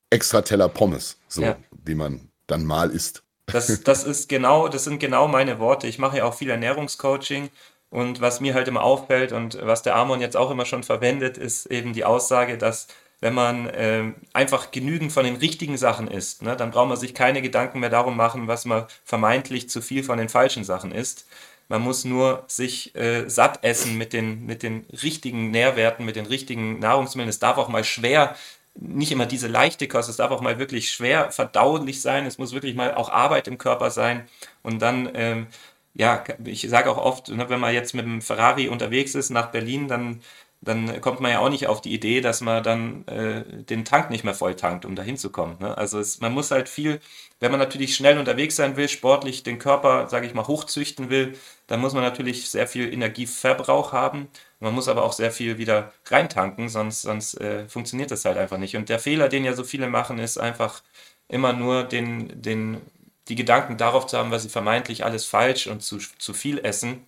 extra 0.09 0.41
Teller 0.41 0.69
Pommes, 0.69 1.17
so, 1.27 1.41
ja. 1.41 1.57
den 1.71 1.97
man 1.97 2.29
dann 2.45 2.65
mal 2.65 2.91
isst. 2.91 3.23
Das, 3.45 3.81
das 3.81 4.03
ist 4.03 4.27
genau, 4.27 4.67
das 4.67 4.83
sind 4.83 4.99
genau 4.99 5.27
meine 5.29 5.59
Worte. 5.59 5.87
Ich 5.87 5.99
mache 5.99 6.17
ja 6.17 6.25
auch 6.25 6.33
viel 6.33 6.49
Ernährungscoaching 6.49 7.49
und 7.89 8.19
was 8.19 8.41
mir 8.41 8.53
halt 8.53 8.67
immer 8.67 8.83
auffällt 8.83 9.31
und 9.31 9.57
was 9.61 9.81
der 9.81 9.95
Amon 9.95 10.19
jetzt 10.19 10.35
auch 10.35 10.51
immer 10.51 10.65
schon 10.65 10.83
verwendet, 10.83 11.37
ist 11.37 11.65
eben 11.67 11.93
die 11.93 12.03
Aussage, 12.03 12.57
dass 12.57 12.87
wenn 13.19 13.33
man 13.33 13.67
äh, 13.67 14.13
einfach 14.33 14.71
genügend 14.71 15.11
von 15.11 15.25
den 15.25 15.37
richtigen 15.37 15.77
Sachen 15.77 16.07
isst, 16.07 16.43
ne, 16.43 16.55
dann 16.55 16.71
braucht 16.71 16.89
man 16.89 16.97
sich 16.97 17.13
keine 17.13 17.41
Gedanken 17.41 17.79
mehr 17.79 17.89
darum 17.89 18.15
machen, 18.15 18.47
was 18.47 18.65
man 18.65 18.85
vermeintlich 19.03 19.69
zu 19.69 19.81
viel 19.81 20.03
von 20.03 20.17
den 20.17 20.29
falschen 20.29 20.63
Sachen 20.63 20.91
isst. 20.91 21.25
Man 21.69 21.81
muss 21.81 22.05
nur 22.05 22.43
sich 22.47 22.95
äh, 22.95 23.27
satt 23.27 23.63
essen 23.63 23.97
mit 23.97 24.13
den, 24.13 24.45
mit 24.45 24.63
den 24.63 24.85
richtigen 25.03 25.51
Nährwerten, 25.51 26.05
mit 26.05 26.15
den 26.15 26.25
richtigen 26.25 26.79
Nahrungsmitteln. 26.79 27.29
Es 27.29 27.39
darf 27.39 27.57
auch 27.57 27.67
mal 27.67 27.83
schwer, 27.83 28.35
nicht 28.75 29.11
immer 29.11 29.25
diese 29.25 29.47
leichte 29.47 29.87
Kost, 29.87 30.09
es 30.09 30.17
darf 30.17 30.31
auch 30.31 30.41
mal 30.41 30.59
wirklich 30.59 30.91
schwer 30.91 31.31
verdaulich 31.31 32.01
sein. 32.01 32.25
Es 32.25 32.37
muss 32.37 32.53
wirklich 32.53 32.75
mal 32.75 32.93
auch 32.93 33.09
Arbeit 33.09 33.47
im 33.47 33.57
Körper 33.57 33.89
sein. 33.91 34.27
Und 34.63 34.81
dann, 34.81 35.09
ähm, 35.15 35.47
ja, 35.93 36.23
ich 36.45 36.61
sage 36.69 36.91
auch 36.91 36.97
oft, 36.97 37.29
ne, 37.29 37.49
wenn 37.49 37.59
man 37.59 37.73
jetzt 37.73 37.93
mit 37.95 38.05
dem 38.05 38.21
Ferrari 38.21 38.69
unterwegs 38.69 39.15
ist 39.15 39.29
nach 39.31 39.47
Berlin, 39.51 39.87
dann 39.87 40.21
dann 40.67 41.01
kommt 41.01 41.19
man 41.19 41.31
ja 41.31 41.39
auch 41.39 41.49
nicht 41.49 41.67
auf 41.67 41.81
die 41.81 41.93
Idee, 41.93 42.21
dass 42.21 42.41
man 42.41 42.61
dann 42.61 43.07
äh, 43.07 43.43
den 43.63 43.85
Tank 43.85 44.09
nicht 44.09 44.23
mehr 44.23 44.33
voll 44.33 44.55
tankt, 44.55 44.85
um 44.85 44.95
da 44.95 45.03
hinzukommen. 45.03 45.57
Ne? 45.59 45.77
Also 45.77 45.99
es, 45.99 46.19
man 46.19 46.33
muss 46.33 46.51
halt 46.51 46.69
viel, 46.69 46.99
wenn 47.39 47.51
man 47.51 47.59
natürlich 47.59 47.95
schnell 47.95 48.17
unterwegs 48.19 48.55
sein 48.55 48.75
will, 48.77 48.89
sportlich 48.89 49.43
den 49.43 49.59
Körper, 49.59 50.07
sage 50.09 50.27
ich 50.27 50.33
mal, 50.33 50.47
hochzüchten 50.47 51.09
will, 51.09 51.37
dann 51.67 51.79
muss 51.79 51.93
man 51.93 52.03
natürlich 52.03 52.49
sehr 52.49 52.67
viel 52.67 52.93
Energieverbrauch 52.93 53.93
haben. 53.93 54.27
Man 54.59 54.73
muss 54.73 54.87
aber 54.87 55.03
auch 55.03 55.13
sehr 55.13 55.31
viel 55.31 55.57
wieder 55.57 55.93
reintanken, 56.05 56.69
sonst, 56.69 57.03
sonst 57.03 57.39
äh, 57.41 57.67
funktioniert 57.67 58.11
das 58.11 58.25
halt 58.25 58.37
einfach 58.37 58.57
nicht. 58.57 58.75
Und 58.75 58.89
der 58.89 58.99
Fehler, 58.99 59.29
den 59.29 59.45
ja 59.45 59.53
so 59.53 59.63
viele 59.63 59.87
machen, 59.87 60.19
ist 60.19 60.37
einfach 60.37 60.83
immer 61.29 61.53
nur 61.53 61.83
den, 61.83 62.41
den, 62.41 62.81
die 63.27 63.35
Gedanken 63.35 63.77
darauf 63.77 64.07
zu 64.07 64.17
haben, 64.17 64.31
weil 64.31 64.39
sie 64.39 64.49
vermeintlich 64.49 65.05
alles 65.05 65.25
falsch 65.25 65.67
und 65.67 65.81
zu, 65.81 65.97
zu 65.97 66.33
viel 66.33 66.59
essen 66.59 67.05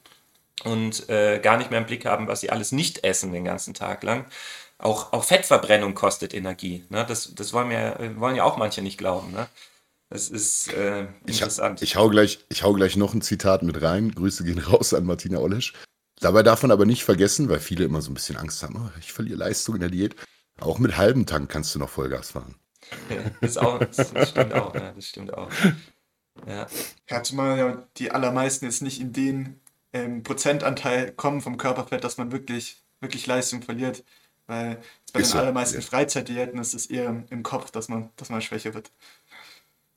und 0.63 1.09
äh, 1.09 1.39
gar 1.39 1.57
nicht 1.57 1.71
mehr 1.71 1.79
im 1.79 1.85
Blick 1.85 2.05
haben, 2.05 2.27
was 2.27 2.41
sie 2.41 2.49
alles 2.49 2.71
nicht 2.71 3.03
essen 3.03 3.31
den 3.31 3.45
ganzen 3.45 3.73
Tag 3.73 4.03
lang. 4.03 4.25
Auch, 4.77 5.11
auch 5.11 5.23
Fettverbrennung 5.23 5.93
kostet 5.93 6.33
Energie. 6.33 6.85
Ne? 6.89 7.05
Das, 7.07 7.33
das 7.35 7.53
wollen, 7.53 7.69
wir, 7.69 8.13
wollen 8.17 8.35
ja 8.35 8.43
auch 8.43 8.57
manche 8.57 8.81
nicht 8.81 8.97
glauben. 8.97 9.31
Ne? 9.31 9.47
Das 10.09 10.29
ist 10.29 10.73
äh, 10.73 11.07
interessant. 11.25 11.81
Ich, 11.81 11.91
ich, 11.91 11.95
hau 11.95 12.09
gleich, 12.09 12.39
ich 12.49 12.63
hau 12.63 12.73
gleich 12.73 12.95
noch 12.95 13.13
ein 13.13 13.21
Zitat 13.21 13.61
mit 13.61 13.81
rein. 13.81 14.13
Grüße 14.13 14.43
gehen 14.43 14.59
raus 14.59 14.93
an 14.93 15.05
Martina 15.05 15.39
Olesch. 15.39 15.73
Dabei 16.19 16.43
darf 16.43 16.61
man 16.63 16.71
aber 16.71 16.85
nicht 16.85 17.03
vergessen, 17.03 17.49
weil 17.49 17.59
viele 17.59 17.85
immer 17.85 18.01
so 18.01 18.11
ein 18.11 18.13
bisschen 18.13 18.35
Angst 18.35 18.61
haben, 18.63 18.75
oh, 18.75 18.99
ich 18.99 19.13
verliere 19.13 19.37
Leistung 19.37 19.75
in 19.75 19.81
der 19.81 19.89
Diät. 19.89 20.15
Auch 20.59 20.77
mit 20.77 20.97
halbem 20.97 21.25
Tank 21.25 21.49
kannst 21.49 21.73
du 21.73 21.79
noch 21.79 21.89
Vollgas 21.89 22.31
fahren. 22.31 22.55
das, 23.41 23.57
auch, 23.57 23.79
das, 23.79 24.29
stimmt 24.29 24.53
auch. 24.53 24.73
Ja, 24.75 24.91
das 24.91 25.05
stimmt 25.05 25.33
auch. 25.33 25.49
Ja. 26.47 26.67
ja, 27.09 27.23
zumal 27.23 27.57
ja 27.57 27.87
die 27.97 28.11
allermeisten 28.11 28.65
jetzt 28.65 28.81
nicht 28.81 28.99
in 28.99 29.13
den 29.13 29.59
ähm, 29.93 30.23
Prozentanteil 30.23 31.11
kommen 31.11 31.41
vom 31.41 31.57
Körperfett, 31.57 32.03
dass 32.03 32.17
man 32.17 32.31
wirklich, 32.31 32.81
wirklich 32.99 33.25
Leistung 33.27 33.61
verliert. 33.61 34.03
Weil 34.47 34.81
bei 35.13 35.19
ist 35.19 35.33
den 35.33 35.41
allermeisten 35.41 35.81
ja. 35.81 35.85
Freizeitdiäten 35.85 36.59
ist 36.59 36.73
es 36.73 36.87
eher 36.87 37.09
im, 37.09 37.25
im, 37.29 37.43
Kopf, 37.43 37.71
dass 37.71 37.87
man, 37.87 38.09
dass 38.15 38.29
man 38.29 38.41
schwächer 38.41 38.73
wird. 38.73 38.91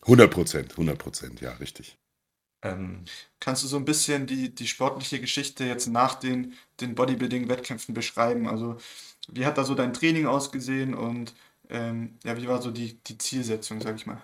100 0.02 0.30
Prozent, 0.30 0.72
100 0.72 0.98
Prozent, 0.98 1.40
ja, 1.40 1.52
richtig. 1.52 1.96
Ähm, 2.62 3.04
kannst 3.40 3.62
du 3.62 3.66
so 3.66 3.76
ein 3.76 3.84
bisschen 3.84 4.26
die, 4.26 4.54
die 4.54 4.68
sportliche 4.68 5.20
Geschichte 5.20 5.64
jetzt 5.64 5.86
nach 5.88 6.14
den, 6.14 6.54
den 6.80 6.94
Bodybuilding-Wettkämpfen 6.94 7.94
beschreiben? 7.94 8.46
Also, 8.46 8.76
wie 9.28 9.46
hat 9.46 9.58
da 9.58 9.64
so 9.64 9.74
dein 9.74 9.92
Training 9.92 10.26
ausgesehen 10.26 10.94
und 10.94 11.34
ähm, 11.70 12.18
ja, 12.22 12.36
wie 12.36 12.46
war 12.46 12.60
so 12.60 12.70
die, 12.70 12.98
die 13.04 13.18
Zielsetzung, 13.18 13.80
sag 13.80 13.96
ich 13.96 14.06
mal? 14.06 14.22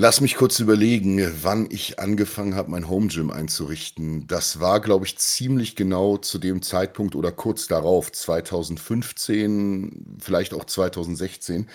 Lass 0.00 0.20
mich 0.20 0.36
kurz 0.36 0.60
überlegen, 0.60 1.20
wann 1.42 1.66
ich 1.72 1.98
angefangen 1.98 2.54
habe, 2.54 2.70
mein 2.70 2.88
Home 2.88 3.08
Gym 3.08 3.32
einzurichten. 3.32 4.28
Das 4.28 4.60
war, 4.60 4.78
glaube 4.78 5.06
ich, 5.06 5.18
ziemlich 5.18 5.74
genau 5.74 6.18
zu 6.18 6.38
dem 6.38 6.62
Zeitpunkt 6.62 7.16
oder 7.16 7.32
kurz 7.32 7.66
darauf, 7.66 8.12
2015, 8.12 10.18
vielleicht 10.20 10.54
auch 10.54 10.66
2016. 10.66 11.68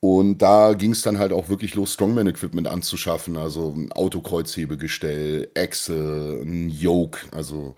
Und 0.00 0.42
da 0.42 0.74
ging 0.74 0.90
es 0.90 1.00
dann 1.00 1.18
halt 1.18 1.32
auch 1.32 1.48
wirklich 1.48 1.74
los, 1.74 1.94
Strongman-Equipment 1.94 2.68
anzuschaffen, 2.68 3.38
also 3.38 3.72
ein 3.74 3.90
Autokreuzhebegestell, 3.90 5.48
Axel, 5.56 6.42
ein 6.42 6.68
Yoke, 6.68 7.20
also 7.30 7.74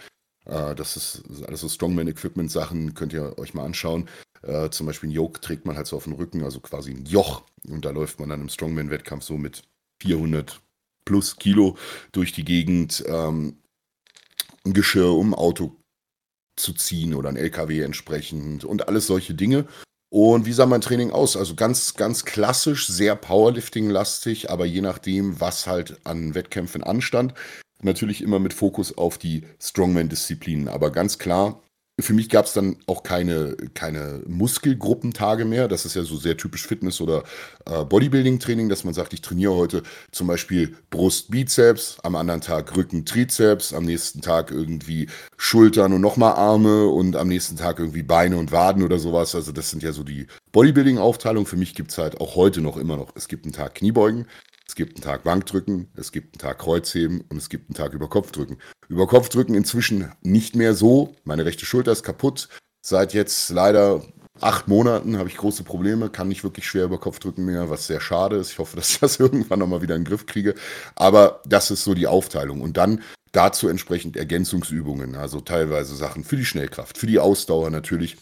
äh, 0.47 0.75
das 0.75 0.97
ist 0.97 1.23
alles 1.47 1.61
so 1.61 1.69
Strongman-Equipment-Sachen, 1.69 2.95
könnt 2.95 3.13
ihr 3.13 3.39
euch 3.39 3.55
mal 3.55 3.65
anschauen. 3.65 4.09
Äh, 4.43 4.71
zum 4.71 4.89
Beispiel 4.89 5.11
ein 5.11 5.13
Yoke 5.13 5.41
trägt 5.41 5.67
man 5.67 5.77
halt 5.77 5.87
so 5.87 5.97
auf 5.97 6.05
dem 6.05 6.15
Rücken, 6.15 6.43
also 6.43 6.59
quasi 6.59 6.91
ein 6.91 7.05
Joch. 7.05 7.45
Und 7.69 7.85
da 7.85 7.91
läuft 7.91 8.19
man 8.19 8.29
dann 8.29 8.41
im 8.41 8.49
Strongman-Wettkampf 8.49 9.23
so 9.23 9.39
mit 9.39 9.63
400 10.03 10.61
plus 11.05 11.37
Kilo 11.37 11.77
durch 12.13 12.33
die 12.33 12.45
Gegend 12.45 13.05
ähm, 13.07 13.59
Geschirr, 14.65 15.13
um 15.13 15.35
Auto 15.35 15.77
zu 16.57 16.73
ziehen 16.73 17.15
oder 17.15 17.29
ein 17.29 17.37
LKW 17.37 17.81
entsprechend 17.81 18.65
und 18.65 18.89
alles 18.89 19.07
solche 19.07 19.35
Dinge. 19.35 19.67
Und 20.11 20.47
wie 20.47 20.53
sah 20.53 20.67
mein 20.67 20.81
Training 20.81 21.11
aus? 21.11 21.37
Also 21.37 21.57
ganz, 21.57 21.95
ganz 21.95 22.25
klassisch, 22.25 22.87
sehr 22.87 23.17
Powerlifting-lastig, 23.17 24.49
aber 24.49 24.65
je 24.65 24.81
nachdem, 24.81 25.41
was 25.41 25.67
halt 25.67 26.01
an 26.05 26.37
Wettkämpfen 26.37 26.85
anstand, 26.85 27.35
natürlich 27.83 28.23
immer 28.23 28.39
mit 28.39 28.55
Fokus 28.55 28.97
auf 28.97 29.19
die 29.19 29.43
Strongman-Disziplinen. 29.61 30.69
Aber 30.69 30.93
ganz 30.93 31.19
klar, 31.19 31.64
für 32.01 32.13
mich 32.13 32.29
gab 32.29 32.47
es 32.47 32.53
dann 32.53 32.77
auch 32.87 33.05
keine, 33.05 33.57
keine 33.75 34.23
Muskelgruppentage 34.27 35.45
mehr. 35.45 35.69
Das 35.69 35.85
ist 35.85 35.95
ja 35.95 36.03
so 36.03 36.17
sehr 36.17 36.37
typisch 36.37 36.67
Fitness- 36.67 37.01
oder 37.01 37.23
äh, 37.67 37.85
Bodybuilding-Training, 37.85 38.69
dass 38.69 38.83
man 38.83 38.95
sagt, 38.95 39.13
ich 39.13 39.23
trainiere 39.23 39.55
heute 39.55 39.85
zum 40.11 40.27
Beispiel 40.27 40.77
Brust, 40.91 41.31
Bizeps, 41.31 41.99
am 42.03 42.17
anderen 42.17 42.41
Tag 42.41 42.77
Rücken, 42.77 43.05
Trizeps, 43.05 43.73
am 43.73 43.85
nächsten 43.85 44.23
Tag 44.23 44.51
irgendwie 44.51 45.09
Schultern 45.37 45.93
und 45.93 46.01
nochmal 46.01 46.33
Arme 46.33 46.89
und 46.89 47.15
am 47.15 47.29
nächsten 47.29 47.57
Tag 47.57 47.79
irgendwie 47.79 48.03
Beine 48.03 48.39
und 48.39 48.51
Waden 48.51 48.83
oder 48.83 48.99
sowas. 48.99 49.37
Also 49.37 49.53
das 49.53 49.71
sind 49.71 49.85
ja 49.85 49.93
so 49.93 50.03
die 50.03 50.27
Bodybuilding-Aufteilungen. 50.51 51.47
Für 51.47 51.57
mich 51.57 51.77
gibt 51.77 51.93
es 51.93 51.99
halt 51.99 52.21
auch 52.21 52.35
heute 52.35 52.61
noch 52.61 52.77
immer 52.77 52.97
noch, 52.97 53.13
es 53.15 53.29
gibt 53.29 53.45
einen 53.45 53.53
Tag 53.53 53.77
Kniebeugen, 53.77 54.27
es 54.75 54.77
gibt 54.77 54.97
einen 54.97 55.05
Tag 55.05 55.23
Bankdrücken, 55.23 55.87
es 55.95 56.11
gibt 56.11 56.35
einen 56.35 56.41
Tag 56.41 56.59
Kreuzheben 56.59 57.21
und 57.29 57.37
es 57.37 57.49
gibt 57.49 57.69
einen 57.69 57.77
Tag 57.77 57.93
über 57.93 58.09
Kopfdrücken. 58.09 58.59
Über 58.89 59.07
Kopfdrücken 59.07 59.55
inzwischen 59.55 60.11
nicht 60.23 60.57
mehr 60.57 60.75
so. 60.75 61.15
Meine 61.23 61.45
rechte 61.45 61.65
Schulter 61.65 61.93
ist 61.93 62.03
kaputt. 62.03 62.49
Seit 62.85 63.15
jetzt 63.15 63.51
leider 63.51 64.03
acht 64.41 64.67
Monaten 64.67 65.17
habe 65.17 65.29
ich 65.29 65.37
große 65.37 65.63
Probleme, 65.63 66.11
kann 66.11 66.27
nicht 66.27 66.43
wirklich 66.43 66.67
schwer 66.67 66.87
über 66.87 66.99
Kopfdrücken 66.99 67.45
mehr, 67.45 67.71
was 67.71 67.87
sehr 67.87 68.01
schade 68.01 68.35
ist. 68.35 68.51
Ich 68.51 68.59
hoffe, 68.59 68.75
dass 68.77 68.91
ich 68.91 68.99
das 68.99 69.21
irgendwann 69.21 69.61
nochmal 69.61 69.81
wieder 69.81 69.95
in 69.95 70.03
den 70.03 70.09
Griff 70.09 70.27
kriege. 70.27 70.57
Aber 70.97 71.41
das 71.47 71.71
ist 71.71 71.85
so 71.85 71.95
die 71.95 72.09
Aufteilung. 72.09 72.61
Und 72.61 72.77
dann 72.77 73.01
dazu 73.31 73.69
entsprechend 73.69 74.17
Ergänzungsübungen, 74.17 75.15
also 75.15 75.41
teilweise 75.41 75.95
Sachen 75.95 76.25
für 76.25 76.37
die 76.37 76.47
Schnellkraft, 76.47 76.99
für 76.99 77.07
die 77.07 77.21
Ausdauer 77.21 77.71
natürlich. 77.71 78.17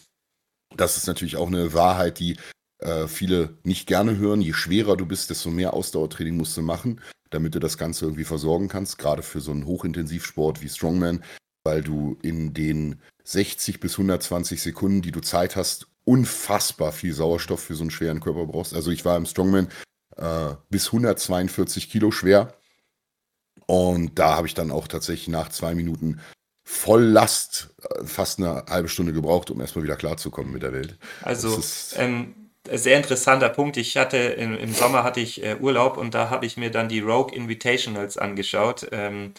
Das 0.77 0.97
ist 0.97 1.07
natürlich 1.07 1.35
auch 1.35 1.47
eine 1.47 1.73
Wahrheit, 1.73 2.19
die 2.19 2.37
äh, 2.83 3.07
viele 3.07 3.57
nicht 3.63 3.87
gerne 3.87 4.17
hören. 4.17 4.41
Je 4.41 4.53
schwerer 4.53 4.97
du 4.97 5.05
bist, 5.05 5.29
desto 5.29 5.49
mehr 5.49 5.73
Ausdauertraining 5.73 6.35
musst 6.35 6.57
du 6.57 6.61
machen, 6.61 7.01
damit 7.29 7.55
du 7.55 7.59
das 7.59 7.77
Ganze 7.77 8.05
irgendwie 8.05 8.25
versorgen 8.25 8.67
kannst, 8.67 8.97
gerade 8.97 9.23
für 9.23 9.41
so 9.41 9.51
einen 9.51 9.65
Hochintensivsport 9.65 10.61
wie 10.61 10.69
Strongman, 10.69 11.23
weil 11.63 11.81
du 11.81 12.17
in 12.21 12.53
den 12.53 12.99
60 13.23 13.79
bis 13.79 13.93
120 13.93 14.61
Sekunden, 14.61 15.01
die 15.01 15.11
du 15.11 15.21
Zeit 15.21 15.55
hast, 15.55 15.87
unfassbar 16.05 16.91
viel 16.91 17.13
Sauerstoff 17.13 17.61
für 17.61 17.75
so 17.75 17.83
einen 17.83 17.91
schweren 17.91 18.19
Körper 18.19 18.45
brauchst. 18.45 18.73
Also 18.73 18.91
ich 18.91 19.05
war 19.05 19.15
im 19.15 19.25
Strongman 19.25 19.69
äh, 20.17 20.55
bis 20.69 20.87
142 20.87 21.89
Kilo 21.89 22.11
schwer. 22.11 22.53
Und 23.65 24.19
da 24.19 24.35
habe 24.35 24.47
ich 24.47 24.53
dann 24.53 24.71
auch 24.71 24.89
tatsächlich 24.89 25.29
nach 25.29 25.47
zwei 25.47 25.73
Minuten 25.73 26.19
voll 26.65 27.03
Last 27.03 27.69
äh, 27.81 28.03
fast 28.03 28.39
eine 28.39 28.65
halbe 28.67 28.89
Stunde 28.89 29.13
gebraucht, 29.13 29.49
um 29.51 29.61
erstmal 29.61 29.85
wieder 29.85 29.95
klarzukommen 29.95 30.51
mit 30.51 30.63
der 30.63 30.73
Welt. 30.73 30.97
Also 31.21 31.63
ähm, 31.95 32.42
sehr 32.71 32.97
interessanter 32.97 33.49
Punkt. 33.49 33.77
Ich 33.77 33.97
hatte 33.97 34.17
im, 34.17 34.57
im 34.57 34.73
Sommer 34.73 35.03
hatte 35.03 35.19
ich 35.19 35.43
äh, 35.43 35.57
Urlaub 35.59 35.97
und 35.97 36.13
da 36.13 36.29
habe 36.29 36.45
ich 36.45 36.57
mir 36.57 36.71
dann 36.71 36.89
die 36.89 37.01
Rogue 37.01 37.35
Invitationals 37.35 38.17
angeschaut. 38.17 38.87
Ähm, 38.91 39.33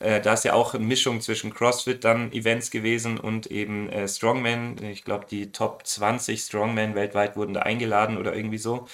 äh, 0.00 0.20
da 0.20 0.34
ist 0.34 0.44
ja 0.44 0.54
auch 0.54 0.74
eine 0.74 0.84
Mischung 0.84 1.20
zwischen 1.20 1.52
CrossFit 1.54 2.04
dann 2.04 2.32
Events 2.32 2.70
gewesen 2.70 3.18
und 3.18 3.46
eben 3.48 3.88
äh, 3.88 4.08
Strongman. 4.08 4.82
Ich 4.82 5.04
glaube, 5.04 5.26
die 5.30 5.52
Top 5.52 5.86
20 5.86 6.40
Strongman 6.40 6.94
weltweit 6.94 7.36
wurden 7.36 7.54
da 7.54 7.60
eingeladen 7.60 8.18
oder 8.18 8.34
irgendwie 8.34 8.58
so. 8.58 8.86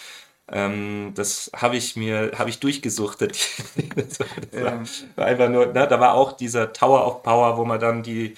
Ähm, 0.52 1.12
das 1.14 1.50
habe 1.54 1.76
ich 1.76 1.96
mir, 1.96 2.32
habe 2.36 2.50
ich 2.50 2.60
durchgesuchtet. 2.60 3.38
das 3.96 4.20
war, 4.52 4.82
war, 5.16 5.26
einfach 5.26 5.48
nur, 5.48 5.66
ne, 5.66 5.86
da 5.88 6.00
war 6.00 6.14
auch 6.14 6.32
dieser 6.32 6.72
Tower 6.72 7.06
of 7.06 7.22
Power, 7.22 7.56
wo 7.56 7.64
man 7.64 7.80
dann 7.80 8.02
die 8.02 8.34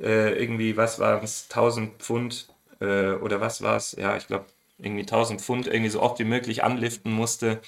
äh, 0.00 0.32
irgendwie, 0.40 0.76
was 0.76 0.98
waren 0.98 1.22
es, 1.24 1.46
1000 1.50 2.02
Pfund 2.02 2.48
äh, 2.82 3.14
oder 3.22 3.40
was 3.40 3.62
war 3.62 3.76
es? 3.76 3.92
Ja, 3.92 4.16
ich 4.16 4.26
glaube, 4.26 4.46
irgendwie 4.78 5.04
1000 5.06 5.40
Pfund 5.40 5.66
irgendwie 5.66 5.90
so 5.90 6.00
oft 6.02 6.18
wie 6.18 6.24
möglich 6.24 6.64
anliften 6.64 7.12
musste. 7.12 7.60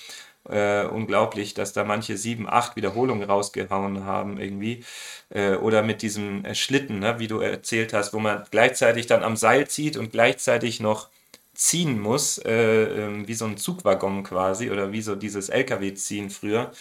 Äh, 0.48 0.84
unglaublich, 0.86 1.54
dass 1.54 1.72
da 1.72 1.84
manche 1.84 2.18
sieben, 2.18 2.48
acht 2.48 2.76
Wiederholungen 2.76 3.24
rausgehauen 3.24 4.04
haben 4.04 4.38
irgendwie. 4.38 4.84
Äh, 5.30 5.54
oder 5.56 5.82
mit 5.82 6.02
diesem 6.02 6.44
äh, 6.44 6.54
Schlitten, 6.54 6.98
ne, 6.98 7.18
wie 7.18 7.28
du 7.28 7.40
erzählt 7.40 7.92
hast, 7.94 8.12
wo 8.12 8.18
man 8.18 8.44
gleichzeitig 8.50 9.06
dann 9.06 9.22
am 9.22 9.36
Seil 9.36 9.68
zieht 9.68 9.96
und 9.96 10.12
gleichzeitig 10.12 10.80
noch 10.80 11.08
ziehen 11.54 12.00
muss, 12.00 12.38
äh, 12.38 12.52
ähm, 12.52 13.28
wie 13.28 13.34
so 13.34 13.46
ein 13.46 13.56
Zugwaggon 13.56 14.24
quasi 14.24 14.70
oder 14.70 14.92
wie 14.92 15.00
so 15.02 15.14
dieses 15.14 15.48
LKW-Ziehen 15.48 16.28
früher 16.30 16.72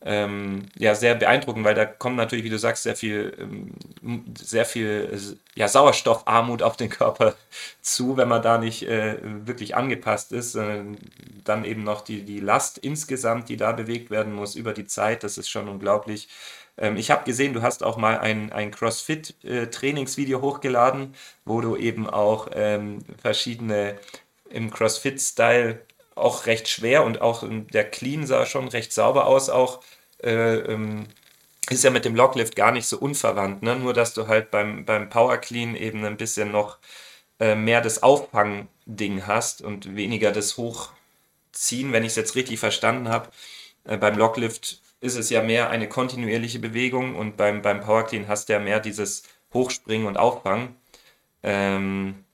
ähm, 0.00 0.66
ja, 0.76 0.94
sehr 0.94 1.16
beeindruckend, 1.16 1.64
weil 1.64 1.74
da 1.74 1.84
kommt 1.84 2.16
natürlich, 2.16 2.44
wie 2.44 2.50
du 2.50 2.58
sagst, 2.58 2.84
sehr 2.84 2.94
viel, 2.94 3.36
ähm, 3.38 3.74
sehr 4.38 4.64
viel 4.64 5.18
ja, 5.54 5.66
Sauerstoffarmut 5.68 6.62
auf 6.62 6.76
den 6.76 6.88
Körper 6.90 7.34
zu, 7.82 8.16
wenn 8.16 8.28
man 8.28 8.42
da 8.42 8.58
nicht 8.58 8.84
äh, 8.84 9.18
wirklich 9.22 9.74
angepasst 9.76 10.32
ist. 10.32 10.54
Äh, 10.54 10.84
dann 11.44 11.64
eben 11.64 11.82
noch 11.82 12.02
die, 12.02 12.22
die 12.22 12.40
Last 12.40 12.78
insgesamt, 12.78 13.48
die 13.48 13.56
da 13.56 13.72
bewegt 13.72 14.10
werden 14.10 14.34
muss 14.34 14.54
über 14.54 14.72
die 14.72 14.86
Zeit, 14.86 15.24
das 15.24 15.38
ist 15.38 15.48
schon 15.48 15.68
unglaublich. 15.68 16.28
Ähm, 16.76 16.96
ich 16.96 17.10
habe 17.10 17.24
gesehen, 17.24 17.52
du 17.52 17.62
hast 17.62 17.82
auch 17.82 17.96
mal 17.96 18.18
ein, 18.18 18.52
ein 18.52 18.70
CrossFit-Trainingsvideo 18.70 20.38
äh, 20.38 20.42
hochgeladen, 20.42 21.14
wo 21.44 21.60
du 21.60 21.76
eben 21.76 22.08
auch 22.08 22.48
ähm, 22.54 23.00
verschiedene 23.20 23.98
im 24.50 24.70
CrossFit-Style 24.70 25.80
auch 26.18 26.46
recht 26.46 26.68
schwer 26.68 27.04
und 27.04 27.20
auch 27.20 27.44
der 27.48 27.84
Clean 27.84 28.26
sah 28.26 28.46
schon 28.46 28.68
recht 28.68 28.92
sauber 28.92 29.26
aus 29.26 29.50
auch. 29.50 29.80
Äh, 30.22 30.56
ähm, 30.58 31.06
ist 31.70 31.84
ja 31.84 31.90
mit 31.90 32.04
dem 32.04 32.14
Locklift 32.14 32.56
gar 32.56 32.72
nicht 32.72 32.86
so 32.86 32.98
unverwandt, 32.98 33.62
ne? 33.62 33.76
nur 33.76 33.92
dass 33.92 34.14
du 34.14 34.26
halt 34.26 34.50
beim, 34.50 34.84
beim 34.84 35.10
Power 35.10 35.36
Clean 35.38 35.76
eben 35.76 36.04
ein 36.04 36.16
bisschen 36.16 36.50
noch 36.50 36.78
äh, 37.40 37.54
mehr 37.54 37.80
das 37.80 38.02
Auffang-Ding 38.02 39.26
hast 39.26 39.62
und 39.62 39.94
weniger 39.96 40.32
das 40.32 40.56
Hochziehen, 40.56 41.92
wenn 41.92 42.04
ich 42.04 42.10
es 42.10 42.16
jetzt 42.16 42.36
richtig 42.36 42.58
verstanden 42.58 43.08
habe. 43.08 43.28
Äh, 43.84 43.98
beim 43.98 44.16
Locklift 44.16 44.80
ist 45.00 45.16
es 45.16 45.30
ja 45.30 45.42
mehr 45.42 45.70
eine 45.70 45.88
kontinuierliche 45.88 46.58
Bewegung 46.58 47.16
und 47.16 47.36
beim, 47.36 47.62
beim 47.62 47.80
Power 47.80 48.04
Clean 48.04 48.28
hast 48.28 48.48
du 48.48 48.54
ja 48.54 48.58
mehr 48.58 48.80
dieses 48.80 49.22
Hochspringen 49.52 50.06
und 50.06 50.16
Auffangen. 50.16 50.74
Ähm, 51.42 52.24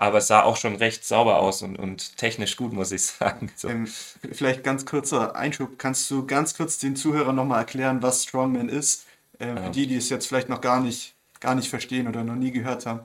aber 0.00 0.16
es 0.16 0.28
sah 0.28 0.44
auch 0.44 0.56
schon 0.56 0.76
recht 0.76 1.04
sauber 1.04 1.40
aus 1.40 1.60
und, 1.60 1.76
und 1.76 2.16
technisch 2.16 2.56
gut, 2.56 2.72
muss 2.72 2.90
ich 2.90 3.02
sagen. 3.06 3.52
So. 3.54 3.68
Ähm, 3.68 3.86
vielleicht 4.32 4.64
ganz 4.64 4.86
kurzer 4.86 5.36
Einschub. 5.36 5.78
Kannst 5.78 6.10
du 6.10 6.26
ganz 6.26 6.56
kurz 6.56 6.78
den 6.78 6.96
Zuhörern 6.96 7.36
nochmal 7.36 7.58
erklären, 7.58 8.02
was 8.02 8.24
Strongman 8.24 8.70
ist? 8.70 9.04
Ähm, 9.38 9.58
ja. 9.58 9.64
Für 9.64 9.70
die, 9.70 9.86
die 9.86 9.96
es 9.96 10.08
jetzt 10.08 10.26
vielleicht 10.26 10.48
noch 10.48 10.62
gar 10.62 10.80
nicht, 10.80 11.14
gar 11.40 11.54
nicht 11.54 11.68
verstehen 11.68 12.08
oder 12.08 12.24
noch 12.24 12.34
nie 12.34 12.50
gehört 12.50 12.86
haben. 12.86 13.00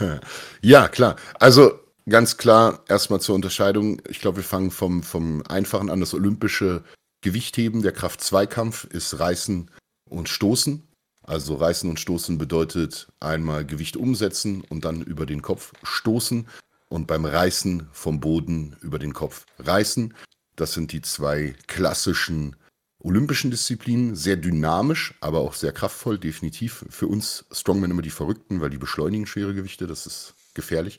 Ja, 0.60 0.88
klar. 0.88 1.14
Also 1.38 1.78
ganz 2.08 2.36
klar, 2.36 2.80
erstmal 2.88 3.20
zur 3.20 3.36
Unterscheidung. 3.36 4.02
Ich 4.08 4.18
glaube, 4.18 4.38
wir 4.38 4.44
fangen 4.44 4.72
vom, 4.72 5.04
vom 5.04 5.44
Einfachen 5.48 5.88
an. 5.88 6.00
Das 6.00 6.14
olympische 6.14 6.82
Gewichtheben, 7.20 7.82
der 7.82 7.92
Kraft-2-Kampf 7.92 8.84
ist 8.84 9.20
Reißen 9.20 9.70
und 10.10 10.28
Stoßen. 10.28 10.82
Also 11.26 11.56
reißen 11.56 11.90
und 11.90 11.98
stoßen 11.98 12.38
bedeutet 12.38 13.08
einmal 13.18 13.66
Gewicht 13.66 13.96
umsetzen 13.96 14.62
und 14.68 14.84
dann 14.84 15.02
über 15.02 15.26
den 15.26 15.42
Kopf 15.42 15.72
stoßen 15.82 16.46
und 16.88 17.08
beim 17.08 17.24
Reißen 17.24 17.88
vom 17.92 18.20
Boden 18.20 18.76
über 18.80 19.00
den 19.00 19.12
Kopf 19.12 19.44
reißen. 19.58 20.14
Das 20.54 20.72
sind 20.72 20.92
die 20.92 21.02
zwei 21.02 21.56
klassischen 21.66 22.54
olympischen 23.00 23.50
Disziplinen. 23.50 24.14
Sehr 24.14 24.36
dynamisch, 24.36 25.14
aber 25.20 25.40
auch 25.40 25.54
sehr 25.54 25.72
kraftvoll, 25.72 26.16
definitiv. 26.16 26.84
Für 26.90 27.08
uns 27.08 27.44
Strongmen 27.50 27.90
immer 27.90 28.02
die 28.02 28.10
Verrückten, 28.10 28.60
weil 28.60 28.70
die 28.70 28.78
beschleunigen 28.78 29.26
schwere 29.26 29.52
Gewichte. 29.52 29.88
Das 29.88 30.06
ist 30.06 30.35
gefährlich. 30.56 30.98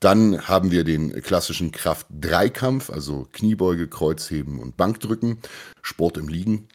Dann 0.00 0.48
haben 0.48 0.72
wir 0.72 0.82
den 0.82 1.22
klassischen 1.22 1.70
Kraft-Dreikampf, 1.70 2.90
also 2.90 3.28
Kniebeuge, 3.32 3.86
Kreuzheben 3.86 4.58
und 4.58 4.76
Bankdrücken. 4.76 5.38
Sport 5.80 6.16
im 6.16 6.26
Liegen. 6.26 6.68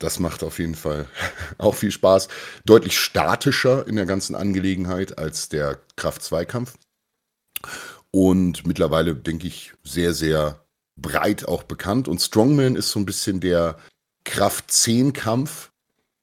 Das 0.00 0.18
macht 0.18 0.42
auf 0.42 0.58
jeden 0.58 0.74
Fall 0.74 1.06
auch 1.58 1.76
viel 1.76 1.92
Spaß. 1.92 2.26
Deutlich 2.64 2.98
statischer 2.98 3.86
in 3.86 3.94
der 3.94 4.06
ganzen 4.06 4.34
Angelegenheit 4.34 5.18
als 5.18 5.48
der 5.48 5.78
Kraft-Zweikampf. 5.94 6.74
Und 8.10 8.66
mittlerweile, 8.66 9.14
denke 9.14 9.46
ich, 9.46 9.72
sehr, 9.84 10.14
sehr 10.14 10.64
breit 10.96 11.46
auch 11.46 11.62
bekannt. 11.62 12.08
Und 12.08 12.20
Strongman 12.20 12.76
ist 12.76 12.90
so 12.90 13.00
ein 13.00 13.06
bisschen 13.06 13.40
der 13.40 13.78
Kraft-10-Kampf 14.24 15.70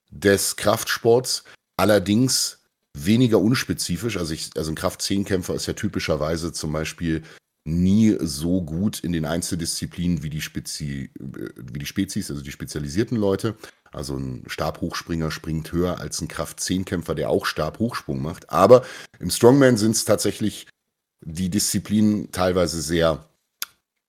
des 0.09 0.55
Kraftsports. 0.55 1.43
Allerdings 1.77 2.60
weniger 2.97 3.39
unspezifisch. 3.39 4.17
Also, 4.17 4.33
ich, 4.33 4.51
also 4.55 4.71
ein 4.71 4.75
Kraft-10-Kämpfer 4.75 5.55
ist 5.55 5.67
ja 5.67 5.73
typischerweise 5.73 6.51
zum 6.51 6.73
Beispiel 6.73 7.23
nie 7.63 8.17
so 8.19 8.61
gut 8.61 8.99
in 9.01 9.11
den 9.11 9.25
Einzeldisziplinen 9.25 10.23
wie 10.23 10.29
die, 10.29 10.41
Spezi 10.41 11.11
wie 11.19 11.79
die 11.79 11.85
Spezies, 11.85 12.31
also 12.31 12.41
die 12.41 12.51
spezialisierten 12.51 13.17
Leute. 13.17 13.55
Also 13.91 14.15
ein 14.15 14.43
Stabhochspringer 14.47 15.31
springt 15.31 15.71
höher 15.71 15.99
als 15.99 16.21
ein 16.21 16.27
Kraft-10-Kämpfer, 16.27 17.13
der 17.13 17.29
auch 17.29 17.45
Stabhochsprung 17.45 18.21
macht. 18.21 18.49
Aber 18.49 18.83
im 19.19 19.29
Strongman 19.29 19.77
sind 19.77 19.91
es 19.91 20.05
tatsächlich 20.05 20.67
die 21.23 21.49
Disziplinen 21.49 22.31
teilweise 22.31 22.81
sehr, 22.81 23.25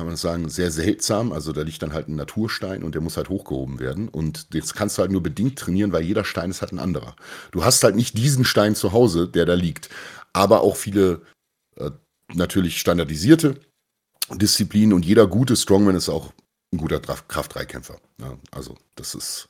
kann 0.03 0.09
man 0.09 0.17
sagen, 0.17 0.49
sehr 0.49 0.73
seltsam. 0.73 1.31
Also 1.31 1.53
da 1.53 1.63
liegt 1.63 1.81
dann 1.81 1.93
halt 1.93 2.09
ein 2.09 2.17
Naturstein 2.17 2.83
und 2.83 2.97
der 2.97 3.01
muss 3.01 3.17
halt 3.17 3.29
hochgehoben 3.29 3.79
werden. 3.79 4.09
Und 4.09 4.49
jetzt 4.53 4.75
kannst 4.75 4.99
du 4.99 5.03
halt 5.03 5.13
nur 5.13 5.23
bedingt 5.23 5.57
trainieren, 5.57 5.93
weil 5.93 6.03
jeder 6.03 6.25
Stein 6.25 6.51
ist 6.51 6.61
halt 6.61 6.73
ein 6.73 6.81
anderer. 6.81 7.15
Du 7.53 7.65
hast 7.65 7.85
halt 7.85 7.95
nicht 7.95 8.19
diesen 8.19 8.45
Stein 8.45 8.75
zu 8.75 8.91
Hause, 8.91 9.29
der 9.29 9.47
da 9.47 9.55
liegt. 9.55 9.91
Aber 10.33 10.63
auch 10.63 10.75
viele 10.75 11.23
äh, 11.77 11.93
natürlich 12.35 12.81
standardisierte 12.81 13.61
Disziplinen 14.33 14.93
und 14.93 15.05
jeder 15.05 15.29
gute 15.29 15.55
Strongman 15.55 15.95
ist 15.95 16.09
auch 16.09 16.33
ein 16.73 16.79
guter 16.79 16.99
Kraft-3-Kämpfer. 16.99 18.01
Ja, 18.21 18.37
also 18.51 18.77
das 18.97 19.15
ist 19.15 19.49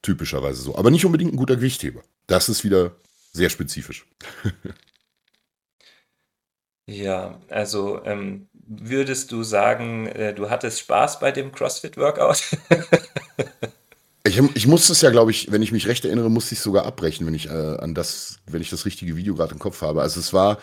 typischerweise 0.00 0.62
so. 0.62 0.74
Aber 0.74 0.90
nicht 0.90 1.04
unbedingt 1.04 1.34
ein 1.34 1.38
guter 1.38 1.56
Gewichtheber. 1.56 2.00
Das 2.28 2.48
ist 2.48 2.64
wieder 2.64 2.96
sehr 3.34 3.50
spezifisch. 3.50 4.06
ja, 6.86 7.38
also 7.50 8.02
ähm, 8.06 8.48
würdest 8.80 9.32
du 9.32 9.42
sagen, 9.42 10.06
äh, 10.06 10.34
du 10.34 10.50
hattest 10.50 10.80
Spaß 10.80 11.20
bei 11.20 11.32
dem 11.32 11.52
CrossFit-Workout? 11.52 12.42
ich, 14.24 14.40
ich 14.54 14.66
musste 14.66 14.92
es 14.92 15.00
ja, 15.00 15.10
glaube 15.10 15.30
ich, 15.30 15.50
wenn 15.50 15.62
ich 15.62 15.72
mich 15.72 15.86
recht 15.86 16.04
erinnere, 16.04 16.30
musste 16.30 16.54
ich 16.54 16.58
es 16.58 16.64
sogar 16.64 16.86
abbrechen, 16.86 17.26
wenn 17.26 17.34
ich 17.34 17.46
äh, 17.46 17.76
an 17.78 17.94
das, 17.94 18.38
wenn 18.46 18.62
ich 18.62 18.70
das 18.70 18.86
richtige 18.86 19.16
Video 19.16 19.34
gerade 19.34 19.52
im 19.52 19.58
Kopf 19.58 19.82
habe. 19.82 20.02
Also 20.02 20.20
es 20.20 20.32
war 20.32 20.58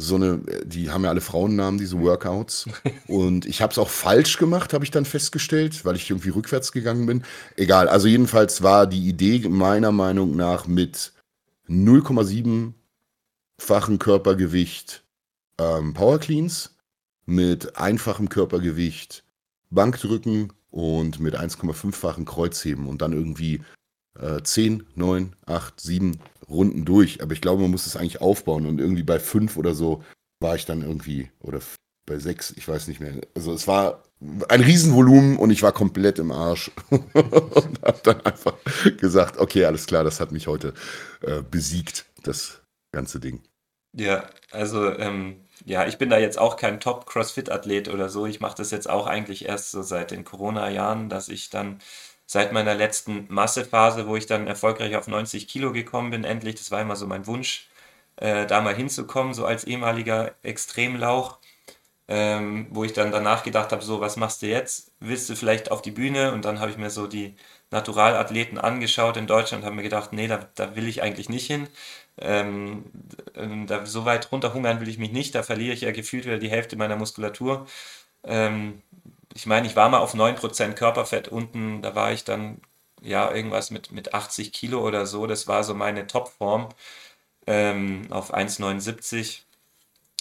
so 0.00 0.14
eine, 0.14 0.38
die 0.64 0.90
haben 0.90 1.02
ja 1.04 1.10
alle 1.10 1.20
Frauennamen, 1.20 1.78
diese 1.78 2.00
Workouts. 2.00 2.66
Und 3.08 3.46
ich 3.46 3.60
habe 3.60 3.72
es 3.72 3.78
auch 3.78 3.88
falsch 3.88 4.38
gemacht, 4.38 4.72
habe 4.72 4.84
ich 4.84 4.92
dann 4.92 5.04
festgestellt, 5.04 5.84
weil 5.84 5.96
ich 5.96 6.08
irgendwie 6.08 6.28
rückwärts 6.30 6.70
gegangen 6.70 7.06
bin. 7.06 7.24
Egal, 7.56 7.88
also 7.88 8.06
jedenfalls 8.06 8.62
war 8.62 8.86
die 8.86 9.08
Idee 9.08 9.48
meiner 9.48 9.90
Meinung 9.90 10.36
nach 10.36 10.68
mit 10.68 11.12
0,7-fachen 11.68 13.98
Körpergewicht 13.98 15.02
ähm, 15.58 15.94
Power 15.94 16.20
Cleans, 16.20 16.77
mit 17.28 17.76
einfachem 17.76 18.30
Körpergewicht 18.30 19.22
Bankdrücken 19.68 20.50
und 20.70 21.20
mit 21.20 21.38
1,5-fachen 21.38 22.24
Kreuzheben 22.24 22.88
und 22.88 23.02
dann 23.02 23.12
irgendwie 23.12 23.60
äh, 24.18 24.42
10, 24.42 24.86
9, 24.94 25.36
8, 25.44 25.78
7 25.78 26.20
Runden 26.48 26.86
durch. 26.86 27.22
Aber 27.22 27.34
ich 27.34 27.42
glaube, 27.42 27.60
man 27.60 27.70
muss 27.70 27.86
es 27.86 27.96
eigentlich 27.96 28.22
aufbauen 28.22 28.64
und 28.64 28.80
irgendwie 28.80 29.02
bei 29.02 29.20
5 29.20 29.58
oder 29.58 29.74
so 29.74 30.02
war 30.40 30.54
ich 30.54 30.64
dann 30.64 30.80
irgendwie, 30.80 31.30
oder 31.40 31.60
bei 32.06 32.18
6, 32.18 32.54
ich 32.56 32.66
weiß 32.66 32.88
nicht 32.88 33.00
mehr. 33.00 33.12
Also 33.34 33.52
es 33.52 33.68
war 33.68 34.04
ein 34.48 34.62
Riesenvolumen 34.62 35.36
und 35.36 35.50
ich 35.50 35.62
war 35.62 35.72
komplett 35.72 36.18
im 36.18 36.32
Arsch 36.32 36.70
und 36.90 37.82
habe 37.82 38.00
dann 38.04 38.24
einfach 38.24 38.54
gesagt, 38.96 39.36
okay, 39.36 39.66
alles 39.66 39.84
klar, 39.84 40.02
das 40.02 40.18
hat 40.18 40.32
mich 40.32 40.46
heute 40.46 40.72
äh, 41.20 41.42
besiegt, 41.42 42.06
das 42.22 42.62
ganze 42.90 43.20
Ding. 43.20 43.42
Ja, 43.94 44.30
also 44.50 44.90
ähm, 44.96 45.42
ja, 45.64 45.86
ich 45.86 45.98
bin 45.98 46.10
da 46.10 46.18
jetzt 46.18 46.38
auch 46.38 46.56
kein 46.56 46.80
Top-Crossfit-Athlet 46.80 47.88
oder 47.88 48.08
so. 48.08 48.26
Ich 48.26 48.40
mache 48.40 48.56
das 48.56 48.70
jetzt 48.70 48.88
auch 48.88 49.06
eigentlich 49.06 49.46
erst 49.46 49.70
so 49.70 49.82
seit 49.82 50.10
den 50.10 50.24
Corona-Jahren, 50.24 51.08
dass 51.08 51.28
ich 51.28 51.50
dann 51.50 51.80
seit 52.26 52.52
meiner 52.52 52.74
letzten 52.74 53.26
Massephase, 53.28 54.06
wo 54.06 54.16
ich 54.16 54.26
dann 54.26 54.46
erfolgreich 54.46 54.96
auf 54.96 55.08
90 55.08 55.48
Kilo 55.48 55.72
gekommen 55.72 56.10
bin, 56.10 56.24
endlich, 56.24 56.56
das 56.56 56.70
war 56.70 56.80
immer 56.82 56.96
so 56.96 57.06
mein 57.06 57.26
Wunsch, 57.26 57.68
äh, 58.16 58.46
da 58.46 58.60
mal 58.60 58.74
hinzukommen, 58.74 59.34
so 59.34 59.46
als 59.46 59.64
ehemaliger 59.64 60.34
Extremlauch, 60.42 61.37
ähm, 62.08 62.66
wo 62.70 62.84
ich 62.84 62.92
dann 62.94 63.12
danach 63.12 63.42
gedacht 63.44 63.72
habe, 63.72 63.82
so, 63.84 64.00
was 64.00 64.16
machst 64.16 64.42
du 64.42 64.46
jetzt? 64.46 64.92
Willst 65.00 65.28
du 65.28 65.36
vielleicht 65.36 65.70
auf 65.70 65.82
die 65.82 65.90
Bühne? 65.90 66.32
Und 66.32 66.44
dann 66.44 66.60
habe 66.60 66.70
ich 66.70 66.78
mir 66.78 66.90
so 66.90 67.06
die 67.06 67.36
Naturalathleten 67.70 68.58
angeschaut 68.58 69.16
in 69.18 69.26
Deutschland 69.26 69.62
und 69.62 69.66
habe 69.66 69.76
mir 69.76 69.82
gedacht, 69.82 70.12
nee, 70.12 70.26
da, 70.26 70.48
da 70.54 70.74
will 70.76 70.88
ich 70.88 71.02
eigentlich 71.02 71.28
nicht 71.28 71.46
hin. 71.46 71.68
Ähm, 72.18 72.84
da, 73.66 73.86
so 73.86 74.04
weit 74.04 74.32
runterhungern 74.32 74.80
will 74.80 74.88
ich 74.88 74.98
mich 74.98 75.12
nicht, 75.12 75.34
da 75.34 75.42
verliere 75.42 75.74
ich 75.74 75.82
ja 75.82 75.92
gefühlt 75.92 76.24
wieder 76.24 76.38
die 76.38 76.50
Hälfte 76.50 76.76
meiner 76.76 76.96
Muskulatur. 76.96 77.66
Ähm, 78.24 78.82
ich 79.34 79.46
meine, 79.46 79.66
ich 79.66 79.76
war 79.76 79.88
mal 79.90 79.98
auf 80.00 80.14
9% 80.14 80.74
Körperfett 80.76 81.28
unten, 81.28 81.82
da 81.82 81.94
war 81.94 82.12
ich 82.12 82.24
dann 82.24 82.60
ja 83.02 83.32
irgendwas 83.32 83.70
mit, 83.70 83.92
mit 83.92 84.14
80 84.14 84.52
Kilo 84.52 84.86
oder 84.86 85.06
so, 85.06 85.26
das 85.26 85.46
war 85.48 85.64
so 85.64 85.74
meine 85.74 86.06
Topform 86.06 86.68
ähm, 87.46 88.06
auf 88.10 88.34
1,79. 88.34 89.44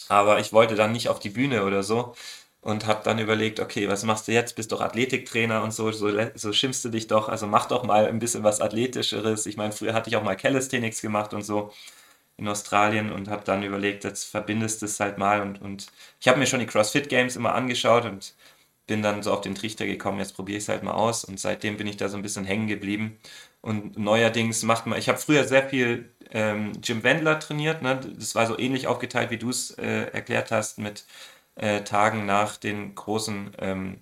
Aber 0.10 0.40
ich 0.40 0.54
wollte 0.54 0.76
dann 0.76 0.92
nicht 0.94 1.10
auf 1.10 1.20
die 1.20 1.30
Bühne 1.30 1.66
oder 1.66 1.84
so 1.84 2.16
und 2.62 2.86
habe 2.86 3.02
dann 3.04 3.20
überlegt, 3.20 3.60
okay, 3.60 3.88
was 3.90 4.04
machst 4.04 4.28
du 4.28 4.32
jetzt? 4.34 4.56
Bist 4.56 4.72
doch 4.72 4.82
Athletiktrainer 4.82 5.64
und 5.64 5.72
so, 5.74 5.92
so, 5.92 6.10
so 6.36 6.54
schimpfst 6.54 6.84
du 6.84 6.90
dich 6.90 7.08
doch, 7.08 7.30
also 7.30 7.48
mach 7.48 7.68
doch 7.68 7.84
mal 7.84 8.08
ein 8.08 8.20
bisschen 8.20 8.44
was 8.44 8.62
Athletischeres. 8.62 9.46
Ich 9.46 9.58
meine, 9.58 9.72
früher 9.74 9.94
hatte 9.94 10.10
ich 10.10 10.16
auch 10.18 10.24
mal 10.24 10.36
Calisthenics 10.36 11.02
gemacht 11.02 11.34
und 11.34 11.44
so 11.44 11.72
in 12.38 12.48
Australien 12.48 13.12
und 13.12 13.30
habe 13.30 13.44
dann 13.46 13.64
überlegt, 13.64 14.04
jetzt 14.04 14.26
verbindest 14.26 14.82
du 14.82 14.86
es 14.86 15.00
halt 15.00 15.18
mal 15.18 15.42
und, 15.42 15.62
und 15.62 15.88
ich 16.20 16.28
habe 16.28 16.40
mir 16.40 16.46
schon 16.48 16.60
die 16.60 16.68
CrossFit 16.68 17.10
Games 17.10 17.36
immer 17.36 17.54
angeschaut 17.56 18.06
und 18.06 18.36
bin 18.88 19.02
dann 19.04 19.24
so 19.24 19.34
auf 19.34 19.42
den 19.42 19.56
Trichter 19.56 19.86
gekommen, 19.86 20.20
jetzt 20.20 20.36
probiere 20.36 20.58
ich 20.58 20.64
es 20.64 20.70
halt 20.70 20.84
mal 20.84 20.94
aus 20.94 21.24
und 21.26 21.40
seitdem 21.40 21.78
bin 21.78 21.88
ich 21.88 21.98
da 21.98 22.10
so 22.10 22.18
ein 22.18 22.24
bisschen 22.24 22.46
hängen 22.46 22.68
geblieben. 22.68 23.20
Und 23.62 23.98
neuerdings 23.98 24.64
macht 24.64 24.86
man, 24.88 24.98
ich 25.00 25.10
habe 25.10 25.18
früher 25.20 25.44
sehr 25.44 25.68
viel 25.68 26.12
ähm, 26.32 26.74
Jim 26.84 27.04
Wendler 27.04 27.40
trainiert, 27.40 27.82
ne? 27.82 28.00
das 28.18 28.36
war 28.36 28.48
so 28.48 28.58
ähnlich 28.58 28.88
aufgeteilt, 28.88 29.32
wie 29.32 29.38
du 29.38 29.50
es 29.50 29.72
äh, 29.72 30.12
erklärt 30.12 30.52
hast, 30.52 30.80
mit 30.80 31.06
äh, 31.56 31.84
Tagen 31.84 32.26
nach 32.26 32.58
den 32.58 32.96
großen 32.96 33.52
ähm, 33.60 34.00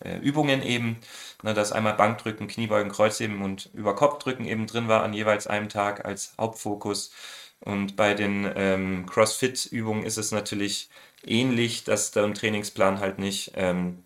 äh, 0.00 0.18
Übungen 0.18 0.62
eben, 0.62 0.98
ne? 1.42 1.54
dass 1.54 1.72
einmal 1.72 1.94
Bankdrücken, 1.94 2.48
Kniebeugen, 2.48 2.90
Kreuzheben 2.90 3.42
und 3.42 3.70
Überkopfdrücken 3.74 4.46
eben 4.46 4.66
drin 4.66 4.88
war 4.88 5.02
an 5.02 5.12
jeweils 5.14 5.46
einem 5.46 5.68
Tag 5.68 6.04
als 6.04 6.34
Hauptfokus. 6.38 7.12
Und 7.60 7.96
bei 7.96 8.14
den 8.14 8.50
ähm, 8.56 9.06
CrossFit-Übungen 9.06 10.04
ist 10.04 10.18
es 10.18 10.30
natürlich 10.32 10.90
ähnlich, 11.24 11.84
dass 11.84 12.10
da 12.12 12.24
im 12.24 12.34
Trainingsplan 12.34 13.00
halt 13.00 13.18
nicht 13.18 13.52
ähm, 13.56 14.04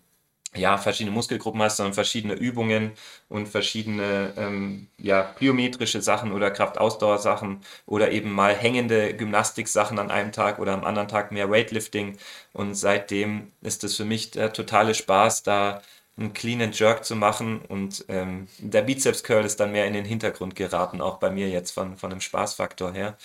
ja, 0.55 0.77
verschiedene 0.77 1.15
Muskelgruppen 1.15 1.61
hast, 1.61 1.77
sondern 1.77 1.93
verschiedene 1.93 2.33
Übungen 2.33 2.91
und 3.29 3.47
verschiedene 3.47 4.33
ähm, 4.37 4.87
ja, 4.97 5.23
plyometrische 5.23 6.01
Sachen 6.01 6.33
oder 6.33 6.51
Kraftausdauersachen 6.51 7.61
oder 7.85 8.11
eben 8.11 8.31
mal 8.31 8.53
hängende 8.55 9.15
Gymnastiksachen 9.15 9.97
an 9.99 10.11
einem 10.11 10.31
Tag 10.33 10.59
oder 10.59 10.73
am 10.73 10.83
anderen 10.83 11.07
Tag 11.07 11.31
mehr 11.31 11.49
Weightlifting. 11.49 12.17
Und 12.53 12.75
seitdem 12.75 13.51
ist 13.61 13.83
es 13.85 13.95
für 13.95 14.05
mich 14.05 14.31
der 14.31 14.51
totale 14.53 14.93
Spaß, 14.93 15.43
da 15.43 15.81
einen 16.17 16.33
Clean 16.33 16.61
and 16.61 16.77
Jerk 16.77 17.05
zu 17.05 17.15
machen 17.15 17.61
und 17.61 18.05
ähm, 18.09 18.47
der 18.59 18.81
Bizeps 18.81 19.23
Curl 19.23 19.45
ist 19.45 19.59
dann 19.59 19.71
mehr 19.71 19.87
in 19.87 19.93
den 19.93 20.05
Hintergrund 20.05 20.55
geraten, 20.55 21.01
auch 21.01 21.17
bei 21.19 21.29
mir 21.31 21.49
jetzt 21.49 21.71
von, 21.71 21.97
von 21.97 22.09
dem 22.09 22.19
Spaßfaktor 22.21 22.91
her. 22.93 23.17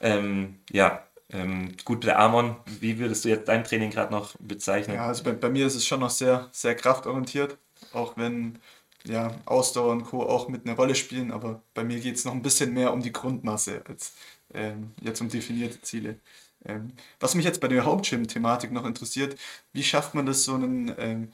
Ähm, 0.00 0.60
ja, 0.70 1.07
ähm, 1.30 1.74
gut, 1.84 2.04
der 2.04 2.18
Amon, 2.18 2.56
wie 2.80 2.98
würdest 2.98 3.24
du 3.24 3.28
jetzt 3.28 3.48
dein 3.48 3.64
Training 3.64 3.90
gerade 3.90 4.12
noch 4.12 4.34
bezeichnen? 4.38 4.96
Ja, 4.96 5.06
also 5.06 5.24
bei, 5.24 5.32
bei, 5.32 5.50
mir 5.50 5.66
ist 5.66 5.74
es 5.74 5.86
schon 5.86 6.00
noch 6.00 6.10
sehr, 6.10 6.48
sehr 6.52 6.74
kraftorientiert, 6.74 7.58
auch 7.92 8.16
wenn 8.16 8.58
ja, 9.04 9.34
Ausdauer 9.44 9.92
und 9.92 10.04
Co. 10.04 10.22
auch 10.22 10.48
mit 10.48 10.66
einer 10.66 10.76
Rolle 10.76 10.94
spielen, 10.94 11.30
aber 11.30 11.62
bei 11.74 11.84
mir 11.84 12.00
geht 12.00 12.16
es 12.16 12.24
noch 12.24 12.32
ein 12.32 12.42
bisschen 12.42 12.72
mehr 12.72 12.92
um 12.92 13.02
die 13.02 13.12
Grundmasse 13.12 13.82
als 13.86 14.14
ähm, 14.54 14.92
jetzt 15.02 15.20
um 15.20 15.28
definierte 15.28 15.80
Ziele. 15.82 16.18
Ähm, 16.64 16.92
was 17.20 17.34
mich 17.34 17.44
jetzt 17.44 17.60
bei 17.60 17.68
der 17.68 17.84
Hauptgym-Thematik 17.84 18.72
noch 18.72 18.84
interessiert, 18.86 19.38
wie 19.72 19.84
schafft 19.84 20.14
man 20.14 20.26
das, 20.26 20.44
so 20.44 20.54
einen 20.54 20.94
ähm, 20.98 21.32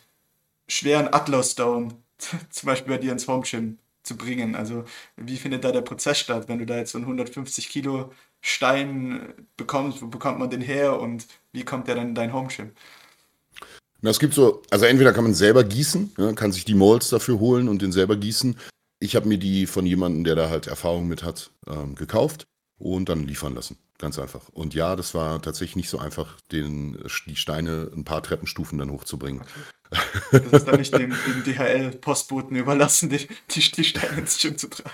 schweren 0.68 1.12
Atlas-Down 1.12 1.95
zum 2.51 2.66
Beispiel 2.66 2.95
bei 2.95 2.99
dir 2.99 3.12
ins 3.12 3.28
Homegym 3.28 3.78
zu 4.05 4.17
bringen? 4.17 4.55
Also 4.55 4.85
wie 5.17 5.37
findet 5.37 5.65
da 5.65 5.73
der 5.73 5.81
Prozess 5.81 6.19
statt, 6.19 6.49
wenn 6.49 6.59
du 6.59 6.67
da 6.67 6.77
jetzt 6.77 6.93
so 6.93 6.99
einen 6.99 7.07
150 7.07 7.69
Kilo 7.69 8.13
Stein 8.41 9.33
bekommt, 9.57 10.03
wo 10.03 10.07
bekommt 10.07 10.39
man 10.39 10.51
den 10.51 10.61
her 10.61 11.01
und 11.01 11.27
wie 11.53 11.65
kommt 11.65 11.89
der 11.89 11.97
dann 11.97 12.09
in 12.09 12.15
dein? 12.15 12.33
Na, 14.03 14.11
es 14.11 14.21
gibt 14.21 14.35
so, 14.35 14.63
also 14.71 14.85
entweder 14.85 15.13
kann 15.13 15.25
man 15.25 15.35
selber 15.35 15.65
gießen, 15.65 16.13
ja, 16.19 16.33
kann 16.35 16.53
sich 16.53 16.65
die 16.65 16.75
Molds 16.75 17.09
dafür 17.09 17.39
holen 17.41 17.69
und 17.69 17.81
den 17.81 17.91
selber 17.91 18.17
gießen. 18.17 18.57
Ich 19.01 19.17
habe 19.17 19.29
mir 19.29 19.39
die 19.39 19.67
von 19.67 19.87
jemandem, 19.87 20.25
der 20.25 20.35
da 20.35 20.51
halt 20.51 20.67
Erfahrung 20.67 21.09
mit 21.09 21.23
hat, 21.23 21.51
ähm, 21.67 21.95
gekauft 21.95 22.45
und 22.79 23.09
dann 23.09 23.27
liefern 23.27 23.55
lassen. 23.55 23.79
Ganz 23.99 24.18
einfach. 24.18 24.49
Und 24.53 24.74
ja, 24.74 24.97
das 24.97 25.14
war 25.14 25.40
tatsächlich 25.40 25.76
nicht 25.76 25.88
so 25.88 25.99
einfach, 25.99 26.40
den, 26.53 26.99
die 27.26 27.36
Steine 27.36 27.90
ein 27.95 28.05
paar 28.05 28.22
Treppenstufen 28.22 28.78
dann 28.78 28.90
hochzubringen. 28.90 29.42
Okay. 29.42 29.51
Das 30.32 30.53
ist 30.53 30.68
dann 30.68 30.78
nicht 30.78 30.92
dem, 30.97 31.11
dem 31.11 31.45
DHL-Postboten 31.45 32.57
überlassen, 32.57 33.09
die, 33.09 33.28
die, 33.51 33.61
die 33.61 33.84
Steine 33.84 34.18
ins 34.18 34.38
Gym 34.40 34.59
zu 34.59 34.68
tragen 34.68 34.90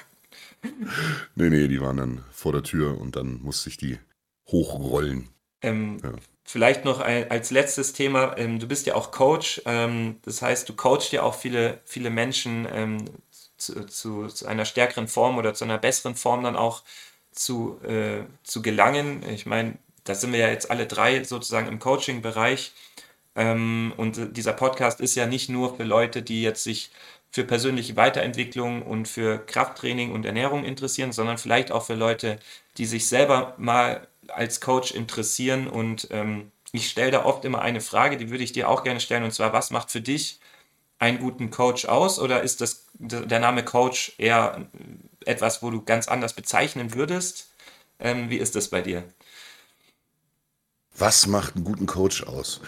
nee, 1.34 1.50
nee, 1.50 1.68
die 1.68 1.80
waren 1.80 1.96
dann 1.96 2.24
vor 2.32 2.52
der 2.52 2.62
Tür 2.62 3.00
und 3.00 3.16
dann 3.16 3.40
musste 3.42 3.68
ich 3.68 3.76
die 3.76 3.98
hochrollen. 4.48 5.28
Ähm, 5.62 6.00
ja. 6.02 6.12
Vielleicht 6.44 6.84
noch 6.84 7.00
ein, 7.00 7.30
als 7.30 7.50
letztes 7.50 7.92
Thema, 7.92 8.36
ähm, 8.36 8.58
du 8.58 8.66
bist 8.66 8.86
ja 8.86 8.94
auch 8.94 9.10
Coach, 9.12 9.62
ähm, 9.66 10.16
das 10.22 10.42
heißt, 10.42 10.68
du 10.68 10.74
coachst 10.74 11.12
ja 11.12 11.22
auch 11.22 11.34
viele, 11.34 11.80
viele 11.84 12.10
Menschen 12.10 12.66
ähm, 12.72 13.04
zu, 13.56 13.86
zu, 13.86 14.26
zu, 14.26 14.46
einer 14.46 14.64
stärkeren 14.64 15.06
Form 15.06 15.38
oder 15.38 15.54
zu 15.54 15.64
einer 15.64 15.78
besseren 15.78 16.16
Form 16.16 16.42
dann 16.42 16.56
auch 16.56 16.82
zu, 17.32 17.80
äh, 17.84 18.24
zu 18.42 18.62
gelangen. 18.62 19.22
Ich 19.28 19.46
meine, 19.46 19.78
da 20.04 20.14
sind 20.14 20.32
wir 20.32 20.40
ja 20.40 20.48
jetzt 20.48 20.70
alle 20.70 20.86
drei 20.86 21.24
sozusagen 21.24 21.68
im 21.68 21.78
Coaching-Bereich. 21.78 22.72
Ähm, 23.36 23.92
und 23.96 24.36
dieser 24.36 24.52
Podcast 24.52 25.00
ist 25.00 25.14
ja 25.14 25.26
nicht 25.26 25.48
nur 25.48 25.76
für 25.76 25.84
Leute, 25.84 26.22
die 26.22 26.42
jetzt 26.42 26.64
sich 26.64 26.90
für 27.30 27.44
persönliche 27.44 27.96
Weiterentwicklung 27.96 28.82
und 28.82 29.06
für 29.06 29.38
Krafttraining 29.38 30.12
und 30.12 30.26
Ernährung 30.26 30.64
interessieren, 30.64 31.12
sondern 31.12 31.38
vielleicht 31.38 31.70
auch 31.70 31.84
für 31.84 31.94
Leute, 31.94 32.38
die 32.76 32.86
sich 32.86 33.06
selber 33.06 33.54
mal 33.56 34.08
als 34.28 34.60
Coach 34.60 34.90
interessieren. 34.90 35.68
Und 35.68 36.08
ähm, 36.10 36.50
ich 36.72 36.90
stelle 36.90 37.12
da 37.12 37.24
oft 37.24 37.44
immer 37.44 37.62
eine 37.62 37.80
Frage, 37.80 38.16
die 38.16 38.30
würde 38.30 38.44
ich 38.44 38.52
dir 38.52 38.68
auch 38.68 38.82
gerne 38.82 39.00
stellen, 39.00 39.24
und 39.24 39.32
zwar, 39.32 39.52
was 39.52 39.70
macht 39.70 39.90
für 39.90 40.00
dich 40.00 40.40
einen 40.98 41.18
guten 41.18 41.50
Coach 41.50 41.86
aus? 41.86 42.18
Oder 42.18 42.42
ist 42.42 42.60
das 42.60 42.86
der 42.94 43.38
Name 43.38 43.64
Coach 43.64 44.12
eher 44.18 44.66
etwas, 45.26 45.62
wo 45.62 45.70
du 45.70 45.82
ganz 45.82 46.08
anders 46.08 46.34
bezeichnen 46.34 46.94
würdest? 46.94 47.50
Ähm, 47.98 48.30
wie 48.30 48.38
ist 48.38 48.56
das 48.56 48.68
bei 48.68 48.82
dir? 48.82 49.04
Was 50.96 51.26
macht 51.26 51.56
einen 51.56 51.64
guten 51.64 51.86
Coach 51.86 52.24
aus? 52.24 52.60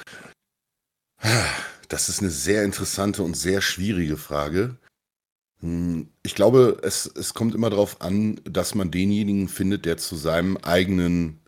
Das 1.89 2.09
ist 2.09 2.21
eine 2.21 2.31
sehr 2.31 2.65
interessante 2.65 3.23
und 3.23 3.37
sehr 3.37 3.61
schwierige 3.61 4.17
Frage. 4.17 4.77
Hm, 5.61 6.09
ich 6.23 6.35
glaube, 6.35 6.81
es, 6.83 7.07
es 7.07 7.35
kommt 7.35 7.55
immer 7.55 7.71
darauf 7.71 8.01
an, 8.01 8.41
dass 8.45 8.75
man 8.75 8.91
denjenigen 8.91 9.49
findet, 9.49 9.85
der 9.85 9.99
zu 9.99 10.17
seinem 10.17 10.57
eigenen 10.57 11.41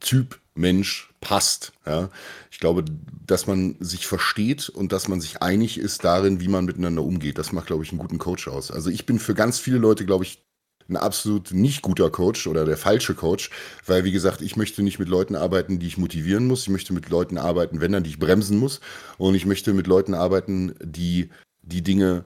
Typ 0.00 0.40
Mensch 0.54 1.07
passt. 1.20 1.72
Ja. 1.86 2.10
Ich 2.50 2.58
glaube, 2.58 2.84
dass 3.26 3.46
man 3.46 3.76
sich 3.80 4.06
versteht 4.06 4.68
und 4.68 4.92
dass 4.92 5.08
man 5.08 5.20
sich 5.20 5.42
einig 5.42 5.78
ist 5.78 6.04
darin, 6.04 6.40
wie 6.40 6.48
man 6.48 6.64
miteinander 6.64 7.02
umgeht. 7.02 7.38
Das 7.38 7.52
macht, 7.52 7.66
glaube 7.66 7.84
ich, 7.84 7.90
einen 7.90 7.98
guten 7.98 8.18
Coach 8.18 8.48
aus. 8.48 8.70
Also 8.70 8.90
ich 8.90 9.06
bin 9.06 9.18
für 9.18 9.34
ganz 9.34 9.58
viele 9.58 9.78
Leute, 9.78 10.04
glaube 10.04 10.24
ich, 10.24 10.44
ein 10.88 10.96
absolut 10.96 11.52
nicht 11.52 11.82
guter 11.82 12.08
Coach 12.08 12.46
oder 12.46 12.64
der 12.64 12.78
falsche 12.78 13.14
Coach, 13.14 13.50
weil 13.84 14.04
wie 14.04 14.12
gesagt, 14.12 14.40
ich 14.40 14.56
möchte 14.56 14.82
nicht 14.82 14.98
mit 14.98 15.08
Leuten 15.08 15.34
arbeiten, 15.34 15.78
die 15.78 15.86
ich 15.86 15.98
motivieren 15.98 16.46
muss. 16.46 16.62
Ich 16.62 16.70
möchte 16.70 16.94
mit 16.94 17.10
Leuten 17.10 17.36
arbeiten, 17.36 17.82
wenn 17.82 17.92
dann, 17.92 18.04
die 18.04 18.10
ich 18.10 18.18
bremsen 18.18 18.58
muss. 18.58 18.80
Und 19.18 19.34
ich 19.34 19.44
möchte 19.44 19.74
mit 19.74 19.86
Leuten 19.86 20.14
arbeiten, 20.14 20.74
die 20.82 21.28
die 21.60 21.82
Dinge 21.82 22.24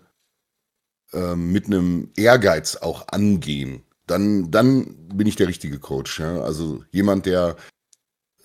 äh, 1.13 1.35
mit 1.35 1.67
einem 1.67 2.11
Ehrgeiz 2.17 2.77
auch 2.77 3.09
angehen 3.09 3.83
dann, 4.07 4.51
dann 4.51 4.95
bin 5.15 5.27
ich 5.27 5.37
der 5.37 5.49
richtige 5.49 5.79
Coach. 5.79 6.21
Ja? 6.21 6.43
Also 6.43 6.85
jemand, 6.91 7.27
der 7.27 7.57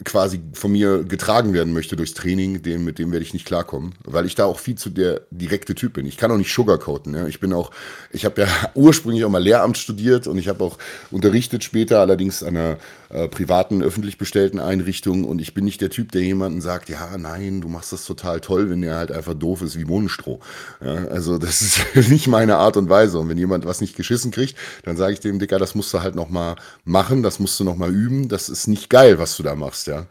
quasi 0.06 0.40
von 0.54 0.72
mir 0.72 1.04
getragen 1.04 1.54
werden 1.54 1.74
möchte 1.74 1.96
durchs 1.96 2.14
Training, 2.14 2.62
dem, 2.62 2.86
mit 2.86 3.00
dem 3.00 3.12
werde 3.12 3.26
ich 3.26 3.34
nicht 3.34 3.48
klarkommen, 3.48 3.96
weil 4.04 4.28
ich 4.28 4.36
da 4.36 4.46
auch 4.46 4.60
viel 4.60 4.76
zu 4.76 4.92
der 4.92 5.22
direkte 5.32 5.74
Typ 5.74 5.94
bin. 5.94 6.06
Ich 6.06 6.18
kann 6.18 6.32
auch 6.32 6.38
nicht 6.38 6.54
sugarcoaten. 6.54 7.16
Ja. 7.16 7.28
Ich 7.28 7.40
bin 7.40 7.52
auch, 7.52 7.72
ich 8.12 8.24
habe 8.24 8.42
ja 8.42 8.48
ursprünglich 8.76 9.26
auch 9.26 9.30
mal 9.30 9.42
Lehramt 9.42 9.78
studiert 9.78 10.28
und 10.28 10.38
ich 10.38 10.50
habe 10.50 10.64
auch 10.64 10.78
unterrichtet 11.10 11.64
später, 11.64 12.00
allerdings 12.00 12.44
an 12.44 12.58
einer 12.58 12.78
äh, 13.10 13.28
privaten, 13.28 13.82
öffentlich 13.82 14.20
bestellten 14.20 14.60
Einrichtung 14.60 15.24
und 15.24 15.42
ich 15.42 15.56
bin 15.56 15.66
nicht 15.66 15.82
der 15.82 15.90
Typ, 15.90 16.12
der 16.12 16.22
jemanden 16.22 16.62
sagt, 16.62 16.90
ja, 16.90 17.18
nein, 17.18 17.62
du 17.62 17.68
machst 17.68 17.92
das 17.92 18.06
total 18.06 18.40
toll, 18.40 18.70
wenn 18.70 18.84
er 18.84 18.98
halt 18.98 19.12
einfach 19.12 19.34
doof 19.34 19.64
ist 19.64 19.80
wie 19.80 19.86
Monenstroh. 19.86 20.40
Ja, 20.84 21.06
also 21.06 21.40
das 21.40 21.62
ist 21.62 21.80
nicht 22.10 22.28
meine 22.28 22.58
Art 22.58 22.78
und 22.78 22.90
Weise 22.90 23.18
und 23.18 23.30
wenn 23.30 23.38
jemand 23.38 23.66
was 23.66 23.82
nicht 23.82 23.96
geschissen 23.96 24.30
kriegt, 24.30 24.56
dann 24.84 24.96
sage 24.96 25.14
ich 25.14 25.22
dem, 25.22 25.40
Dicker, 25.40 25.58
das 25.58 25.74
musst 25.74 25.92
du 25.94 26.02
halt 26.02 26.14
noch 26.14 26.30
mal 26.30 26.56
machen, 26.86 27.24
das 27.24 27.40
musst 27.40 27.60
du 27.60 27.64
noch 27.64 27.78
mal 27.78 27.92
üben, 27.92 28.28
das 28.28 28.48
ist 28.48 28.68
nicht 28.68 28.92
geil, 28.92 29.18
was 29.18 29.36
du 29.38 29.42
da 29.42 29.56
machst 29.56 29.87
ja. 29.88 30.08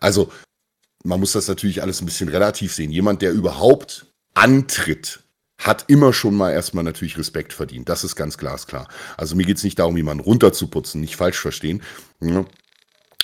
Also, 0.00 0.32
man 1.04 1.20
muss 1.20 1.32
das 1.32 1.48
natürlich 1.48 1.82
alles 1.82 2.00
ein 2.00 2.06
bisschen 2.06 2.28
relativ 2.28 2.74
sehen. 2.74 2.90
Jemand, 2.90 3.22
der 3.22 3.32
überhaupt 3.32 4.06
antritt, 4.34 5.20
hat 5.58 5.84
immer 5.88 6.12
schon 6.12 6.34
mal 6.34 6.52
erstmal 6.52 6.84
natürlich 6.84 7.16
Respekt 7.16 7.52
verdient. 7.52 7.88
Das 7.88 8.04
ist 8.04 8.16
ganz 8.16 8.36
glasklar. 8.36 8.88
Also 9.16 9.36
mir 9.36 9.44
geht 9.44 9.56
es 9.56 9.64
nicht 9.64 9.78
darum, 9.78 9.96
jemanden 9.96 10.22
runterzuputzen, 10.22 11.00
nicht 11.00 11.16
falsch 11.16 11.38
verstehen. 11.38 11.82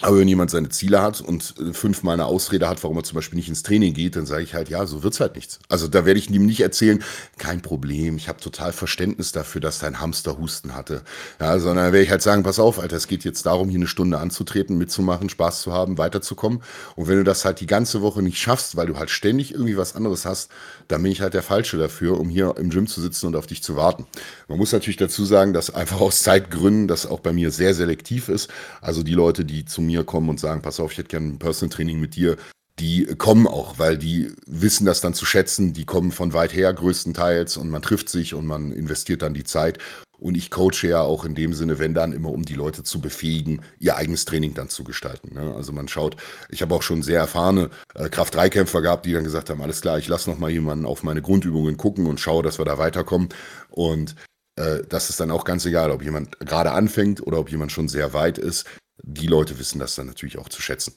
Aber 0.03 0.19
wenn 0.19 0.27
jemand 0.27 0.51
seine 0.51 0.69
Ziele 0.69 1.01
hat 1.01 1.21
und 1.21 1.55
äh, 1.61 1.73
fünfmal 1.73 2.15
eine 2.15 2.27
Ausrede 2.27 2.69
hat, 2.69 2.83
warum 2.83 2.97
er 2.97 3.05
zum 3.05 3.15
Beispiel 3.15 3.37
nicht 3.37 3.49
ins 3.49 3.63
Training 3.63 3.95
geht, 3.95 4.17
dann 4.17 4.27
sage 4.27 4.43
ich 4.43 4.53
halt, 4.53 4.69
ja, 4.69 4.85
so 4.85 5.05
wird's 5.05 5.21
halt 5.21 5.37
nichts. 5.37 5.61
Also 5.69 5.87
da 5.87 6.05
werde 6.05 6.19
ich 6.19 6.29
ihm 6.29 6.45
nicht 6.45 6.61
erzählen, 6.61 7.05
kein 7.39 7.63
Problem, 7.63 8.17
ich 8.17 8.29
habe 8.29 8.41
total 8.41 8.73
Verständnis 8.73 9.31
dafür, 9.31 9.61
dass 9.61 9.79
dein 9.79 10.01
Hamster 10.01 10.39
Husten 10.39 10.75
hatte. 10.75 11.03
Ja, 11.41 11.57
sondern 11.61 11.93
werde 11.93 12.03
ich 12.03 12.11
halt 12.11 12.21
sagen, 12.21 12.43
pass 12.43 12.59
auf, 12.59 12.81
Alter, 12.81 12.97
es 12.97 13.07
geht 13.07 13.23
jetzt 13.23 13.47
darum, 13.47 13.69
hier 13.69 13.79
eine 13.79 13.87
Stunde 13.87 14.19
anzutreten, 14.19 14.77
mitzumachen, 14.77 15.29
Spaß 15.29 15.63
zu 15.63 15.73
haben, 15.73 15.99
weiterzukommen. 15.99 16.63
Und 16.97 17.07
wenn 17.07 17.19
du 17.19 17.25
das 17.25 17.45
halt 17.45 17.61
die 17.61 17.67
ganze 17.67 18.03
Woche 18.03 18.23
nicht 18.23 18.39
schaffst, 18.39 18.77
weil 18.77 18.89
du 18.89 18.97
halt 18.99 19.11
ständig 19.11 19.53
irgendwie 19.53 19.77
was 19.77 19.95
anderes 19.95 20.27
hast, 20.27 20.51
dann 20.89 21.01
bin 21.03 21.13
ich 21.13 21.21
halt 21.21 21.35
der 21.35 21.43
Falsche 21.43 21.79
dafür, 21.79 22.19
um 22.19 22.29
hier 22.29 22.57
im 22.59 22.71
Gym 22.71 22.89
zu 22.89 23.01
sitzen 23.01 23.29
und 23.29 23.37
auf 23.37 23.47
dich 23.47 23.63
zu 23.63 23.77
warten. 23.77 24.05
Man 24.49 24.59
muss 24.59 24.73
natürlich 24.73 24.97
dazu 24.97 25.25
sagen, 25.25 25.53
dass 25.53 25.73
einfach 25.73 26.01
aus 26.01 26.25
Zeitgründen 26.25 26.89
das 26.89 27.07
auch 27.07 27.21
bei 27.21 27.33
mir 27.33 27.53
sehr 27.53 27.73
selektiv 27.73 28.29
ist. 28.29 28.51
Also 28.81 29.05
die 29.05 29.15
Leute, 29.15 29.45
die 29.45 29.65
zu 29.65 29.81
mir 29.81 29.92
mir 29.93 30.05
kommen 30.05 30.29
und 30.29 30.41
sagen, 30.41 30.63
pass 30.63 30.81
auf, 30.81 30.93
ich 30.93 30.99
hätte 30.99 31.09
gerne 31.09 31.29
ein 31.29 31.39
Personal 31.39 31.75
Training 31.75 32.01
mit 32.01 32.17
dir, 32.17 32.37
die 32.79 33.05
kommen 33.17 33.47
auch, 33.47 33.79
weil 33.79 33.99
die 33.99 34.33
wissen 34.47 34.87
das 34.87 35.01
dann 35.01 35.15
zu 35.15 35.27
schätzen, 35.27 35.73
die 35.73 35.85
kommen 35.85 36.11
von 36.11 36.33
weit 36.33 36.55
her 36.55 36.73
größtenteils 36.73 37.57
und 37.57 37.71
man 37.71 37.83
trifft 37.83 38.09
sich 38.09 38.35
und 38.35 38.47
man 38.47 38.73
investiert 38.73 39.23
dann 39.23 39.35
die 39.35 39.45
Zeit. 39.45 39.79
Und 40.19 40.37
ich 40.37 40.51
coache 40.51 40.87
ja 40.87 41.01
auch 41.01 41.25
in 41.25 41.35
dem 41.35 41.53
Sinne, 41.53 41.81
wenn 41.81 41.95
dann 41.95 42.13
immer, 42.13 42.31
um 42.31 42.45
die 42.45 42.55
Leute 42.55 42.85
zu 42.85 43.01
befähigen, 43.01 43.61
ihr 43.81 43.97
eigenes 43.97 44.25
Training 44.25 44.55
dann 44.55 44.69
zu 44.69 44.85
gestalten. 44.85 45.35
Ne? 45.35 45.53
Also 45.55 45.73
man 45.73 45.89
schaut, 45.89 46.17
ich 46.49 46.63
habe 46.63 46.75
auch 46.77 46.83
schon 46.83 47.03
sehr 47.03 47.19
erfahrene 47.19 47.71
äh, 47.95 48.09
Kraft-3-Kämpfer 48.09 48.83
gehabt, 48.83 49.05
die 49.05 49.13
dann 49.13 49.25
gesagt 49.25 49.51
haben, 49.51 49.61
alles 49.61 49.81
klar, 49.81 49.99
ich 49.99 50.07
lasse 50.07 50.31
noch 50.31 50.39
mal 50.39 50.51
jemanden 50.51 50.87
auf 50.87 51.03
meine 51.03 51.23
Grundübungen 51.23 51.77
gucken 51.77 52.07
und 52.07 52.21
schaue, 52.21 52.45
dass 52.45 52.59
wir 52.59 52.65
da 52.65 52.79
weiterkommen. 52.79 53.31
Und 53.69 54.15
äh, 54.55 54.85
das 54.89 55.11
ist 55.11 55.19
dann 55.19 55.33
auch 55.33 55.45
ganz 55.45 55.67
egal, 55.67 55.91
ob 55.91 56.05
jemand 56.05 56.39
gerade 56.39 56.71
anfängt 56.71 57.27
oder 57.27 57.39
ob 57.39 57.51
jemand 57.51 57.73
schon 57.73 57.89
sehr 57.89 58.13
weit 58.13 58.39
ist 58.39 58.65
die 59.03 59.27
Leute 59.27 59.59
wissen 59.59 59.79
das 59.79 59.95
dann 59.95 60.07
natürlich 60.07 60.39
auch 60.39 60.49
zu 60.49 60.63
schätzen. 60.63 60.95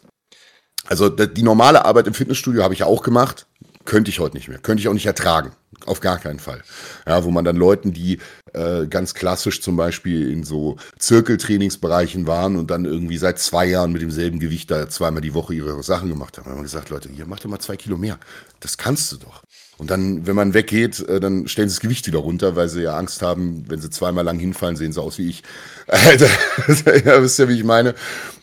Also 0.88 1.10
die 1.10 1.44
normale 1.44 1.86
Arbeit 1.86 2.08
im 2.08 2.14
Fitnessstudio 2.14 2.64
habe 2.64 2.74
ich 2.74 2.82
ja 2.82 2.86
auch 2.86 3.02
gemacht, 3.02 3.48
könnte 3.86 4.10
ich 4.10 4.20
heute 4.20 4.38
nicht 4.38 4.48
mehr, 4.48 4.60
könnte 4.60 4.82
ich 4.82 4.88
auch 4.88 4.94
nicht 4.94 5.08
ertragen, 5.08 5.52
auf 5.86 6.00
gar 6.00 6.20
keinen 6.20 6.40
Fall. 6.40 6.62
Ja, 7.08 7.24
wo 7.24 7.32
man 7.32 7.46
dann 7.46 7.56
Leuten, 7.56 7.94
die 7.94 8.20
äh, 8.54 8.88
ganz 8.88 9.14
klassisch 9.14 9.62
zum 9.62 9.76
Beispiel 9.76 10.32
in 10.32 10.44
so 10.44 10.78
Zirkeltrainingsbereichen 11.00 12.28
waren 12.28 12.56
und 12.56 12.72
dann 12.72 12.86
irgendwie 12.86 13.18
seit 13.18 13.40
zwei 13.40 13.66
Jahren 13.66 13.92
mit 13.92 14.02
demselben 14.02 14.40
Gewicht 14.40 14.72
da 14.72 14.90
zweimal 14.90 15.22
die 15.22 15.34
Woche 15.34 15.54
ihre 15.54 15.82
Sachen 15.84 16.10
gemacht 16.10 16.38
haben, 16.38 16.50
haben 16.50 16.58
wir 16.58 16.64
gesagt, 16.64 16.90
Leute, 16.90 17.10
hier 17.10 17.26
macht 17.26 17.44
doch 17.44 17.50
mal 17.50 17.60
zwei 17.60 17.76
Kilo 17.76 17.98
mehr. 17.98 18.20
Das 18.60 18.78
kannst 18.78 19.12
du 19.12 19.18
doch. 19.18 19.44
Und 19.78 19.92
dann, 19.92 20.26
wenn 20.26 20.36
man 20.36 20.54
weggeht, 20.54 21.02
äh, 21.08 21.20
dann 21.20 21.48
stellen 21.48 21.70
sie 21.70 21.76
das 21.76 21.82
Gewicht 21.82 22.08
wieder 22.08 22.20
runter, 22.20 22.56
weil 22.56 22.70
sie 22.70 22.84
ja 22.84 22.98
Angst 22.98 23.22
haben, 23.22 23.66
wenn 23.70 23.82
sie 23.82 23.90
zweimal 23.90 24.24
lang 24.24 24.40
hinfallen, 24.40 24.78
sehen 24.78 24.94
sie 24.94 25.02
aus 25.02 25.18
wie 25.18 25.30
ich. 25.30 25.44
ja, 25.88 27.22
wisst 27.22 27.40
ihr, 27.40 27.50
wie 27.50 27.58
ich 27.58 27.64
meine? 27.64 27.94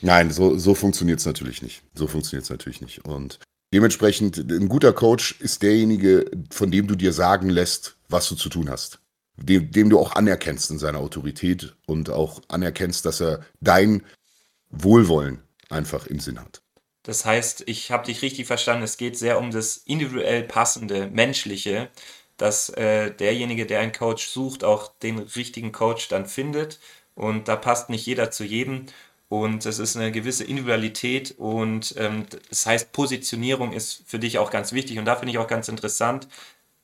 Nein, 0.03 0.31
so, 0.31 0.59
so 0.59 0.75
funktioniert 0.75 1.21
es 1.21 1.27
natürlich 1.27 1.63
nicht. 1.63 1.83
So 1.95 2.07
funktioniert 2.07 2.45
es 2.45 2.51
natürlich 2.51 2.83
nicht. 2.83 3.05
Und 3.07 3.39
dementsprechend, 3.73 4.39
ein 4.39 4.69
guter 4.69 4.93
Coach 4.93 5.37
ist 5.41 5.63
derjenige, 5.63 6.31
von 6.51 6.71
dem 6.71 6.87
du 6.87 6.95
dir 6.95 7.13
sagen 7.13 7.49
lässt, 7.49 7.97
was 8.09 8.29
du 8.29 8.35
zu 8.35 8.49
tun 8.49 8.71
hast. 8.71 9.01
Dem, 9.37 9.71
dem 9.71 9.89
du 9.89 9.99
auch 9.99 10.13
anerkennst 10.13 10.71
in 10.71 10.79
seiner 10.79 10.99
Autorität 10.99 11.75
und 11.87 12.11
auch 12.11 12.43
anerkennst, 12.49 13.05
dass 13.07 13.21
er 13.21 13.45
dein 13.61 14.03
Wohlwollen 14.71 15.43
einfach 15.71 16.07
im 16.07 16.21
Sinn 16.21 16.39
hat. 16.39 16.63
Das 17.03 17.25
heißt, 17.25 17.65
ich 17.67 17.91
habe 17.91 18.07
dich 18.07 18.23
richtig 18.23 18.47
verstanden, 18.47 18.85
es 18.85 18.97
geht 18.97 19.19
sehr 19.19 19.39
um 19.39 19.51
das 19.51 19.79
individuell 19.79 20.45
passende, 20.45 21.09
menschliche, 21.09 21.91
dass 22.37 22.69
äh, 22.71 23.11
derjenige, 23.11 23.67
der 23.67 23.81
einen 23.81 23.93
Coach 23.93 24.29
sucht, 24.29 24.65
auch 24.65 24.93
den 24.99 25.19
richtigen 25.19 25.73
Coach 25.73 26.09
dann 26.09 26.27
findet. 26.27 26.79
Und 27.15 27.49
da 27.49 27.57
passt 27.57 27.91
nicht 27.91 28.07
jeder 28.07 28.31
zu 28.31 28.45
jedem. 28.45 28.87
Und 29.33 29.65
es 29.65 29.79
ist 29.79 29.97
eine 29.97 30.13
gewisse 30.13 30.45
Individualität 30.45 31.35
und 31.39 31.95
ähm, 31.97 32.27
das 32.51 32.67
heißt, 32.67 32.93
Positionierung 32.93 33.73
ist 33.73 34.03
für 34.07 34.19
dich 34.19 34.37
auch 34.37 34.51
ganz 34.51 34.75
wichtig. 34.75 34.99
Und 34.99 35.07
da 35.07 35.17
finde 35.17 35.33
ich 35.33 35.39
auch 35.39 35.47
ganz 35.47 35.69
interessant, 35.69 36.29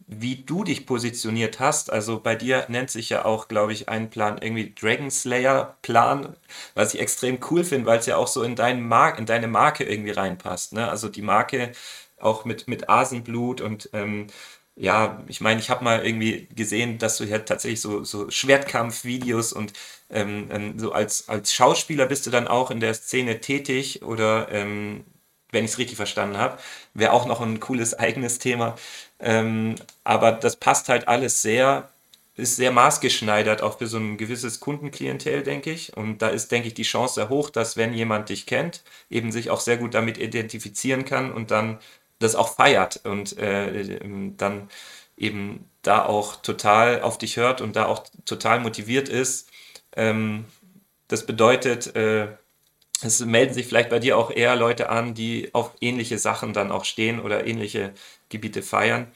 wie 0.06 0.36
du 0.36 0.64
dich 0.64 0.86
positioniert 0.86 1.60
hast. 1.60 1.92
Also 1.92 2.20
bei 2.20 2.36
dir 2.36 2.64
nennt 2.68 2.90
sich 2.90 3.10
ja 3.10 3.26
auch, 3.26 3.48
glaube 3.48 3.74
ich, 3.74 3.90
ein 3.90 4.08
Plan 4.08 4.38
irgendwie 4.40 4.72
Dragon 4.74 5.10
Slayer 5.10 5.76
Plan, 5.82 6.36
was 6.74 6.94
ich 6.94 7.00
extrem 7.00 7.38
cool 7.50 7.64
finde, 7.64 7.84
weil 7.84 7.98
es 7.98 8.06
ja 8.06 8.16
auch 8.16 8.28
so 8.28 8.42
in, 8.42 8.56
deinen 8.56 8.88
Mar 8.88 9.18
in 9.18 9.26
deine 9.26 9.48
Marke 9.48 9.84
irgendwie 9.84 10.12
reinpasst. 10.12 10.72
Ne? 10.72 10.88
Also 10.88 11.10
die 11.10 11.20
Marke 11.22 11.72
auch 12.18 12.46
mit, 12.46 12.66
mit 12.66 12.88
Asenblut 12.88 13.60
und 13.60 13.90
ähm, 13.92 14.28
ja, 14.74 15.22
ich 15.28 15.40
meine, 15.42 15.60
ich 15.60 15.70
habe 15.70 15.84
mal 15.84 16.06
irgendwie 16.06 16.48
gesehen, 16.54 16.98
dass 16.98 17.18
du 17.18 17.24
ja 17.24 17.40
tatsächlich 17.40 17.80
so, 17.80 18.04
so 18.04 18.30
Schwertkampf-Videos 18.30 19.52
und 19.52 19.72
ähm, 20.10 20.48
ähm, 20.52 20.78
so 20.78 20.92
als, 20.92 21.28
als 21.28 21.52
Schauspieler 21.52 22.06
bist 22.06 22.26
du 22.26 22.30
dann 22.30 22.48
auch 22.48 22.70
in 22.70 22.80
der 22.80 22.94
Szene 22.94 23.40
tätig 23.40 24.02
oder 24.02 24.48
ähm, 24.50 25.04
wenn 25.50 25.64
ich 25.64 25.72
es 25.72 25.78
richtig 25.78 25.96
verstanden 25.96 26.36
habe. 26.38 26.58
Wäre 26.94 27.12
auch 27.12 27.26
noch 27.26 27.40
ein 27.40 27.60
cooles 27.60 27.94
eigenes 27.98 28.38
Thema. 28.38 28.76
Ähm, 29.20 29.76
aber 30.04 30.32
das 30.32 30.56
passt 30.56 30.88
halt 30.88 31.08
alles 31.08 31.42
sehr 31.42 31.88
ist 32.36 32.54
sehr 32.56 32.70
maßgeschneidert 32.70 33.62
auch 33.62 33.78
für 33.78 33.88
so 33.88 33.98
ein 33.98 34.16
gewisses 34.16 34.60
Kundenklientel, 34.60 35.42
denke 35.42 35.72
ich. 35.72 35.96
Und 35.96 36.22
da 36.22 36.28
ist, 36.28 36.52
denke 36.52 36.68
ich, 36.68 36.74
die 36.74 36.84
Chance 36.84 37.14
sehr 37.16 37.28
hoch, 37.28 37.50
dass 37.50 37.76
wenn 37.76 37.92
jemand 37.92 38.28
dich 38.28 38.46
kennt, 38.46 38.84
eben 39.10 39.32
sich 39.32 39.50
auch 39.50 39.58
sehr 39.60 39.76
gut 39.76 39.92
damit 39.94 40.18
identifizieren 40.18 41.04
kann 41.04 41.32
und 41.32 41.50
dann 41.50 41.80
das 42.20 42.36
auch 42.36 42.54
feiert 42.54 43.00
und 43.04 43.36
äh, 43.38 43.98
dann 44.36 44.68
eben 45.16 45.68
da 45.82 46.04
auch 46.04 46.36
total 46.36 47.02
auf 47.02 47.18
dich 47.18 47.36
hört 47.36 47.60
und 47.60 47.74
da 47.76 47.86
auch 47.86 48.04
total 48.24 48.60
motiviert 48.60 49.08
ist. 49.08 49.47
Ähm, 49.98 50.46
das 51.08 51.26
bedeutet, 51.26 51.94
äh, 51.96 52.28
es 53.02 53.20
melden 53.20 53.54
sich 53.54 53.66
vielleicht 53.66 53.90
bei 53.90 53.98
dir 53.98 54.16
auch 54.16 54.30
eher 54.30 54.56
Leute 54.56 54.90
an, 54.90 55.14
die 55.14 55.50
auf 55.54 55.72
ähnliche 55.80 56.18
Sachen 56.18 56.52
dann 56.52 56.72
auch 56.72 56.84
stehen 56.84 57.20
oder 57.20 57.46
ähnliche 57.46 57.92
Gebiete 58.28 58.62
feiern. 58.62 59.08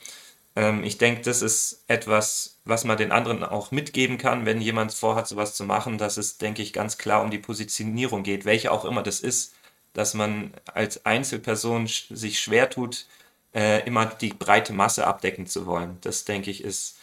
Ähm, 0.56 0.84
ich 0.84 0.98
denke, 0.98 1.22
das 1.22 1.42
ist 1.42 1.84
etwas, 1.88 2.58
was 2.64 2.84
man 2.84 2.98
den 2.98 3.12
anderen 3.12 3.44
auch 3.44 3.70
mitgeben 3.70 4.18
kann, 4.18 4.46
wenn 4.46 4.60
jemand 4.60 4.92
vorhat, 4.92 5.28
sowas 5.28 5.54
zu 5.54 5.64
machen, 5.64 5.98
dass 5.98 6.16
es, 6.16 6.38
denke 6.38 6.62
ich, 6.62 6.72
ganz 6.72 6.98
klar 6.98 7.22
um 7.22 7.30
die 7.30 7.38
Positionierung 7.38 8.22
geht, 8.22 8.44
welche 8.44 8.72
auch 8.72 8.84
immer 8.84 9.02
das 9.02 9.20
ist, 9.20 9.54
dass 9.94 10.14
man 10.14 10.52
als 10.72 11.04
Einzelperson 11.06 11.86
sich 11.86 12.40
schwer 12.40 12.70
tut, 12.70 13.06
äh, 13.54 13.86
immer 13.86 14.06
die 14.06 14.32
breite 14.32 14.72
Masse 14.72 15.06
abdecken 15.06 15.46
zu 15.46 15.66
wollen. 15.66 15.98
Das, 16.02 16.24
denke 16.24 16.50
ich, 16.50 16.64
ist 16.64 16.98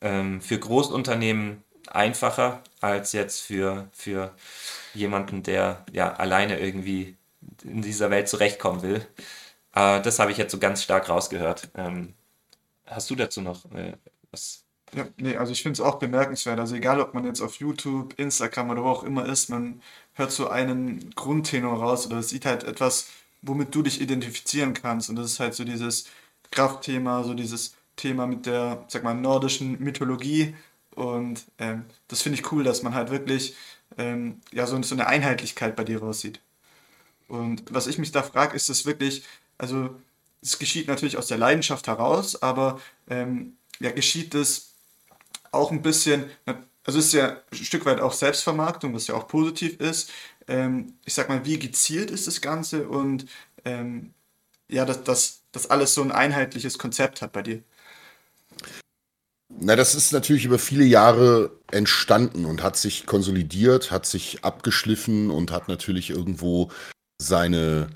ähm, 0.00 0.40
für 0.40 0.58
Großunternehmen 0.58 1.62
einfacher 1.88 2.62
als 2.80 3.12
jetzt 3.12 3.40
für, 3.40 3.88
für 3.92 4.34
jemanden, 4.94 5.42
der 5.42 5.84
ja 5.92 6.14
alleine 6.14 6.58
irgendwie 6.60 7.16
in 7.64 7.82
dieser 7.82 8.10
Welt 8.10 8.28
zurechtkommen 8.28 8.82
will. 8.82 9.06
Äh, 9.74 10.00
das 10.02 10.18
habe 10.18 10.32
ich 10.32 10.38
jetzt 10.38 10.52
so 10.52 10.58
ganz 10.58 10.82
stark 10.82 11.08
rausgehört. 11.08 11.70
Ähm, 11.74 12.14
hast 12.86 13.10
du 13.10 13.14
dazu 13.16 13.40
noch 13.40 13.64
äh, 13.72 13.94
was? 14.30 14.64
Ja, 14.94 15.06
nee, 15.16 15.36
also 15.36 15.52
ich 15.52 15.62
finde 15.62 15.74
es 15.74 15.80
auch 15.80 15.98
bemerkenswert. 15.98 16.60
Also 16.60 16.76
egal, 16.76 17.00
ob 17.00 17.12
man 17.14 17.24
jetzt 17.24 17.40
auf 17.40 17.56
YouTube, 17.56 18.14
Instagram 18.18 18.70
oder 18.70 18.84
wo 18.84 18.88
auch 18.88 19.02
immer 19.04 19.26
ist, 19.26 19.50
man 19.50 19.82
hört 20.14 20.32
so 20.32 20.48
einen 20.48 21.10
Grundtenor 21.14 21.80
raus 21.80 22.06
oder 22.06 22.22
sieht 22.22 22.46
halt 22.46 22.64
etwas, 22.64 23.08
womit 23.42 23.74
du 23.74 23.82
dich 23.82 24.00
identifizieren 24.00 24.74
kannst. 24.74 25.10
Und 25.10 25.16
das 25.16 25.26
ist 25.26 25.40
halt 25.40 25.54
so 25.54 25.64
dieses 25.64 26.06
Kraftthema, 26.50 27.24
so 27.24 27.34
dieses 27.34 27.76
Thema 27.96 28.26
mit 28.26 28.46
der, 28.46 28.84
sag 28.88 29.02
mal, 29.04 29.14
nordischen 29.14 29.78
Mythologie. 29.82 30.54
Und 30.96 31.44
ähm, 31.58 31.84
das 32.08 32.22
finde 32.22 32.40
ich 32.40 32.52
cool, 32.52 32.64
dass 32.64 32.82
man 32.82 32.94
halt 32.94 33.10
wirklich 33.10 33.56
ähm, 33.98 34.40
ja, 34.52 34.66
so, 34.66 34.82
so 34.82 34.96
eine 34.96 35.06
Einheitlichkeit 35.08 35.76
bei 35.76 35.84
dir 35.84 36.00
raussieht. 36.00 36.40
Und 37.28 37.62
was 37.72 37.86
ich 37.86 37.98
mich 37.98 38.12
da 38.12 38.22
frage, 38.22 38.56
ist 38.56 38.68
es 38.70 38.86
wirklich, 38.86 39.24
also 39.58 39.96
es 40.42 40.58
geschieht 40.58 40.88
natürlich 40.88 41.16
aus 41.18 41.28
der 41.28 41.38
Leidenschaft 41.38 41.86
heraus, 41.88 42.42
aber 42.42 42.80
ähm, 43.08 43.56
ja, 43.80 43.90
geschieht 43.92 44.34
es 44.34 44.74
auch 45.52 45.70
ein 45.72 45.82
bisschen, 45.82 46.30
also 46.84 46.98
es 47.00 47.06
ist 47.06 47.12
ja 47.14 47.42
ein 47.52 47.56
Stück 47.56 47.86
weit 47.86 48.00
auch 48.00 48.12
Selbstvermarktung, 48.12 48.94
was 48.94 49.08
ja 49.08 49.14
auch 49.14 49.28
positiv 49.28 49.80
ist. 49.80 50.10
Ähm, 50.48 50.94
ich 51.04 51.14
sag 51.14 51.28
mal, 51.28 51.44
wie 51.44 51.58
gezielt 51.58 52.10
ist 52.10 52.26
das 52.26 52.40
Ganze 52.40 52.88
und 52.88 53.26
ähm, 53.64 54.14
ja, 54.68 54.84
dass 54.84 55.04
das, 55.04 55.42
das 55.52 55.70
alles 55.70 55.94
so 55.94 56.02
ein 56.02 56.12
einheitliches 56.12 56.78
Konzept 56.78 57.22
hat 57.22 57.32
bei 57.32 57.42
dir. 57.42 57.62
Na, 59.58 59.74
das 59.74 59.94
ist 59.94 60.12
natürlich 60.12 60.44
über 60.44 60.58
viele 60.58 60.84
Jahre 60.84 61.50
entstanden 61.72 62.44
und 62.44 62.62
hat 62.62 62.76
sich 62.76 63.06
konsolidiert, 63.06 63.90
hat 63.90 64.04
sich 64.04 64.44
abgeschliffen 64.44 65.30
und 65.30 65.50
hat 65.50 65.68
natürlich 65.68 66.10
irgendwo 66.10 66.70
seine, 67.18 67.88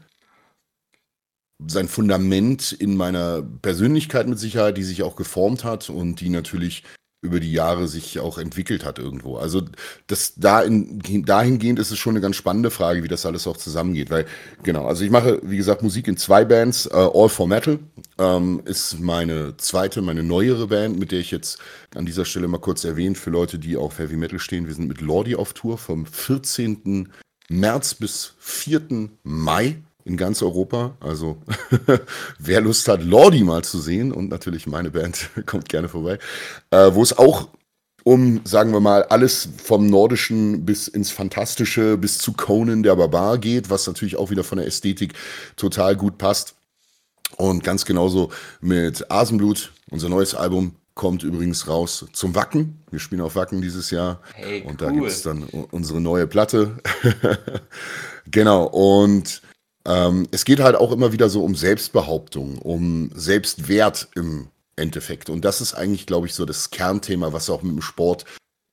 sein 1.67 1.89
Fundament 1.89 2.73
in 2.73 2.97
meiner 2.97 3.43
Persönlichkeit 3.43 4.27
mit 4.27 4.39
Sicherheit, 4.39 4.79
die 4.79 4.83
sich 4.83 5.03
auch 5.03 5.17
geformt 5.17 5.63
hat 5.63 5.91
und 5.91 6.21
die 6.21 6.31
natürlich 6.31 6.83
über 7.23 7.39
die 7.39 7.53
Jahre 7.53 7.87
sich 7.87 8.19
auch 8.19 8.39
entwickelt 8.39 8.85
hat 8.85 8.99
irgendwo. 8.99 9.37
Also 9.37 9.63
das 10.07 10.35
da 10.37 10.63
in, 10.63 11.03
dahingehend 11.27 11.79
ist 11.79 11.91
es 11.91 11.99
schon 11.99 12.15
eine 12.15 12.23
ganz 12.23 12.37
spannende 12.37 12.71
Frage, 12.71 13.03
wie 13.03 13.09
das 13.09 13.27
alles 13.27 13.47
auch 13.47 13.59
zusammengeht. 13.59 14.11
Weil, 14.11 14.27
genau, 14.63 14.87
also 14.87 15.05
ich 15.05 15.11
mache, 15.11 15.39
wie 15.43 15.59
gesagt, 15.59 15.83
Musik 15.83 16.09
in 16.09 16.17
zwei 16.17 16.45
Bands. 16.47 16.87
Uh, 16.87 17.11
All 17.13 17.29
for 17.29 17.47
Metal 17.47 17.79
ähm, 18.19 18.63
ist 18.65 19.01
meine 19.01 19.57
zweite, 19.59 20.01
meine 20.01 20.23
neuere 20.23 20.69
Band, 20.69 20.99
mit 20.99 21.13
der 21.13 21.21
ich 21.21 21.31
jetzt 21.31 21.59
an 21.95 22.07
dieser 22.07 22.25
Stelle 22.25 22.49
mal 22.49 22.59
kurz 22.59 22.85
erwähnt, 22.85 23.19
für 23.19 23.31
Leute, 23.31 23.59
die 23.59 23.77
auf 23.77 23.99
Heavy 23.99 24.17
Metal 24.17 24.39
stehen. 24.39 24.67
Wir 24.67 24.75
sind 24.75 24.89
mit 24.89 25.03
Lordi 25.03 25.35
auf 25.35 25.53
Tour 25.53 25.77
vom 25.77 26.07
14. 26.07 27.13
März 27.51 27.95
bis 27.95 28.35
4. 28.39 29.11
Mai 29.25 29.83
in 30.05 30.17
ganz 30.17 30.43
Europa. 30.43 30.97
Also 31.01 31.39
wer 32.39 32.61
Lust 32.61 32.89
hat, 32.89 33.03
Lordi 33.03 33.45
mal 33.45 33.63
zu 33.63 33.79
sehen 33.79 34.13
und 34.13 34.29
natürlich 34.29 34.67
meine 34.67 34.91
Band 34.91 35.31
kommt 35.47 35.69
gerne 35.69 35.89
vorbei, 35.89 36.19
äh, 36.71 36.91
wo 36.93 37.03
es 37.03 37.17
auch 37.17 37.49
um, 38.03 38.41
sagen 38.45 38.73
wir 38.73 38.81
mal, 38.81 39.05
alles 39.05 39.49
vom 39.63 39.87
Nordischen 39.87 40.65
bis 40.65 40.89
ins 40.89 41.11
Fantastische, 41.11 41.99
bis 41.99 42.19
zu 42.19 42.33
Conan 42.33 42.83
der 42.83 42.97
Barbar 42.97 43.39
geht, 43.39 43.69
was 43.69 43.87
natürlich 43.87 44.17
auch 44.17 44.31
wieder 44.31 44.43
von 44.43 44.59
der 44.59 44.67
Ästhetik 44.67 45.13
total 45.57 45.97
gut 45.97 46.17
passt. 46.17 46.55
Und 47.37 47.63
ganz 47.63 47.85
genauso 47.85 48.31
mit 48.61 49.11
Asenblut, 49.11 49.73
unser 49.91 50.09
neues 50.09 50.35
Album, 50.35 50.77
kommt 50.95 51.23
übrigens 51.23 51.69
raus 51.69 52.07
zum 52.13 52.35
Wacken. 52.35 52.83
Wir 52.91 52.99
spielen 52.99 53.23
auf 53.23 53.37
Wacken 53.37 53.63
dieses 53.63 53.91
Jahr. 53.91 54.21
Hey, 54.35 54.63
cool. 54.63 54.71
Und 54.71 54.83
da 54.83 54.91
gibt 54.91 55.07
es 55.07 55.23
dann 55.23 55.45
unsere 55.45 56.01
neue 56.01 56.27
Platte. 56.27 56.77
genau. 58.31 58.65
Und 58.65 59.41
ähm, 59.87 60.29
es 60.31 60.45
geht 60.45 60.61
halt 60.61 60.77
auch 60.77 60.93
immer 60.93 61.13
wieder 61.13 61.29
so 61.29 61.45
um 61.45 61.55
Selbstbehauptung, 61.55 62.59
um 62.59 63.11
Selbstwert 63.15 64.09
im 64.15 64.49
Endeffekt. 64.77 65.31
Und 65.31 65.45
das 65.45 65.61
ist 65.61 65.75
eigentlich, 65.75 66.07
glaube 66.07 66.27
ich, 66.27 66.35
so 66.35 66.45
das 66.45 66.71
Kernthema, 66.71 67.33
was 67.33 67.51
auch 67.51 67.63
mit 67.63 67.73
dem 67.73 67.83
Sport 67.83 68.25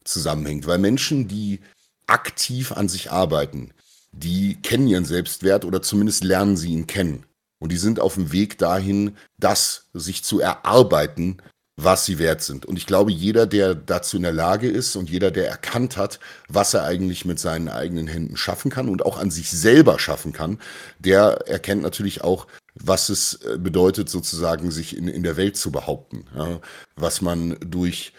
zusammenhängt. 0.03 0.67
Weil 0.67 0.79
Menschen, 0.79 1.27
die 1.27 1.59
aktiv 2.07 2.71
an 2.71 2.89
sich 2.89 3.11
arbeiten, 3.11 3.71
die 4.11 4.55
kennen 4.61 4.87
ihren 4.87 5.05
Selbstwert 5.05 5.65
oder 5.65 5.81
zumindest 5.81 6.23
lernen 6.23 6.57
sie 6.57 6.71
ihn 6.71 6.87
kennen. 6.87 7.25
Und 7.59 7.71
die 7.71 7.77
sind 7.77 7.99
auf 7.99 8.15
dem 8.15 8.31
Weg 8.31 8.57
dahin, 8.57 9.17
das 9.37 9.85
sich 9.93 10.23
zu 10.23 10.39
erarbeiten, 10.39 11.41
was 11.79 12.05
sie 12.05 12.17
wert 12.17 12.41
sind. 12.41 12.65
Und 12.65 12.75
ich 12.77 12.87
glaube, 12.87 13.11
jeder, 13.11 13.45
der 13.45 13.75
dazu 13.75 14.17
in 14.17 14.23
der 14.23 14.33
Lage 14.33 14.67
ist 14.67 14.95
und 14.95 15.11
jeder, 15.11 15.29
der 15.29 15.47
erkannt 15.47 15.95
hat, 15.95 16.19
was 16.49 16.73
er 16.73 16.83
eigentlich 16.83 17.23
mit 17.23 17.39
seinen 17.39 17.69
eigenen 17.69 18.07
Händen 18.07 18.35
schaffen 18.35 18.71
kann 18.71 18.89
und 18.89 19.05
auch 19.05 19.17
an 19.17 19.29
sich 19.29 19.51
selber 19.51 19.99
schaffen 19.99 20.33
kann, 20.33 20.59
der 20.97 21.47
erkennt 21.47 21.83
natürlich 21.83 22.23
auch, 22.23 22.47
was 22.73 23.09
es 23.09 23.35
äh, 23.43 23.57
bedeutet, 23.59 24.09
sozusagen 24.09 24.71
sich 24.71 24.97
in, 24.97 25.07
in 25.07 25.21
der 25.21 25.37
Welt 25.37 25.55
zu 25.55 25.71
behaupten. 25.71 26.25
Ja, 26.35 26.59
was 26.95 27.21
man 27.21 27.57
durch 27.59 28.13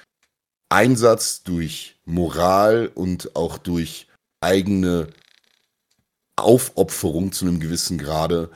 Einsatz, 0.69 1.43
durch 1.43 1.97
Moral 2.05 2.91
und 2.95 3.35
auch 3.35 3.59
durch 3.59 4.07
eigene 4.41 5.09
Aufopferung 6.37 7.33
zu 7.33 7.45
einem 7.45 7.59
gewissen 7.59 7.99
Grade 7.99 8.51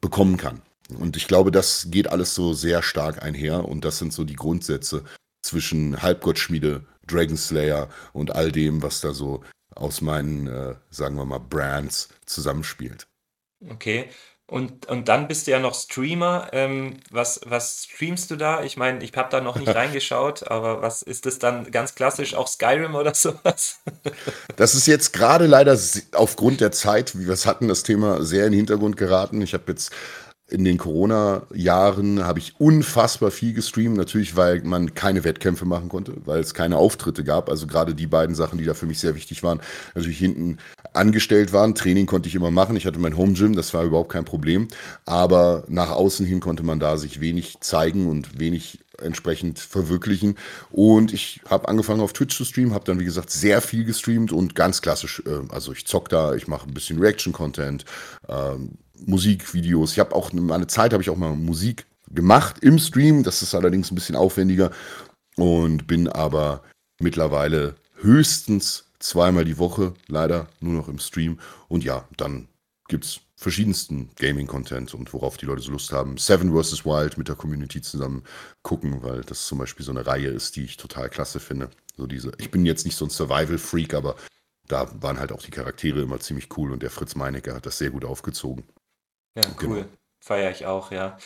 bekommen 0.00 0.36
kann. 0.36 0.62
Und 0.98 1.16
ich 1.16 1.28
glaube, 1.28 1.50
das 1.50 1.88
geht 1.90 2.08
alles 2.08 2.34
so 2.34 2.52
sehr 2.52 2.82
stark 2.82 3.22
einher 3.22 3.64
und 3.64 3.84
das 3.84 3.98
sind 3.98 4.12
so 4.12 4.24
die 4.24 4.36
Grundsätze 4.36 5.04
zwischen 5.42 6.02
Halbgottschmiede, 6.02 6.84
Dragon 7.06 7.36
Slayer 7.36 7.88
und 8.12 8.34
all 8.34 8.52
dem, 8.52 8.82
was 8.82 9.00
da 9.00 9.12
so 9.12 9.42
aus 9.74 10.00
meinen, 10.00 10.46
äh, 10.46 10.74
sagen 10.90 11.16
wir 11.16 11.24
mal, 11.24 11.38
Brands 11.38 12.08
zusammenspielt. 12.26 13.06
Okay. 13.68 14.08
Und, 14.50 14.86
und 14.86 15.06
dann 15.06 15.28
bist 15.28 15.46
du 15.46 15.52
ja 15.52 15.60
noch 15.60 15.76
Streamer. 15.76 16.48
Ähm, 16.52 16.96
was, 17.10 17.40
was 17.44 17.84
streamst 17.84 18.32
du 18.32 18.36
da? 18.36 18.64
Ich 18.64 18.76
meine, 18.76 19.04
ich 19.04 19.12
habe 19.14 19.28
da 19.30 19.40
noch 19.40 19.56
nicht 19.56 19.68
reingeschaut, 19.74 20.50
aber 20.50 20.82
was 20.82 21.02
ist 21.02 21.24
das 21.24 21.38
dann 21.38 21.70
ganz 21.70 21.94
klassisch 21.94 22.34
auch 22.34 22.48
Skyrim 22.48 22.96
oder 22.96 23.14
sowas? 23.14 23.78
das 24.56 24.74
ist 24.74 24.86
jetzt 24.86 25.12
gerade 25.12 25.46
leider 25.46 25.78
aufgrund 26.14 26.60
der 26.60 26.72
Zeit, 26.72 27.16
wie 27.16 27.26
wir 27.26 27.34
es 27.34 27.46
hatten, 27.46 27.68
das 27.68 27.84
Thema 27.84 28.24
sehr 28.24 28.46
in 28.46 28.52
den 28.52 28.58
Hintergrund 28.58 28.96
geraten. 28.96 29.40
Ich 29.40 29.54
habe 29.54 29.64
jetzt 29.68 29.92
in 30.50 30.64
den 30.64 30.78
Corona-Jahren 30.78 32.24
habe 32.24 32.40
ich 32.40 32.54
unfassbar 32.58 33.30
viel 33.30 33.52
gestreamt, 33.52 33.96
natürlich, 33.96 34.36
weil 34.36 34.62
man 34.62 34.94
keine 34.94 35.24
Wettkämpfe 35.24 35.64
machen 35.64 35.88
konnte, 35.88 36.14
weil 36.24 36.40
es 36.40 36.54
keine 36.54 36.76
Auftritte 36.76 37.24
gab. 37.24 37.48
Also 37.48 37.66
gerade 37.66 37.94
die 37.94 38.06
beiden 38.06 38.34
Sachen, 38.34 38.58
die 38.58 38.64
da 38.64 38.74
für 38.74 38.86
mich 38.86 38.98
sehr 38.98 39.14
wichtig 39.14 39.42
waren, 39.42 39.60
natürlich 39.94 40.18
hinten 40.18 40.58
angestellt 40.92 41.52
waren. 41.52 41.74
Training 41.74 42.06
konnte 42.06 42.28
ich 42.28 42.34
immer 42.34 42.50
machen. 42.50 42.76
Ich 42.76 42.86
hatte 42.86 42.98
mein 42.98 43.16
Home 43.16 43.34
Gym, 43.34 43.54
das 43.54 43.72
war 43.74 43.84
überhaupt 43.84 44.12
kein 44.12 44.24
Problem. 44.24 44.68
Aber 45.06 45.64
nach 45.68 45.90
außen 45.90 46.26
hin 46.26 46.40
konnte 46.40 46.62
man 46.62 46.80
da 46.80 46.96
sich 46.96 47.20
wenig 47.20 47.60
zeigen 47.60 48.08
und 48.08 48.40
wenig 48.40 48.80
entsprechend 49.00 49.58
verwirklichen. 49.58 50.36
Und 50.70 51.12
ich 51.12 51.40
habe 51.48 51.68
angefangen 51.68 52.00
auf 52.00 52.12
Twitch 52.12 52.36
zu 52.36 52.44
streamen, 52.44 52.74
habe 52.74 52.84
dann 52.84 53.00
wie 53.00 53.04
gesagt 53.04 53.30
sehr 53.30 53.60
viel 53.60 53.84
gestreamt 53.84 54.32
und 54.32 54.54
ganz 54.54 54.82
klassisch, 54.82 55.22
äh, 55.26 55.40
also 55.48 55.72
ich 55.72 55.86
zock 55.86 56.08
da, 56.08 56.34
ich 56.34 56.48
mache 56.48 56.68
ein 56.68 56.74
bisschen 56.74 56.98
Reaction-Content, 56.98 57.84
ähm, 58.28 58.78
Musikvideos. 59.06 59.92
Ich 59.92 59.98
habe 59.98 60.14
auch 60.14 60.32
eine 60.32 60.66
Zeit 60.66 60.92
habe 60.92 61.02
ich 61.02 61.10
auch 61.10 61.16
mal 61.16 61.34
Musik 61.34 61.86
gemacht 62.10 62.56
im 62.60 62.78
Stream. 62.78 63.22
Das 63.22 63.42
ist 63.42 63.54
allerdings 63.54 63.90
ein 63.90 63.94
bisschen 63.94 64.16
aufwendiger 64.16 64.70
und 65.36 65.86
bin 65.86 66.08
aber 66.08 66.62
mittlerweile 67.00 67.76
höchstens 68.00 68.84
zweimal 68.98 69.44
die 69.44 69.58
Woche 69.58 69.94
leider 70.06 70.48
nur 70.60 70.74
noch 70.74 70.88
im 70.88 70.98
Stream. 70.98 71.38
Und 71.68 71.84
ja, 71.84 72.06
dann 72.16 72.48
gibt 72.88 73.04
es 73.04 73.20
verschiedensten 73.36 74.10
Gaming-Content 74.16 74.92
und 74.92 75.12
worauf 75.14 75.38
die 75.38 75.46
Leute 75.46 75.62
so 75.62 75.72
Lust 75.72 75.92
haben. 75.92 76.18
Seven 76.18 76.52
vs. 76.52 76.84
Wild 76.84 77.16
mit 77.16 77.28
der 77.28 77.36
Community 77.36 77.80
zusammen 77.80 78.22
gucken, 78.62 79.02
weil 79.02 79.22
das 79.22 79.46
zum 79.46 79.58
Beispiel 79.58 79.86
so 79.86 79.92
eine 79.92 80.06
Reihe 80.06 80.28
ist, 80.28 80.56
die 80.56 80.64
ich 80.64 80.76
total 80.76 81.08
klasse 81.08 81.40
finde. 81.40 81.70
So 81.96 82.06
diese, 82.06 82.32
ich 82.36 82.50
bin 82.50 82.66
jetzt 82.66 82.84
nicht 82.84 82.96
so 82.96 83.06
ein 83.06 83.10
Survival-Freak, 83.10 83.94
aber 83.94 84.16
da 84.68 84.90
waren 85.00 85.18
halt 85.18 85.32
auch 85.32 85.42
die 85.42 85.50
Charaktere 85.50 86.02
immer 86.02 86.20
ziemlich 86.20 86.48
cool 86.58 86.70
und 86.70 86.82
der 86.82 86.90
Fritz 86.90 87.14
Meinecke 87.14 87.54
hat 87.54 87.64
das 87.64 87.78
sehr 87.78 87.90
gut 87.90 88.04
aufgezogen. 88.04 88.64
Ja, 89.34 89.42
cool. 89.62 89.82
Genau. 89.82 89.88
Feiere 90.20 90.50
ich 90.50 90.66
auch, 90.66 90.90
ja. 90.92 91.18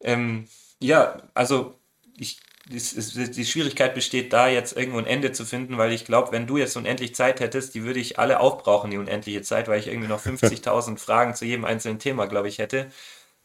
Ähm, 0.00 0.48
ja, 0.80 1.22
also 1.34 1.78
ich 2.16 2.40
die 2.66 3.44
Schwierigkeit 3.44 3.94
besteht 3.94 4.32
da, 4.32 4.48
jetzt 4.48 4.76
irgendwo 4.76 4.98
ein 4.98 5.06
Ende 5.06 5.32
zu 5.32 5.44
finden, 5.44 5.78
weil 5.78 5.92
ich 5.92 6.04
glaube, 6.04 6.32
wenn 6.32 6.46
du 6.46 6.56
jetzt 6.58 6.76
unendlich 6.76 7.14
Zeit 7.14 7.40
hättest, 7.40 7.74
die 7.74 7.82
würde 7.82 7.98
ich 7.98 8.18
alle 8.18 8.40
aufbrauchen, 8.40 8.90
die 8.90 8.98
unendliche 8.98 9.42
Zeit, 9.42 9.68
weil 9.68 9.80
ich 9.80 9.88
irgendwie 9.88 10.08
noch 10.08 10.20
50.000 10.24 10.98
Fragen 10.98 11.34
zu 11.34 11.44
jedem 11.44 11.64
einzelnen 11.64 11.98
Thema, 11.98 12.26
glaube 12.26 12.48
ich, 12.48 12.58
hätte. 12.58 12.90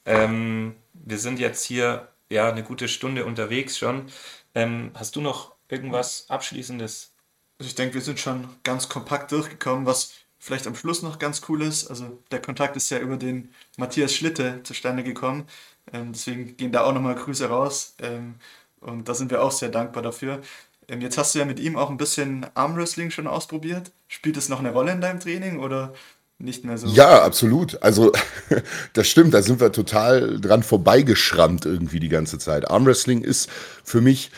Ähm, 0.06 0.76
wir 0.94 1.18
sind 1.18 1.40
jetzt 1.40 1.64
hier 1.64 2.08
ja 2.30 2.50
eine 2.50 2.64
gute 2.64 2.88
Stunde 2.88 3.26
unterwegs 3.26 3.78
schon. 3.78 4.06
Ähm, 4.54 4.92
hast 4.94 5.16
du 5.16 5.22
noch 5.22 5.56
irgendwas 5.68 6.30
Abschließendes? 6.30 7.14
Also 7.60 7.70
ich 7.70 7.76
denke, 7.76 7.96
wir 7.96 8.02
sind 8.02 8.20
schon 8.20 8.48
ganz 8.64 8.88
kompakt 8.88 9.32
durchgekommen, 9.32 9.86
was 9.86 10.14
vielleicht 10.40 10.68
am 10.68 10.76
Schluss 10.76 11.02
noch 11.02 11.20
ganz 11.20 11.42
cool 11.50 11.62
ist. 11.62 11.88
Also 11.88 12.20
der 12.32 12.42
Kontakt 12.42 12.76
ist 12.76 12.90
ja 12.90 13.00
über 13.00 13.18
den 13.18 13.54
Matthias 13.78 14.14
Schlitte 14.14 14.62
zustande 14.64 15.04
gekommen. 15.04 15.46
Ähm, 15.94 16.14
deswegen 16.14 16.58
gehen 16.58 16.72
da 16.72 16.84
auch 16.84 16.94
nochmal 16.94 17.16
Grüße 17.16 17.48
raus. 17.48 17.96
Ähm, 18.02 18.36
und 18.80 19.10
da 19.10 19.14
sind 19.14 19.32
wir 19.32 19.42
auch 19.42 19.52
sehr 19.52 19.70
dankbar 19.70 20.04
dafür. 20.04 20.42
Ähm, 20.88 21.02
jetzt 21.02 21.18
hast 21.18 21.36
du 21.36 21.40
ja 21.40 21.46
mit 21.46 21.60
ihm 21.60 21.76
auch 21.76 21.90
ein 21.90 21.98
bisschen 21.98 22.46
Armwrestling 22.54 23.12
schon 23.12 23.28
ausprobiert. 23.28 23.92
Spielt 24.08 24.38
es 24.38 24.50
noch 24.50 24.60
eine 24.60 24.72
Rolle 24.72 24.92
in 24.92 25.02
deinem 25.02 25.20
Training 25.20 25.60
oder 25.60 25.94
nicht 26.40 26.64
mehr 26.64 26.78
so? 26.78 26.88
Ja, 26.88 27.24
absolut. 27.24 27.82
Also 27.82 28.12
das 28.94 29.08
stimmt, 29.08 29.34
da 29.34 29.42
sind 29.42 29.60
wir 29.60 29.72
total 29.72 30.40
dran 30.40 30.64
vorbeigeschrammt 30.64 31.66
irgendwie 31.66 32.00
die 32.00 32.10
ganze 32.10 32.38
Zeit. 32.38 32.70
Armwrestling 32.70 33.24
ist 33.24 33.50
für 33.84 34.02
mich 34.02 34.32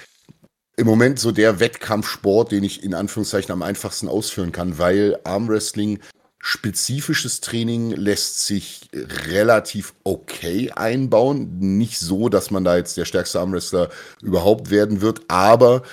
im 0.80 0.88
Moment 0.88 1.20
so 1.20 1.32
der 1.32 1.60
Wettkampfsport, 1.60 2.52
den 2.52 2.64
ich 2.64 2.84
in 2.84 2.94
Anführungszeichen 2.94 3.52
am 3.52 3.62
einfachsten 3.62 4.08
ausführen 4.08 4.54
kann, 4.54 4.78
weil 4.78 5.20
Armwrestling 5.26 6.00
spezifisches 6.40 7.42
Training 7.42 7.92
lässt 7.92 8.46
sich 8.46 8.90
relativ 8.94 9.94
okay 10.06 10.72
einbauen. 10.72 11.60
Nicht 11.78 12.00
so, 12.00 12.30
dass 12.30 12.50
man 12.50 12.64
da 12.64 12.78
jetzt 12.78 12.96
der 12.96 13.04
stärkste 13.04 13.42
Armwrestler 13.42 13.90
überhaupt 14.22 14.72
werden 14.72 15.02
wird, 15.02 15.22
aber 15.28 15.84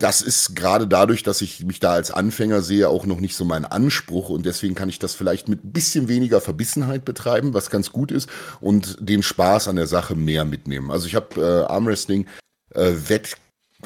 das 0.00 0.20
ist 0.20 0.56
gerade 0.56 0.88
dadurch, 0.88 1.22
dass 1.22 1.40
ich 1.40 1.64
mich 1.64 1.78
da 1.78 1.92
als 1.92 2.10
Anfänger 2.10 2.62
sehe, 2.62 2.88
auch 2.88 3.06
noch 3.06 3.20
nicht 3.20 3.36
so 3.36 3.44
mein 3.44 3.64
Anspruch 3.64 4.30
und 4.30 4.46
deswegen 4.46 4.74
kann 4.74 4.88
ich 4.88 4.98
das 4.98 5.14
vielleicht 5.14 5.48
mit 5.48 5.64
ein 5.64 5.72
bisschen 5.72 6.08
weniger 6.08 6.40
Verbissenheit 6.40 7.04
betreiben, 7.04 7.54
was 7.54 7.70
ganz 7.70 7.92
gut 7.92 8.10
ist 8.10 8.28
und 8.60 8.96
den 9.00 9.22
Spaß 9.22 9.68
an 9.68 9.76
der 9.76 9.86
Sache 9.86 10.16
mehr 10.16 10.44
mitnehmen. 10.44 10.90
Also 10.90 11.06
ich 11.06 11.14
habe 11.14 11.40
äh, 11.40 11.72
Armwrestling 11.72 12.26
äh, 12.74 12.92
Wett 13.06 13.36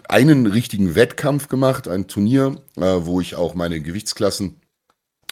einen 0.09 0.47
richtigen 0.47 0.95
Wettkampf 0.95 1.49
gemacht, 1.49 1.89
ein 1.89 2.09
Turnier, 2.09 2.57
äh, 2.77 2.83
wo 3.01 3.21
ich 3.21 3.35
auch 3.35 3.55
meine 3.55 3.81
Gewichtsklassen 3.81 4.61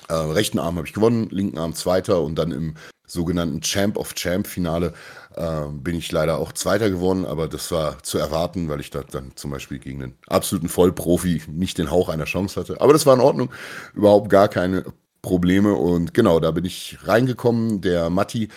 äh, 0.08 0.14
rechten 0.14 0.58
Arm 0.58 0.76
habe 0.76 0.86
ich 0.86 0.92
gewonnen, 0.92 1.28
linken 1.30 1.58
Arm 1.58 1.74
Zweiter 1.74 2.22
und 2.22 2.36
dann 2.36 2.50
im 2.50 2.74
sogenannten 3.06 3.60
Champ 3.60 3.96
of 3.96 4.14
Champ 4.14 4.46
Finale 4.46 4.92
äh, 5.36 5.66
bin 5.72 5.96
ich 5.96 6.12
leider 6.12 6.38
auch 6.38 6.52
Zweiter 6.52 6.90
geworden, 6.90 7.24
aber 7.26 7.48
das 7.48 7.70
war 7.70 8.02
zu 8.02 8.18
erwarten, 8.18 8.68
weil 8.68 8.80
ich 8.80 8.90
da 8.90 9.02
dann 9.02 9.32
zum 9.34 9.50
Beispiel 9.50 9.78
gegen 9.78 10.02
einen 10.02 10.18
absoluten 10.28 10.68
Vollprofi 10.68 11.42
nicht 11.48 11.78
den 11.78 11.90
Hauch 11.90 12.08
einer 12.08 12.24
Chance 12.24 12.60
hatte. 12.60 12.80
Aber 12.80 12.92
das 12.92 13.06
war 13.06 13.14
in 13.14 13.20
Ordnung, 13.20 13.50
überhaupt 13.94 14.30
gar 14.30 14.48
keine 14.48 14.84
Probleme 15.22 15.74
und 15.74 16.14
genau, 16.14 16.40
da 16.40 16.50
bin 16.50 16.64
ich 16.64 16.98
reingekommen. 17.04 17.80
Der 17.80 18.10
Matti 18.10 18.48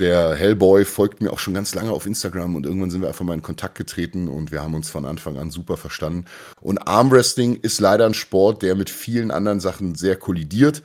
der 0.00 0.34
Hellboy 0.34 0.84
folgt 0.84 1.20
mir 1.20 1.32
auch 1.32 1.38
schon 1.38 1.54
ganz 1.54 1.74
lange 1.74 1.92
auf 1.92 2.06
Instagram 2.06 2.56
und 2.56 2.66
irgendwann 2.66 2.90
sind 2.90 3.02
wir 3.02 3.08
einfach 3.08 3.24
mal 3.24 3.34
in 3.34 3.42
Kontakt 3.42 3.76
getreten 3.76 4.28
und 4.28 4.50
wir 4.50 4.62
haben 4.62 4.74
uns 4.74 4.90
von 4.90 5.04
Anfang 5.04 5.36
an 5.36 5.50
super 5.50 5.76
verstanden. 5.76 6.24
Und 6.60 6.78
Armwrestling 6.78 7.56
ist 7.56 7.80
leider 7.80 8.06
ein 8.06 8.14
Sport, 8.14 8.62
der 8.62 8.74
mit 8.74 8.90
vielen 8.90 9.30
anderen 9.30 9.60
Sachen 9.60 9.94
sehr 9.94 10.16
kollidiert, 10.16 10.82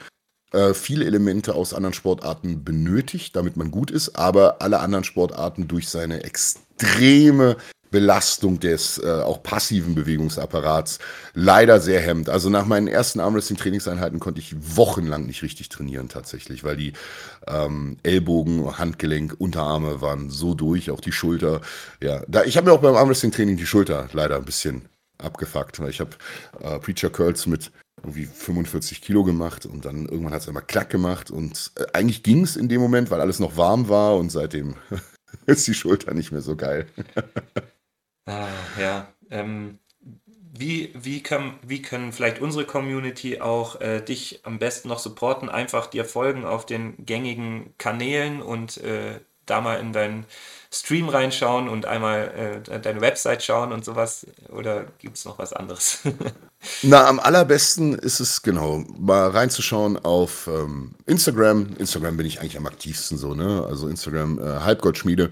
äh, 0.52 0.74
viele 0.74 1.06
Elemente 1.06 1.56
aus 1.56 1.74
anderen 1.74 1.94
Sportarten 1.94 2.64
benötigt, 2.64 3.36
damit 3.36 3.58
man 3.58 3.72
gut 3.72 3.90
ist, 3.90 4.16
aber 4.16 4.62
alle 4.62 4.80
anderen 4.80 5.04
Sportarten 5.04 5.68
durch 5.68 5.90
seine 5.90 6.24
extreme 6.24 7.58
Belastung 7.96 8.60
des 8.60 8.98
äh, 8.98 9.10
auch 9.10 9.42
passiven 9.42 9.96
Bewegungsapparats 9.96 11.00
leider 11.34 11.80
sehr 11.80 12.02
hemmt. 12.02 12.28
Also 12.28 12.50
nach 12.50 12.66
meinen 12.66 12.90
ersten 12.90 13.22
Armwrestling-Trainingseinheiten 13.22 14.20
konnte 14.20 14.42
ich 14.42 14.54
wochenlang 14.76 15.26
nicht 15.26 15.44
richtig 15.44 15.70
trainieren 15.70 16.10
tatsächlich, 16.10 16.66
weil 16.66 16.76
die 16.76 16.92
ähm, 17.48 17.96
Ellbogen, 18.04 18.78
Handgelenk, 18.78 19.36
Unterarme 19.38 20.02
waren 20.02 20.30
so 20.30 20.56
durch, 20.56 20.92
auch 20.92 21.00
die 21.00 21.14
Schulter. 21.14 21.62
Ja, 22.02 22.22
da, 22.28 22.44
ich 22.44 22.58
habe 22.58 22.68
mir 22.68 22.74
auch 22.74 22.82
beim 22.82 22.96
Armwrestling-Training 22.96 23.56
die 23.56 23.66
Schulter 23.66 24.10
leider 24.12 24.36
ein 24.36 24.44
bisschen 24.44 24.90
abgefuckt, 25.18 25.80
weil 25.80 25.92
ich 25.92 26.02
habe 26.02 26.12
äh, 26.60 26.78
Preacher 26.80 27.10
Curls 27.10 27.46
mit 27.46 27.72
irgendwie 28.04 28.26
45 28.26 29.02
Kilo 29.02 29.24
gemacht 29.24 29.66
und 29.66 29.86
dann 29.86 30.06
irgendwann 30.10 30.34
hat 30.34 30.42
es 30.42 30.50
einmal 30.50 30.64
klack 30.64 30.90
gemacht 30.90 31.32
und 31.32 31.72
äh, 31.78 31.86
eigentlich 31.94 32.24
ging 32.24 32.44
es 32.44 32.58
in 32.58 32.68
dem 32.68 32.82
Moment, 32.82 33.10
weil 33.10 33.22
alles 33.22 33.40
noch 33.40 33.56
warm 33.56 33.88
war 33.88 34.18
und 34.18 34.34
seitdem 34.34 34.76
ist 35.46 35.66
die 35.66 35.74
Schulter 35.74 36.14
nicht 36.14 36.34
mehr 36.34 36.42
so 36.42 36.58
geil. 36.58 36.88
Ah, 38.26 38.48
ja. 38.80 39.08
Ähm, 39.30 39.80
wie, 40.58 40.94
wie, 40.96 41.22
kann, 41.22 41.60
wie 41.64 41.82
können 41.82 42.14
vielleicht 42.14 42.40
unsere 42.40 42.66
Community 42.66 43.42
auch 43.42 43.82
äh, 43.82 44.02
dich 44.02 44.40
am 44.44 44.58
besten 44.58 44.88
noch 44.88 45.00
supporten? 45.00 45.50
Einfach 45.50 45.88
dir 45.88 46.06
folgen 46.06 46.46
auf 46.46 46.66
den 46.66 47.06
gängigen 47.06 47.74
Kanälen 47.78 48.42
und 48.42 48.78
äh, 48.78 49.20
da 49.46 49.62
mal 49.62 49.80
in 49.80 49.94
deinen 49.94 50.26
Stream 50.72 51.10
reinschauen 51.10 51.70
und 51.70 51.86
einmal 51.86 52.62
äh, 52.68 52.80
deine 52.80 53.02
Website 53.02 53.44
schauen 53.44 53.72
und 53.72 53.86
sowas? 53.86 54.26
Oder 54.50 54.86
gibt 55.00 55.18
es 55.18 55.26
noch 55.26 55.38
was 55.40 55.54
anderes? 55.54 56.00
Na, 56.82 57.06
am 57.08 57.20
allerbesten 57.20 57.94
ist 57.94 58.20
es 58.20 58.42
genau, 58.42 58.84
mal 58.98 59.30
reinzuschauen 59.30 60.04
auf 60.04 60.48
ähm, 60.48 60.96
Instagram. 61.06 61.76
Instagram 61.78 62.18
bin 62.18 62.26
ich 62.26 62.40
eigentlich 62.40 62.58
am 62.58 62.66
aktivsten 62.66 63.18
so, 63.18 63.34
ne? 63.34 63.66
Also 63.68 63.88
Instagram 63.88 64.40
äh, 64.40 64.60
Halbgoldschmiede. 64.62 65.32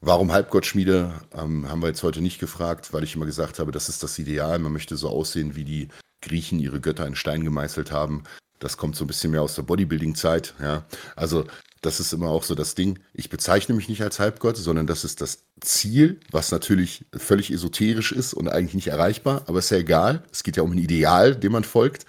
Warum 0.00 0.30
Halbgottschmiede, 0.32 1.12
ähm, 1.34 1.68
haben 1.68 1.82
wir 1.82 1.88
jetzt 1.88 2.04
heute 2.04 2.20
nicht 2.20 2.38
gefragt, 2.38 2.92
weil 2.92 3.02
ich 3.02 3.16
immer 3.16 3.26
gesagt 3.26 3.58
habe, 3.58 3.72
das 3.72 3.88
ist 3.88 4.02
das 4.02 4.18
Ideal. 4.18 4.58
Man 4.60 4.72
möchte 4.72 4.96
so 4.96 5.08
aussehen, 5.08 5.56
wie 5.56 5.64
die 5.64 5.88
Griechen 6.22 6.60
ihre 6.60 6.80
Götter 6.80 7.06
in 7.06 7.16
Stein 7.16 7.42
gemeißelt 7.42 7.90
haben. 7.90 8.22
Das 8.60 8.76
kommt 8.76 8.94
so 8.94 9.04
ein 9.04 9.08
bisschen 9.08 9.32
mehr 9.32 9.42
aus 9.42 9.56
der 9.56 9.62
Bodybuilding-Zeit. 9.62 10.54
Ja. 10.60 10.84
Also 11.16 11.46
das 11.80 12.00
ist 12.00 12.12
immer 12.12 12.30
auch 12.30 12.42
so 12.42 12.54
das 12.54 12.74
Ding. 12.74 12.98
Ich 13.12 13.30
bezeichne 13.30 13.74
mich 13.74 13.88
nicht 13.88 14.02
als 14.02 14.18
Halbgott, 14.18 14.56
sondern 14.56 14.86
das 14.86 15.04
ist 15.04 15.20
das 15.20 15.44
Ziel, 15.60 16.20
was 16.30 16.50
natürlich 16.50 17.04
völlig 17.16 17.52
esoterisch 17.52 18.12
ist 18.12 18.34
und 18.34 18.48
eigentlich 18.48 18.74
nicht 18.74 18.88
erreichbar, 18.88 19.42
aber 19.46 19.60
ist 19.60 19.70
ja 19.70 19.78
egal. 19.78 20.22
Es 20.32 20.42
geht 20.42 20.56
ja 20.56 20.62
um 20.62 20.72
ein 20.72 20.78
Ideal, 20.78 21.34
dem 21.36 21.52
man 21.52 21.64
folgt. 21.64 22.04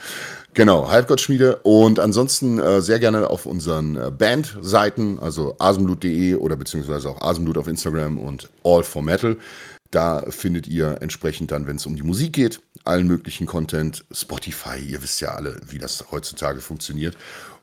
Genau, 0.53 0.89
Halbgottschmiede. 0.89 1.57
Und 1.57 1.99
ansonsten 1.99 2.59
äh, 2.59 2.82
sehr 2.82 2.99
gerne 2.99 3.30
auf 3.30 3.45
unseren 3.45 3.95
äh, 3.95 4.11
Bandseiten, 4.11 5.20
also 5.20 5.55
asenblut.de 5.59 6.36
oder 6.36 6.55
beziehungsweise 6.55 7.09
auch 7.09 7.22
asenblut 7.22 7.57
auf 7.57 7.67
Instagram 7.67 8.17
und 8.17 8.49
All 8.63 8.84
for 8.84 9.03
Metal. 9.03 9.38
Da 9.91 10.24
findet 10.30 10.67
ihr 10.67 10.97
entsprechend 11.01 11.51
dann, 11.51 11.65
wenn 11.65 11.78
es 11.78 11.86
um 11.86 11.95
die 11.95 12.03
Musik 12.03 12.34
geht, 12.34 12.61
allen 12.86 13.07
möglichen 13.07 13.47
Content, 13.47 14.05
Spotify, 14.11 14.78
ihr 14.80 15.01
wisst 15.01 15.22
ja 15.22 15.30
alle, 15.30 15.59
wie 15.67 15.80
das 15.80 16.05
heutzutage 16.11 16.61
funktioniert. 16.61 17.17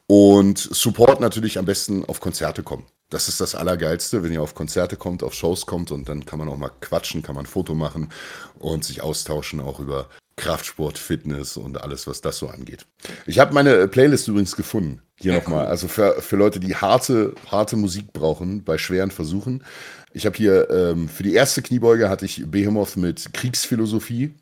Und 0.09 0.59
Support 0.59 1.21
natürlich 1.21 1.59
am 1.59 1.65
besten 1.65 2.05
auf 2.05 2.21
Konzerte 2.21 2.63
kommen. 2.63 2.85
Das 3.11 3.29
ist 3.29 3.41
das 3.41 3.55
Allergeilste, 3.55 4.23
wenn 4.23 4.33
ihr 4.33 4.43
auf 4.43 4.55
Konzerte 4.55 4.97
kommt, 4.97 5.23
auf 5.23 5.35
Shows 5.35 5.67
kommt 5.67 5.91
und 5.93 6.09
dann 6.09 6.25
kann 6.25 6.39
man 6.39 6.49
auch 6.49 6.57
mal 6.57 6.71
quatschen, 6.81 7.23
kann 7.23 7.37
man 7.37 7.45
ein 7.45 7.49
Foto 7.49 7.75
machen 7.75 8.11
und 8.59 8.85
sich 8.85 9.01
austauschen 9.01 9.61
auch 9.61 9.79
über 9.79 10.09
Kraftsport, 10.37 10.99
Fitness 10.99 11.57
und 11.57 11.81
alles, 11.81 12.07
was 12.07 12.21
das 12.21 12.39
so 12.39 12.49
angeht. 12.49 12.85
Ich 13.25 13.39
habe 13.39 13.55
meine 13.55 13.89
Playlist 13.89 14.29
übrigens 14.29 14.55
gefunden. 14.55 15.01
Hier 15.19 15.33
ja, 15.33 15.39
nochmal. 15.39 15.65
Cool. 15.65 15.71
Also 15.71 15.89
für, 15.89 16.21
für 16.21 16.37
Leute, 16.37 16.61
die 16.61 16.77
harte, 16.77 17.35
harte 17.51 17.77
Musik 17.77 18.13
brauchen 18.13 18.63
bei 18.63 18.77
schweren 18.77 19.11
Versuchen. 19.11 19.65
Ich 20.13 20.27
habe 20.27 20.37
hier 20.37 20.69
ähm, 20.71 21.09
für 21.09 21.23
die 21.23 21.35
erste 21.35 21.63
Kniebeuge 21.63 22.09
hatte 22.09 22.27
ich 22.27 22.45
Behemoth 22.47 22.97
mit 22.97 23.33
Kriegsphilosophie. 23.33 24.35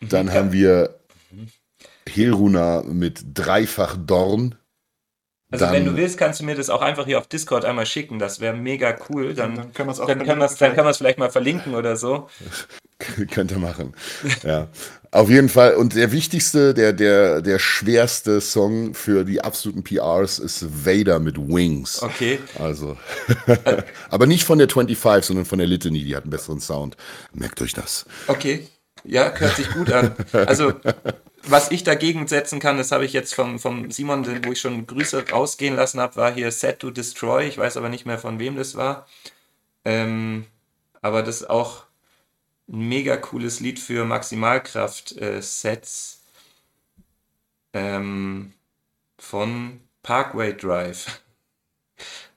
Dann 0.00 0.26
mhm. 0.26 0.32
haben 0.32 0.52
wir 0.52 1.00
Helruna 2.08 2.82
mit 2.82 3.24
Dreifach 3.34 3.96
Dorn. 3.98 4.54
Also 5.50 5.64
dann, 5.64 5.74
wenn 5.74 5.84
du 5.84 5.96
willst, 5.96 6.18
kannst 6.18 6.40
du 6.40 6.44
mir 6.44 6.56
das 6.56 6.70
auch 6.70 6.82
einfach 6.82 7.06
hier 7.06 7.18
auf 7.18 7.28
Discord 7.28 7.64
einmal 7.64 7.86
schicken. 7.86 8.18
Das 8.18 8.40
wäre 8.40 8.56
mega 8.56 8.96
cool. 9.08 9.32
Dann, 9.32 9.54
dann 9.54 9.72
können 9.72 9.88
wir 9.88 9.92
es 9.92 9.98
dann 9.98 10.06
kann 10.24 10.40
dann 10.40 10.74
kann 10.74 10.94
vielleicht 10.94 11.18
mal 11.18 11.30
verlinken 11.30 11.74
oder 11.76 11.96
so. 11.96 12.28
Könnte 13.30 13.58
machen. 13.58 13.94
Ja. 14.42 14.68
Auf 15.12 15.30
jeden 15.30 15.48
Fall. 15.48 15.76
Und 15.76 15.94
der 15.94 16.10
wichtigste, 16.12 16.74
der, 16.74 16.92
der, 16.92 17.42
der 17.42 17.58
schwerste 17.58 18.40
Song 18.40 18.94
für 18.94 19.24
die 19.24 19.40
absoluten 19.40 19.84
PRs 19.84 20.38
ist 20.38 20.84
Vader 20.84 21.20
mit 21.20 21.38
Wings. 21.38 22.02
Okay. 22.02 22.40
Also. 22.58 22.96
aber 24.10 24.26
nicht 24.26 24.44
von 24.44 24.58
der 24.58 24.68
25, 24.68 25.26
sondern 25.26 25.44
von 25.44 25.58
der 25.58 25.68
Litany. 25.68 26.02
Die 26.04 26.16
hat 26.16 26.24
einen 26.24 26.30
besseren 26.30 26.60
Sound. 26.60 26.96
Merkt 27.32 27.60
euch 27.62 27.72
das. 27.72 28.06
Okay. 28.26 28.66
Ja, 29.04 29.32
hört 29.34 29.56
sich 29.56 29.70
gut 29.70 29.92
an. 29.92 30.16
Also, 30.32 30.72
was 31.44 31.70
ich 31.70 31.84
dagegen 31.84 32.26
setzen 32.26 32.58
kann, 32.58 32.78
das 32.78 32.92
habe 32.92 33.04
ich 33.04 33.12
jetzt 33.12 33.34
vom, 33.34 33.58
vom 33.58 33.90
Simon, 33.90 34.26
wo 34.44 34.52
ich 34.52 34.60
schon 34.60 34.86
Grüße 34.86 35.30
rausgehen 35.30 35.76
lassen 35.76 36.00
habe, 36.00 36.16
war 36.16 36.32
hier 36.32 36.50
Set 36.50 36.80
to 36.80 36.90
Destroy. 36.90 37.46
Ich 37.46 37.58
weiß 37.58 37.76
aber 37.76 37.88
nicht 37.88 38.06
mehr, 38.06 38.18
von 38.18 38.38
wem 38.38 38.56
das 38.56 38.74
war. 38.74 39.06
Ähm, 39.84 40.46
aber 41.02 41.22
das 41.22 41.42
ist 41.42 41.50
auch 41.50 41.84
ein 42.68 42.88
mega 42.88 43.16
cooles 43.16 43.60
Lied 43.60 43.78
für 43.78 44.04
Maximalkraft-Sets 44.04 46.20
äh, 47.72 47.78
ähm, 47.78 48.52
von 49.18 49.80
Parkway 50.02 50.56
Drive. 50.56 51.20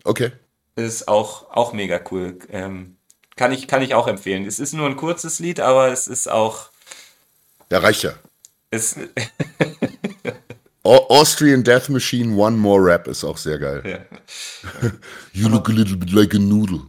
Okay. 0.03 0.31
Ist 0.75 1.07
auch, 1.07 1.49
auch 1.49 1.73
mega 1.73 1.99
cool. 2.11 2.37
Ähm, 2.49 2.98
kann, 3.39 3.53
ich, 3.53 3.69
kann 3.69 3.81
ich 3.81 3.95
auch 3.95 4.09
empfehlen. 4.09 4.45
Es 4.45 4.59
ist 4.59 4.73
nur 4.73 4.85
ein 4.85 4.97
kurzes 4.97 5.39
Lied, 5.39 5.61
aber 5.61 5.87
es 5.87 6.07
ist 6.07 6.29
auch. 6.29 6.71
Ja, 7.71 7.79
reicht 7.79 8.03
ja. 8.03 8.11
Es, 8.69 8.97
Austrian 10.83 11.63
Death 11.63 11.87
Machine 11.87 12.35
One 12.35 12.57
More 12.57 12.83
Rap 12.83 13.07
ist 13.07 13.23
auch 13.23 13.37
sehr 13.37 13.57
geil. 13.57 13.81
ja. 13.85 14.19
You 15.31 15.47
look 15.47 15.69
a 15.69 15.71
little 15.71 15.95
bit 15.95 16.11
like 16.11 16.35
a 16.35 16.37
noodle. 16.37 16.81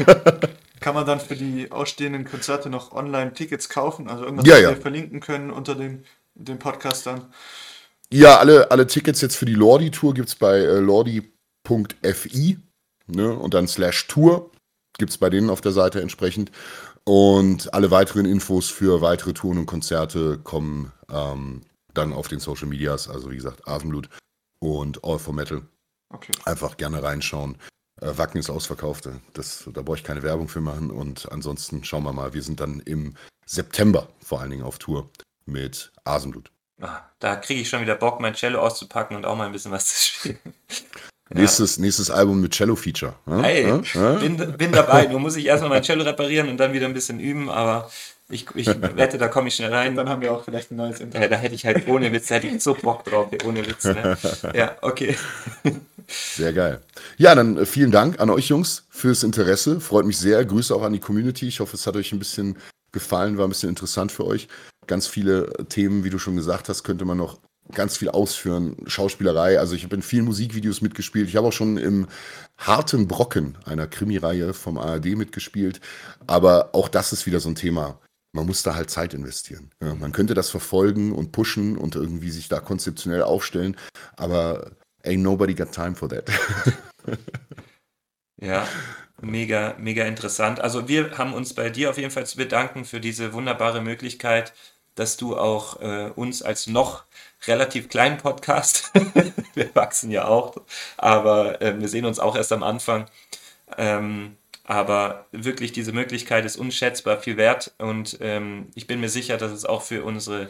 Kann 0.80 0.96
man 0.96 1.06
dann 1.06 1.20
für 1.20 1.36
die 1.36 1.70
ausstehenden 1.70 2.24
Konzerte 2.24 2.70
noch 2.70 2.90
online 2.90 3.32
Tickets 3.32 3.68
kaufen? 3.68 4.08
Also 4.08 4.24
irgendwas, 4.24 4.48
Ja, 4.48 4.54
was 4.54 4.62
ja. 4.62 4.68
wir 4.70 4.82
verlinken 4.82 5.20
können 5.20 5.52
unter 5.52 5.76
dem, 5.76 6.02
dem 6.34 6.58
Podcast 6.58 7.06
dann. 7.06 7.32
Ja, 8.12 8.38
alle, 8.38 8.72
alle 8.72 8.88
Tickets 8.88 9.20
jetzt 9.20 9.36
für 9.36 9.46
die 9.46 9.54
Lordi-Tour 9.54 10.12
gibt 10.14 10.28
es 10.28 10.34
bei 10.34 10.56
äh, 10.58 10.80
lordi.fi 10.80 12.58
ne, 13.06 13.32
und 13.32 13.54
dann 13.54 13.68
slash 13.68 14.08
Tour 14.08 14.50
gibt 14.98 15.10
es 15.10 15.18
bei 15.18 15.30
denen 15.30 15.48
auf 15.48 15.60
der 15.60 15.72
Seite 15.72 16.00
entsprechend. 16.02 16.50
Und 17.04 17.72
alle 17.72 17.90
weiteren 17.90 18.26
Infos 18.26 18.68
für 18.68 19.00
weitere 19.00 19.32
Touren 19.32 19.58
und 19.58 19.66
Konzerte 19.66 20.38
kommen 20.38 20.92
ähm, 21.10 21.62
dann 21.94 22.12
auf 22.12 22.28
den 22.28 22.40
Social 22.40 22.68
Medias, 22.68 23.08
also 23.08 23.30
wie 23.30 23.36
gesagt, 23.36 23.66
Asenblut 23.66 24.10
und 24.60 25.02
All 25.04 25.18
for 25.18 25.32
Metal. 25.32 25.62
Okay. 26.10 26.32
Einfach 26.44 26.76
gerne 26.76 27.02
reinschauen. 27.02 27.56
Äh, 28.00 28.18
Wacken 28.18 28.38
ist 28.38 28.50
ausverkauft, 28.50 29.08
das, 29.32 29.68
da 29.72 29.82
brauche 29.82 29.96
ich 29.96 30.04
keine 30.04 30.22
Werbung 30.22 30.48
für 30.48 30.60
machen. 30.60 30.90
Und 30.90 31.30
ansonsten 31.32 31.82
schauen 31.84 32.04
wir 32.04 32.12
mal, 32.12 32.34
wir 32.34 32.42
sind 32.42 32.60
dann 32.60 32.80
im 32.80 33.14
September 33.46 34.08
vor 34.20 34.40
allen 34.40 34.50
Dingen 34.50 34.64
auf 34.64 34.78
Tour 34.78 35.08
mit 35.46 35.92
Asenblut. 36.04 36.50
Ah, 36.80 37.00
Da 37.18 37.36
kriege 37.36 37.60
ich 37.60 37.68
schon 37.68 37.80
wieder 37.80 37.96
Bock, 37.96 38.20
mein 38.20 38.34
Cello 38.34 38.60
auszupacken 38.60 39.16
und 39.16 39.24
auch 39.24 39.36
mal 39.36 39.46
ein 39.46 39.52
bisschen 39.52 39.72
was 39.72 39.86
zu 39.86 39.98
spielen. 39.98 40.38
Nächstes, 41.30 41.78
nächstes 41.78 42.10
Album 42.10 42.40
mit 42.40 42.52
Cello-Feature. 42.52 43.14
Ja? 43.26 43.42
Hey, 43.42 43.66
Ja? 43.66 43.80
Ja? 43.94 44.12
bin, 44.14 44.36
bin 44.56 44.72
dabei. 44.72 45.06
Nur 45.06 45.20
muss 45.20 45.36
ich 45.36 45.46
erstmal 45.46 45.70
mein 45.70 45.82
Cello 45.82 46.04
reparieren 46.04 46.48
und 46.48 46.56
dann 46.58 46.72
wieder 46.72 46.86
ein 46.86 46.94
bisschen 46.94 47.20
üben, 47.20 47.50
aber 47.50 47.90
ich, 48.30 48.46
ich 48.54 48.66
wette, 48.66 49.18
da 49.18 49.28
komme 49.28 49.48
ich 49.48 49.54
schnell 49.54 49.72
rein. 49.72 49.96
Dann 49.96 50.08
haben 50.08 50.22
wir 50.22 50.32
auch 50.32 50.44
vielleicht 50.44 50.70
ein 50.70 50.76
neues 50.76 51.00
Intro. 51.00 51.20
Ja, 51.20 51.28
da 51.28 51.36
hätte 51.36 51.54
ich 51.54 51.64
halt 51.64 51.88
ohne 51.88 52.12
Witz, 52.12 52.28
da 52.28 52.36
hätte 52.36 52.46
ich 52.46 52.62
so 52.62 52.74
Bock 52.74 53.04
drauf, 53.04 53.28
ohne 53.44 53.66
Witz. 53.66 53.84
Ne? 53.84 54.16
Ja, 54.54 54.76
okay. 54.82 55.16
Sehr 56.08 56.52
geil. 56.52 56.80
Ja, 57.18 57.34
dann 57.34 57.58
äh, 57.58 57.66
vielen 57.66 57.90
Dank 57.90 58.20
an 58.20 58.30
euch 58.30 58.48
Jungs 58.48 58.84
fürs 58.90 59.22
Interesse. 59.22 59.80
Freut 59.80 60.06
mich 60.06 60.18
sehr. 60.18 60.44
Grüße 60.44 60.74
auch 60.74 60.82
an 60.82 60.92
die 60.92 61.00
Community. 61.00 61.48
Ich 61.48 61.60
hoffe, 61.60 61.76
es 61.76 61.86
hat 61.86 61.96
euch 61.96 62.12
ein 62.12 62.18
bisschen 62.18 62.56
gefallen, 62.92 63.36
war 63.36 63.46
ein 63.46 63.50
bisschen 63.50 63.68
interessant 63.68 64.12
für 64.12 64.24
euch. 64.26 64.48
Ganz 64.86 65.06
viele 65.06 65.52
äh, 65.58 65.64
Themen, 65.64 66.04
wie 66.04 66.10
du 66.10 66.18
schon 66.18 66.36
gesagt 66.36 66.68
hast, 66.68 66.82
könnte 66.82 67.04
man 67.04 67.18
noch 67.18 67.38
ganz 67.72 67.96
viel 67.96 68.08
ausführen. 68.08 68.76
Schauspielerei, 68.86 69.58
also 69.58 69.74
ich 69.74 69.84
habe 69.84 69.96
in 69.96 70.02
vielen 70.02 70.24
Musikvideos 70.24 70.80
mitgespielt. 70.80 71.28
Ich 71.28 71.36
habe 71.36 71.48
auch 71.48 71.52
schon 71.52 71.76
im 71.76 72.06
Harten 72.56 73.08
Brocken, 73.08 73.56
einer 73.64 73.86
Krimireihe 73.86 74.54
vom 74.54 74.78
ARD 74.78 75.16
mitgespielt. 75.16 75.80
Aber 76.26 76.70
auch 76.72 76.88
das 76.88 77.12
ist 77.12 77.26
wieder 77.26 77.40
so 77.40 77.48
ein 77.48 77.54
Thema. 77.54 77.98
Man 78.32 78.46
muss 78.46 78.62
da 78.62 78.74
halt 78.74 78.90
Zeit 78.90 79.14
investieren. 79.14 79.70
Ja, 79.82 79.94
man 79.94 80.12
könnte 80.12 80.34
das 80.34 80.50
verfolgen 80.50 81.12
und 81.12 81.32
pushen 81.32 81.76
und 81.76 81.94
irgendwie 81.94 82.30
sich 82.30 82.48
da 82.48 82.60
konzeptionell 82.60 83.22
aufstellen. 83.22 83.76
Aber 84.16 84.72
ain't 85.04 85.22
nobody 85.22 85.54
got 85.54 85.72
time 85.72 85.94
for 85.94 86.08
that. 86.08 86.30
Ja, 88.40 88.68
mega, 89.20 89.74
mega 89.78 90.04
interessant. 90.04 90.60
Also 90.60 90.88
wir 90.88 91.18
haben 91.18 91.34
uns 91.34 91.54
bei 91.54 91.70
dir 91.70 91.90
auf 91.90 91.98
jeden 91.98 92.10
Fall 92.10 92.26
zu 92.26 92.36
bedanken 92.36 92.84
für 92.84 93.00
diese 93.00 93.32
wunderbare 93.32 93.80
Möglichkeit, 93.80 94.52
dass 94.94 95.16
du 95.16 95.36
auch 95.36 95.80
äh, 95.80 96.10
uns 96.14 96.42
als 96.42 96.66
noch 96.68 97.04
relativ 97.46 97.88
kleinen 97.88 98.18
Podcast, 98.18 98.92
wir 99.54 99.74
wachsen 99.74 100.10
ja 100.10 100.26
auch, 100.26 100.56
aber 100.96 101.60
äh, 101.62 101.78
wir 101.78 101.88
sehen 101.88 102.04
uns 102.04 102.18
auch 102.18 102.36
erst 102.36 102.52
am 102.52 102.62
Anfang. 102.62 103.06
Ähm, 103.76 104.36
aber 104.64 105.26
wirklich 105.32 105.72
diese 105.72 105.92
Möglichkeit 105.92 106.44
ist 106.44 106.56
unschätzbar 106.56 107.18
viel 107.18 107.38
wert 107.38 107.72
und 107.78 108.18
ähm, 108.20 108.68
ich 108.74 108.86
bin 108.86 109.00
mir 109.00 109.08
sicher, 109.08 109.38
dass 109.38 109.50
es 109.50 109.64
auch 109.64 109.80
für 109.82 110.04
unsere 110.04 110.48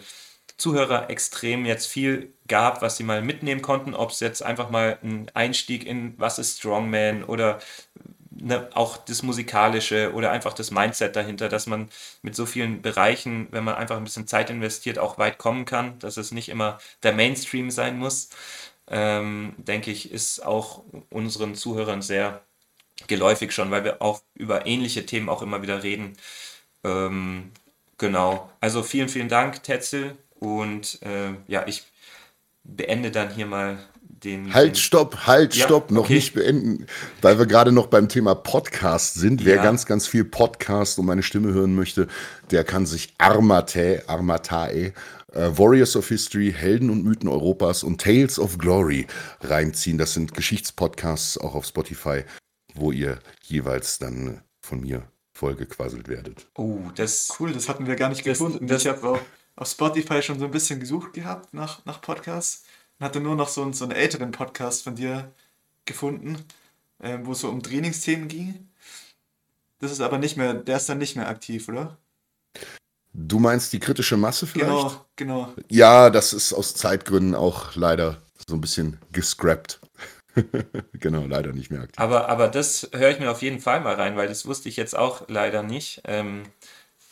Zuhörer 0.57 1.09
extrem 1.09 1.65
jetzt 1.65 1.87
viel 1.87 2.33
gab, 2.49 2.83
was 2.83 2.97
sie 2.97 3.05
mal 3.05 3.23
mitnehmen 3.23 3.63
konnten, 3.63 3.95
ob 3.95 4.11
es 4.11 4.19
jetzt 4.19 4.43
einfach 4.43 4.71
mal 4.71 4.99
ein 5.05 5.31
Einstieg 5.35 5.87
in 5.87 6.15
was 6.19 6.41
ist 6.41 6.59
Strongman 6.59 7.23
oder 7.23 7.61
ne, 8.41 8.69
auch 8.75 8.97
das 8.99 9.23
Musikalische 9.23 10.13
oder 10.15 10.31
einfach 10.31 10.53
das 10.55 10.71
Mindset 10.71 11.17
dahinter, 11.17 11.49
dass 11.49 11.67
man 11.67 11.89
mit 12.23 12.35
so 12.37 12.47
vielen 12.47 12.83
Bereichen, 12.83 13.49
wenn 13.51 13.65
man 13.65 13.75
einfach 13.75 13.97
ein 13.97 14.05
bisschen 14.05 14.27
Zeit 14.27 14.51
investiert, 14.51 14.99
auch 14.99 15.19
weit 15.19 15.39
kommen 15.39 15.65
kann, 15.65 15.99
dass 15.99 16.17
es 16.17 16.33
nicht 16.33 16.49
immer 16.49 16.79
der 17.03 17.13
Mainstream 17.13 17.71
sein 17.71 17.99
muss, 17.99 18.31
ähm, 18.89 19.55
denke 19.59 19.91
ich, 19.91 20.11
ist 20.13 20.45
auch 20.45 20.83
unseren 21.11 21.55
Zuhörern 21.55 22.03
sehr 22.03 22.43
geläufig 23.07 23.53
schon, 23.53 23.71
weil 23.71 23.85
wir 23.85 24.03
auch 24.03 24.23
über 24.35 24.67
ähnliche 24.67 25.07
Themen 25.07 25.29
auch 25.29 25.43
immer 25.43 25.63
wieder 25.63 25.83
reden. 25.83 26.17
Ähm, 26.85 27.53
genau. 27.99 28.51
Also 28.61 28.83
vielen, 28.83 29.09
vielen 29.09 29.29
Dank, 29.29 29.63
Tetzel. 29.63 30.17
Und 30.41 31.01
äh, 31.03 31.35
ja, 31.47 31.67
ich 31.67 31.85
beende 32.65 33.11
dann 33.11 33.35
hier 33.35 33.47
mal 33.47 33.79
den. 34.25 34.53
Halt, 34.55 34.71
den 34.71 34.75
stopp, 34.77 35.27
halt, 35.27 35.55
Ja, 35.55 35.65
stopp, 35.65 35.91
noch 35.91 36.05
okay. 36.05 36.15
nicht 36.15 36.35
beenden, 36.35 36.87
weil 37.23 37.39
wir 37.39 37.47
gerade 37.47 37.73
noch 37.73 37.87
beim 37.87 38.09
Thema 38.09 38.35
Podcast 38.35 39.15
sind. 39.15 39.45
Wer 39.45 39.57
Ja. 39.57 39.63
ganz, 39.63 39.87
ganz 39.87 40.07
viel 40.07 40.25
Podcast 40.25 40.99
und 40.99 41.07
meine 41.07 41.23
Stimme 41.23 41.53
hören 41.53 41.75
möchte, 41.75 42.09
der 42.51 42.65
kann 42.65 42.87
sich 42.87 43.15
Armatae, 43.19 44.03
Armatae, 44.07 44.93
äh, 45.33 45.51
Warriors 45.59 45.95
of 45.97 46.09
History, 46.09 46.53
Helden 46.57 46.91
und 46.91 47.05
Mythen 47.05 47.29
Europas 47.29 47.83
und 47.83 48.01
Tales 48.01 48.39
of 48.39 48.59
Glory 48.59 49.07
reinziehen. 49.43 49.99
Das 49.99 50.15
sind 50.15 50.35
Geschichtspodcasts 50.35 51.39
auch 51.39 51.55
auf 51.55 51.67
Spotify, 51.67 52.25
wo 52.75 52.93
ihr 52.93 53.19
jeweils 53.45 53.99
dann 53.99 54.43
von 54.61 54.81
mir 54.81 55.03
vollgequasselt 55.33 56.09
werdet. 56.09 56.47
Oh, 56.57 56.79
das. 56.97 57.29
Cool, 57.39 57.53
das 57.53 57.69
hatten 57.69 57.87
wir 57.87 57.95
gar 57.97 58.09
nicht 58.09 58.27
Das- 58.27 58.39
gefunden. 58.39 58.67
das- 58.67 58.83
ich 58.83 58.89
habe 58.89 59.07
auch 59.09 59.21
auf 59.57 59.69
Spotify 59.69 60.23
schon 60.23 60.39
so 60.39 60.45
ein 60.47 60.51
bisschen 60.51 60.81
gesucht 60.81 61.13
gehabt 61.13 61.53
nach, 61.55 61.85
nach 61.85 62.01
Podcasts 62.01 62.65
und 62.99 63.05
hatte 63.05 63.21
nur 63.21 63.37
noch 63.37 63.49
so, 63.49 63.63
einen- 63.63 63.73
so 63.73 63.85
einen 63.85 63.93
älteren 63.93 64.31
Podcast 64.33 64.85
von 64.85 64.95
dir 64.97 65.33
gefunden, 65.85 66.45
ähm, 67.03 67.27
wo 67.27 67.33
es 67.33 67.41
so 67.41 67.49
um 67.49 67.63
Trainingsthemen 67.63 68.29
ging. 68.29 68.69
Das 69.81 69.93
ist 69.93 70.01
aber 70.01 70.19
nicht 70.19 70.37
mehr, 70.37 70.55
der 70.55 70.77
ist 70.77 70.89
dann 70.89 70.99
nicht 70.99 71.17
mehr 71.17 71.29
aktiv, 71.29 71.69
oder? 71.69 71.97
Du 73.13 73.39
meinst 73.39 73.73
die 73.73 73.81
kritische 73.81 74.17
Masse 74.17 74.47
vielleicht? 74.47 74.69
Genau, 74.69 75.05
genau. 75.17 75.55
Ja, 75.69 76.11
das 76.11 76.33
ist 76.33 76.53
aus 76.53 76.75
Zeitgründen 76.75 77.35
auch 77.35 77.75
leider 77.75 78.23
so 78.47 78.55
ein 78.55 78.61
bisschen 78.61 78.99
gescrapped. 79.13 79.81
genau, 80.93 81.27
leider 81.27 81.53
nicht 81.53 81.71
mehr 81.71 81.81
aktiv. 81.83 81.99
Aber, 81.99 82.29
aber 82.29 82.49
das 82.49 82.89
höre 82.93 83.11
ich 83.11 83.19
mir 83.19 83.31
auf 83.31 83.43
jeden 83.43 83.61
Fall 83.61 83.81
mal 83.81 83.95
rein, 83.95 84.17
weil 84.17 84.29
das 84.29 84.47
wusste 84.47 84.69
ich 84.69 84.77
jetzt 84.77 84.97
auch 84.97 85.25
leider 85.29 85.63
nicht. 85.63 86.03
Ähm, 86.05 86.45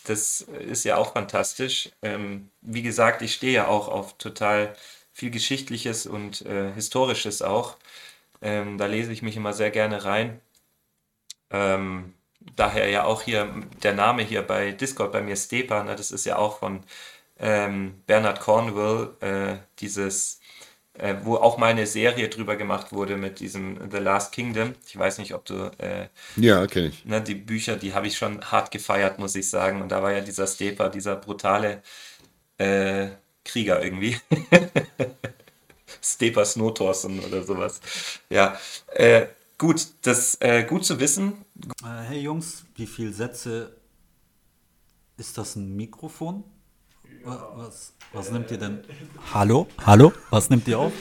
das 0.04 0.42
ist 0.42 0.84
ja 0.84 0.96
auch 0.96 1.12
fantastisch. 1.14 1.90
Ähm, 2.02 2.50
wie 2.60 2.82
gesagt, 2.82 3.22
ich 3.22 3.34
stehe 3.34 3.52
ja 3.54 3.66
auch 3.66 3.88
auf 3.88 4.16
total 4.18 4.74
viel 5.16 5.30
Geschichtliches 5.32 6.06
und 6.06 6.42
äh, 6.46 6.72
Historisches 6.74 7.42
auch. 7.42 7.76
Ähm, 8.42 8.78
da 8.78 8.86
lese 8.86 9.12
ich 9.12 9.22
mich 9.22 9.36
immer 9.36 9.52
sehr 9.54 9.70
gerne 9.72 10.04
rein. 10.04 10.40
Ähm, 11.50 12.14
daher 12.56 12.88
ja 12.88 13.04
auch 13.04 13.22
hier 13.22 13.52
der 13.82 13.94
Name 13.94 14.22
hier 14.22 14.42
bei 14.42 14.72
Discord 14.72 15.12
bei 15.12 15.20
mir 15.22 15.36
Stepa, 15.36 15.82
ne, 15.84 15.96
das 15.96 16.10
ist 16.10 16.24
ja 16.26 16.36
auch 16.36 16.58
von 16.58 16.84
ähm, 17.38 18.02
Bernard 18.06 18.40
Cornwell, 18.40 19.16
äh, 19.20 19.58
dieses, 19.80 20.40
äh, 20.94 21.16
wo 21.24 21.36
auch 21.36 21.58
mal 21.58 21.68
eine 21.72 21.86
Serie 21.86 22.28
drüber 22.28 22.56
gemacht 22.56 22.92
wurde 22.92 23.16
mit 23.16 23.40
diesem 23.40 23.90
The 23.90 23.98
Last 23.98 24.32
Kingdom. 24.32 24.74
Ich 24.86 24.98
weiß 24.98 25.18
nicht, 25.18 25.34
ob 25.34 25.44
du 25.46 25.70
äh, 25.78 26.08
Ja, 26.36 26.66
kenne 26.66 26.88
ich. 26.88 27.04
ne, 27.04 27.22
die 27.22 27.34
Bücher, 27.34 27.76
die 27.76 27.94
habe 27.94 28.06
ich 28.06 28.16
schon 28.18 28.42
hart 28.50 28.70
gefeiert, 28.70 29.18
muss 29.18 29.34
ich 29.36 29.48
sagen. 29.50 29.82
Und 29.82 29.90
da 29.90 30.02
war 30.02 30.12
ja 30.12 30.20
dieser 30.20 30.46
Stepa, 30.46 30.88
dieser 30.88 31.16
brutale 31.16 31.82
äh, 32.58 33.08
Krieger 33.46 33.82
irgendwie. 33.82 34.16
Stepa 36.02 36.44
Snowtorsen 36.44 37.20
oder 37.20 37.42
sowas. 37.42 37.80
Ja, 38.30 38.58
äh, 38.94 39.26
gut, 39.58 39.86
das 40.02 40.36
äh, 40.40 40.64
gut 40.64 40.84
zu 40.84 41.00
wissen. 41.00 41.44
Äh, 41.82 42.02
hey 42.08 42.20
Jungs, 42.20 42.64
wie 42.74 42.86
viele 42.86 43.12
Sätze 43.12 43.76
ist 45.16 45.36
das 45.38 45.56
ein 45.56 45.74
Mikrofon? 45.76 46.44
Wa- 47.24 47.52
Was, 47.56 47.92
was 48.12 48.30
nimmt 48.30 48.50
ihr 48.50 48.58
denn? 48.58 48.80
Hallo? 49.32 49.66
Hallo? 49.84 50.12
Was 50.30 50.50
nimmt 50.50 50.68
ihr 50.68 50.78
auf? 50.78 50.92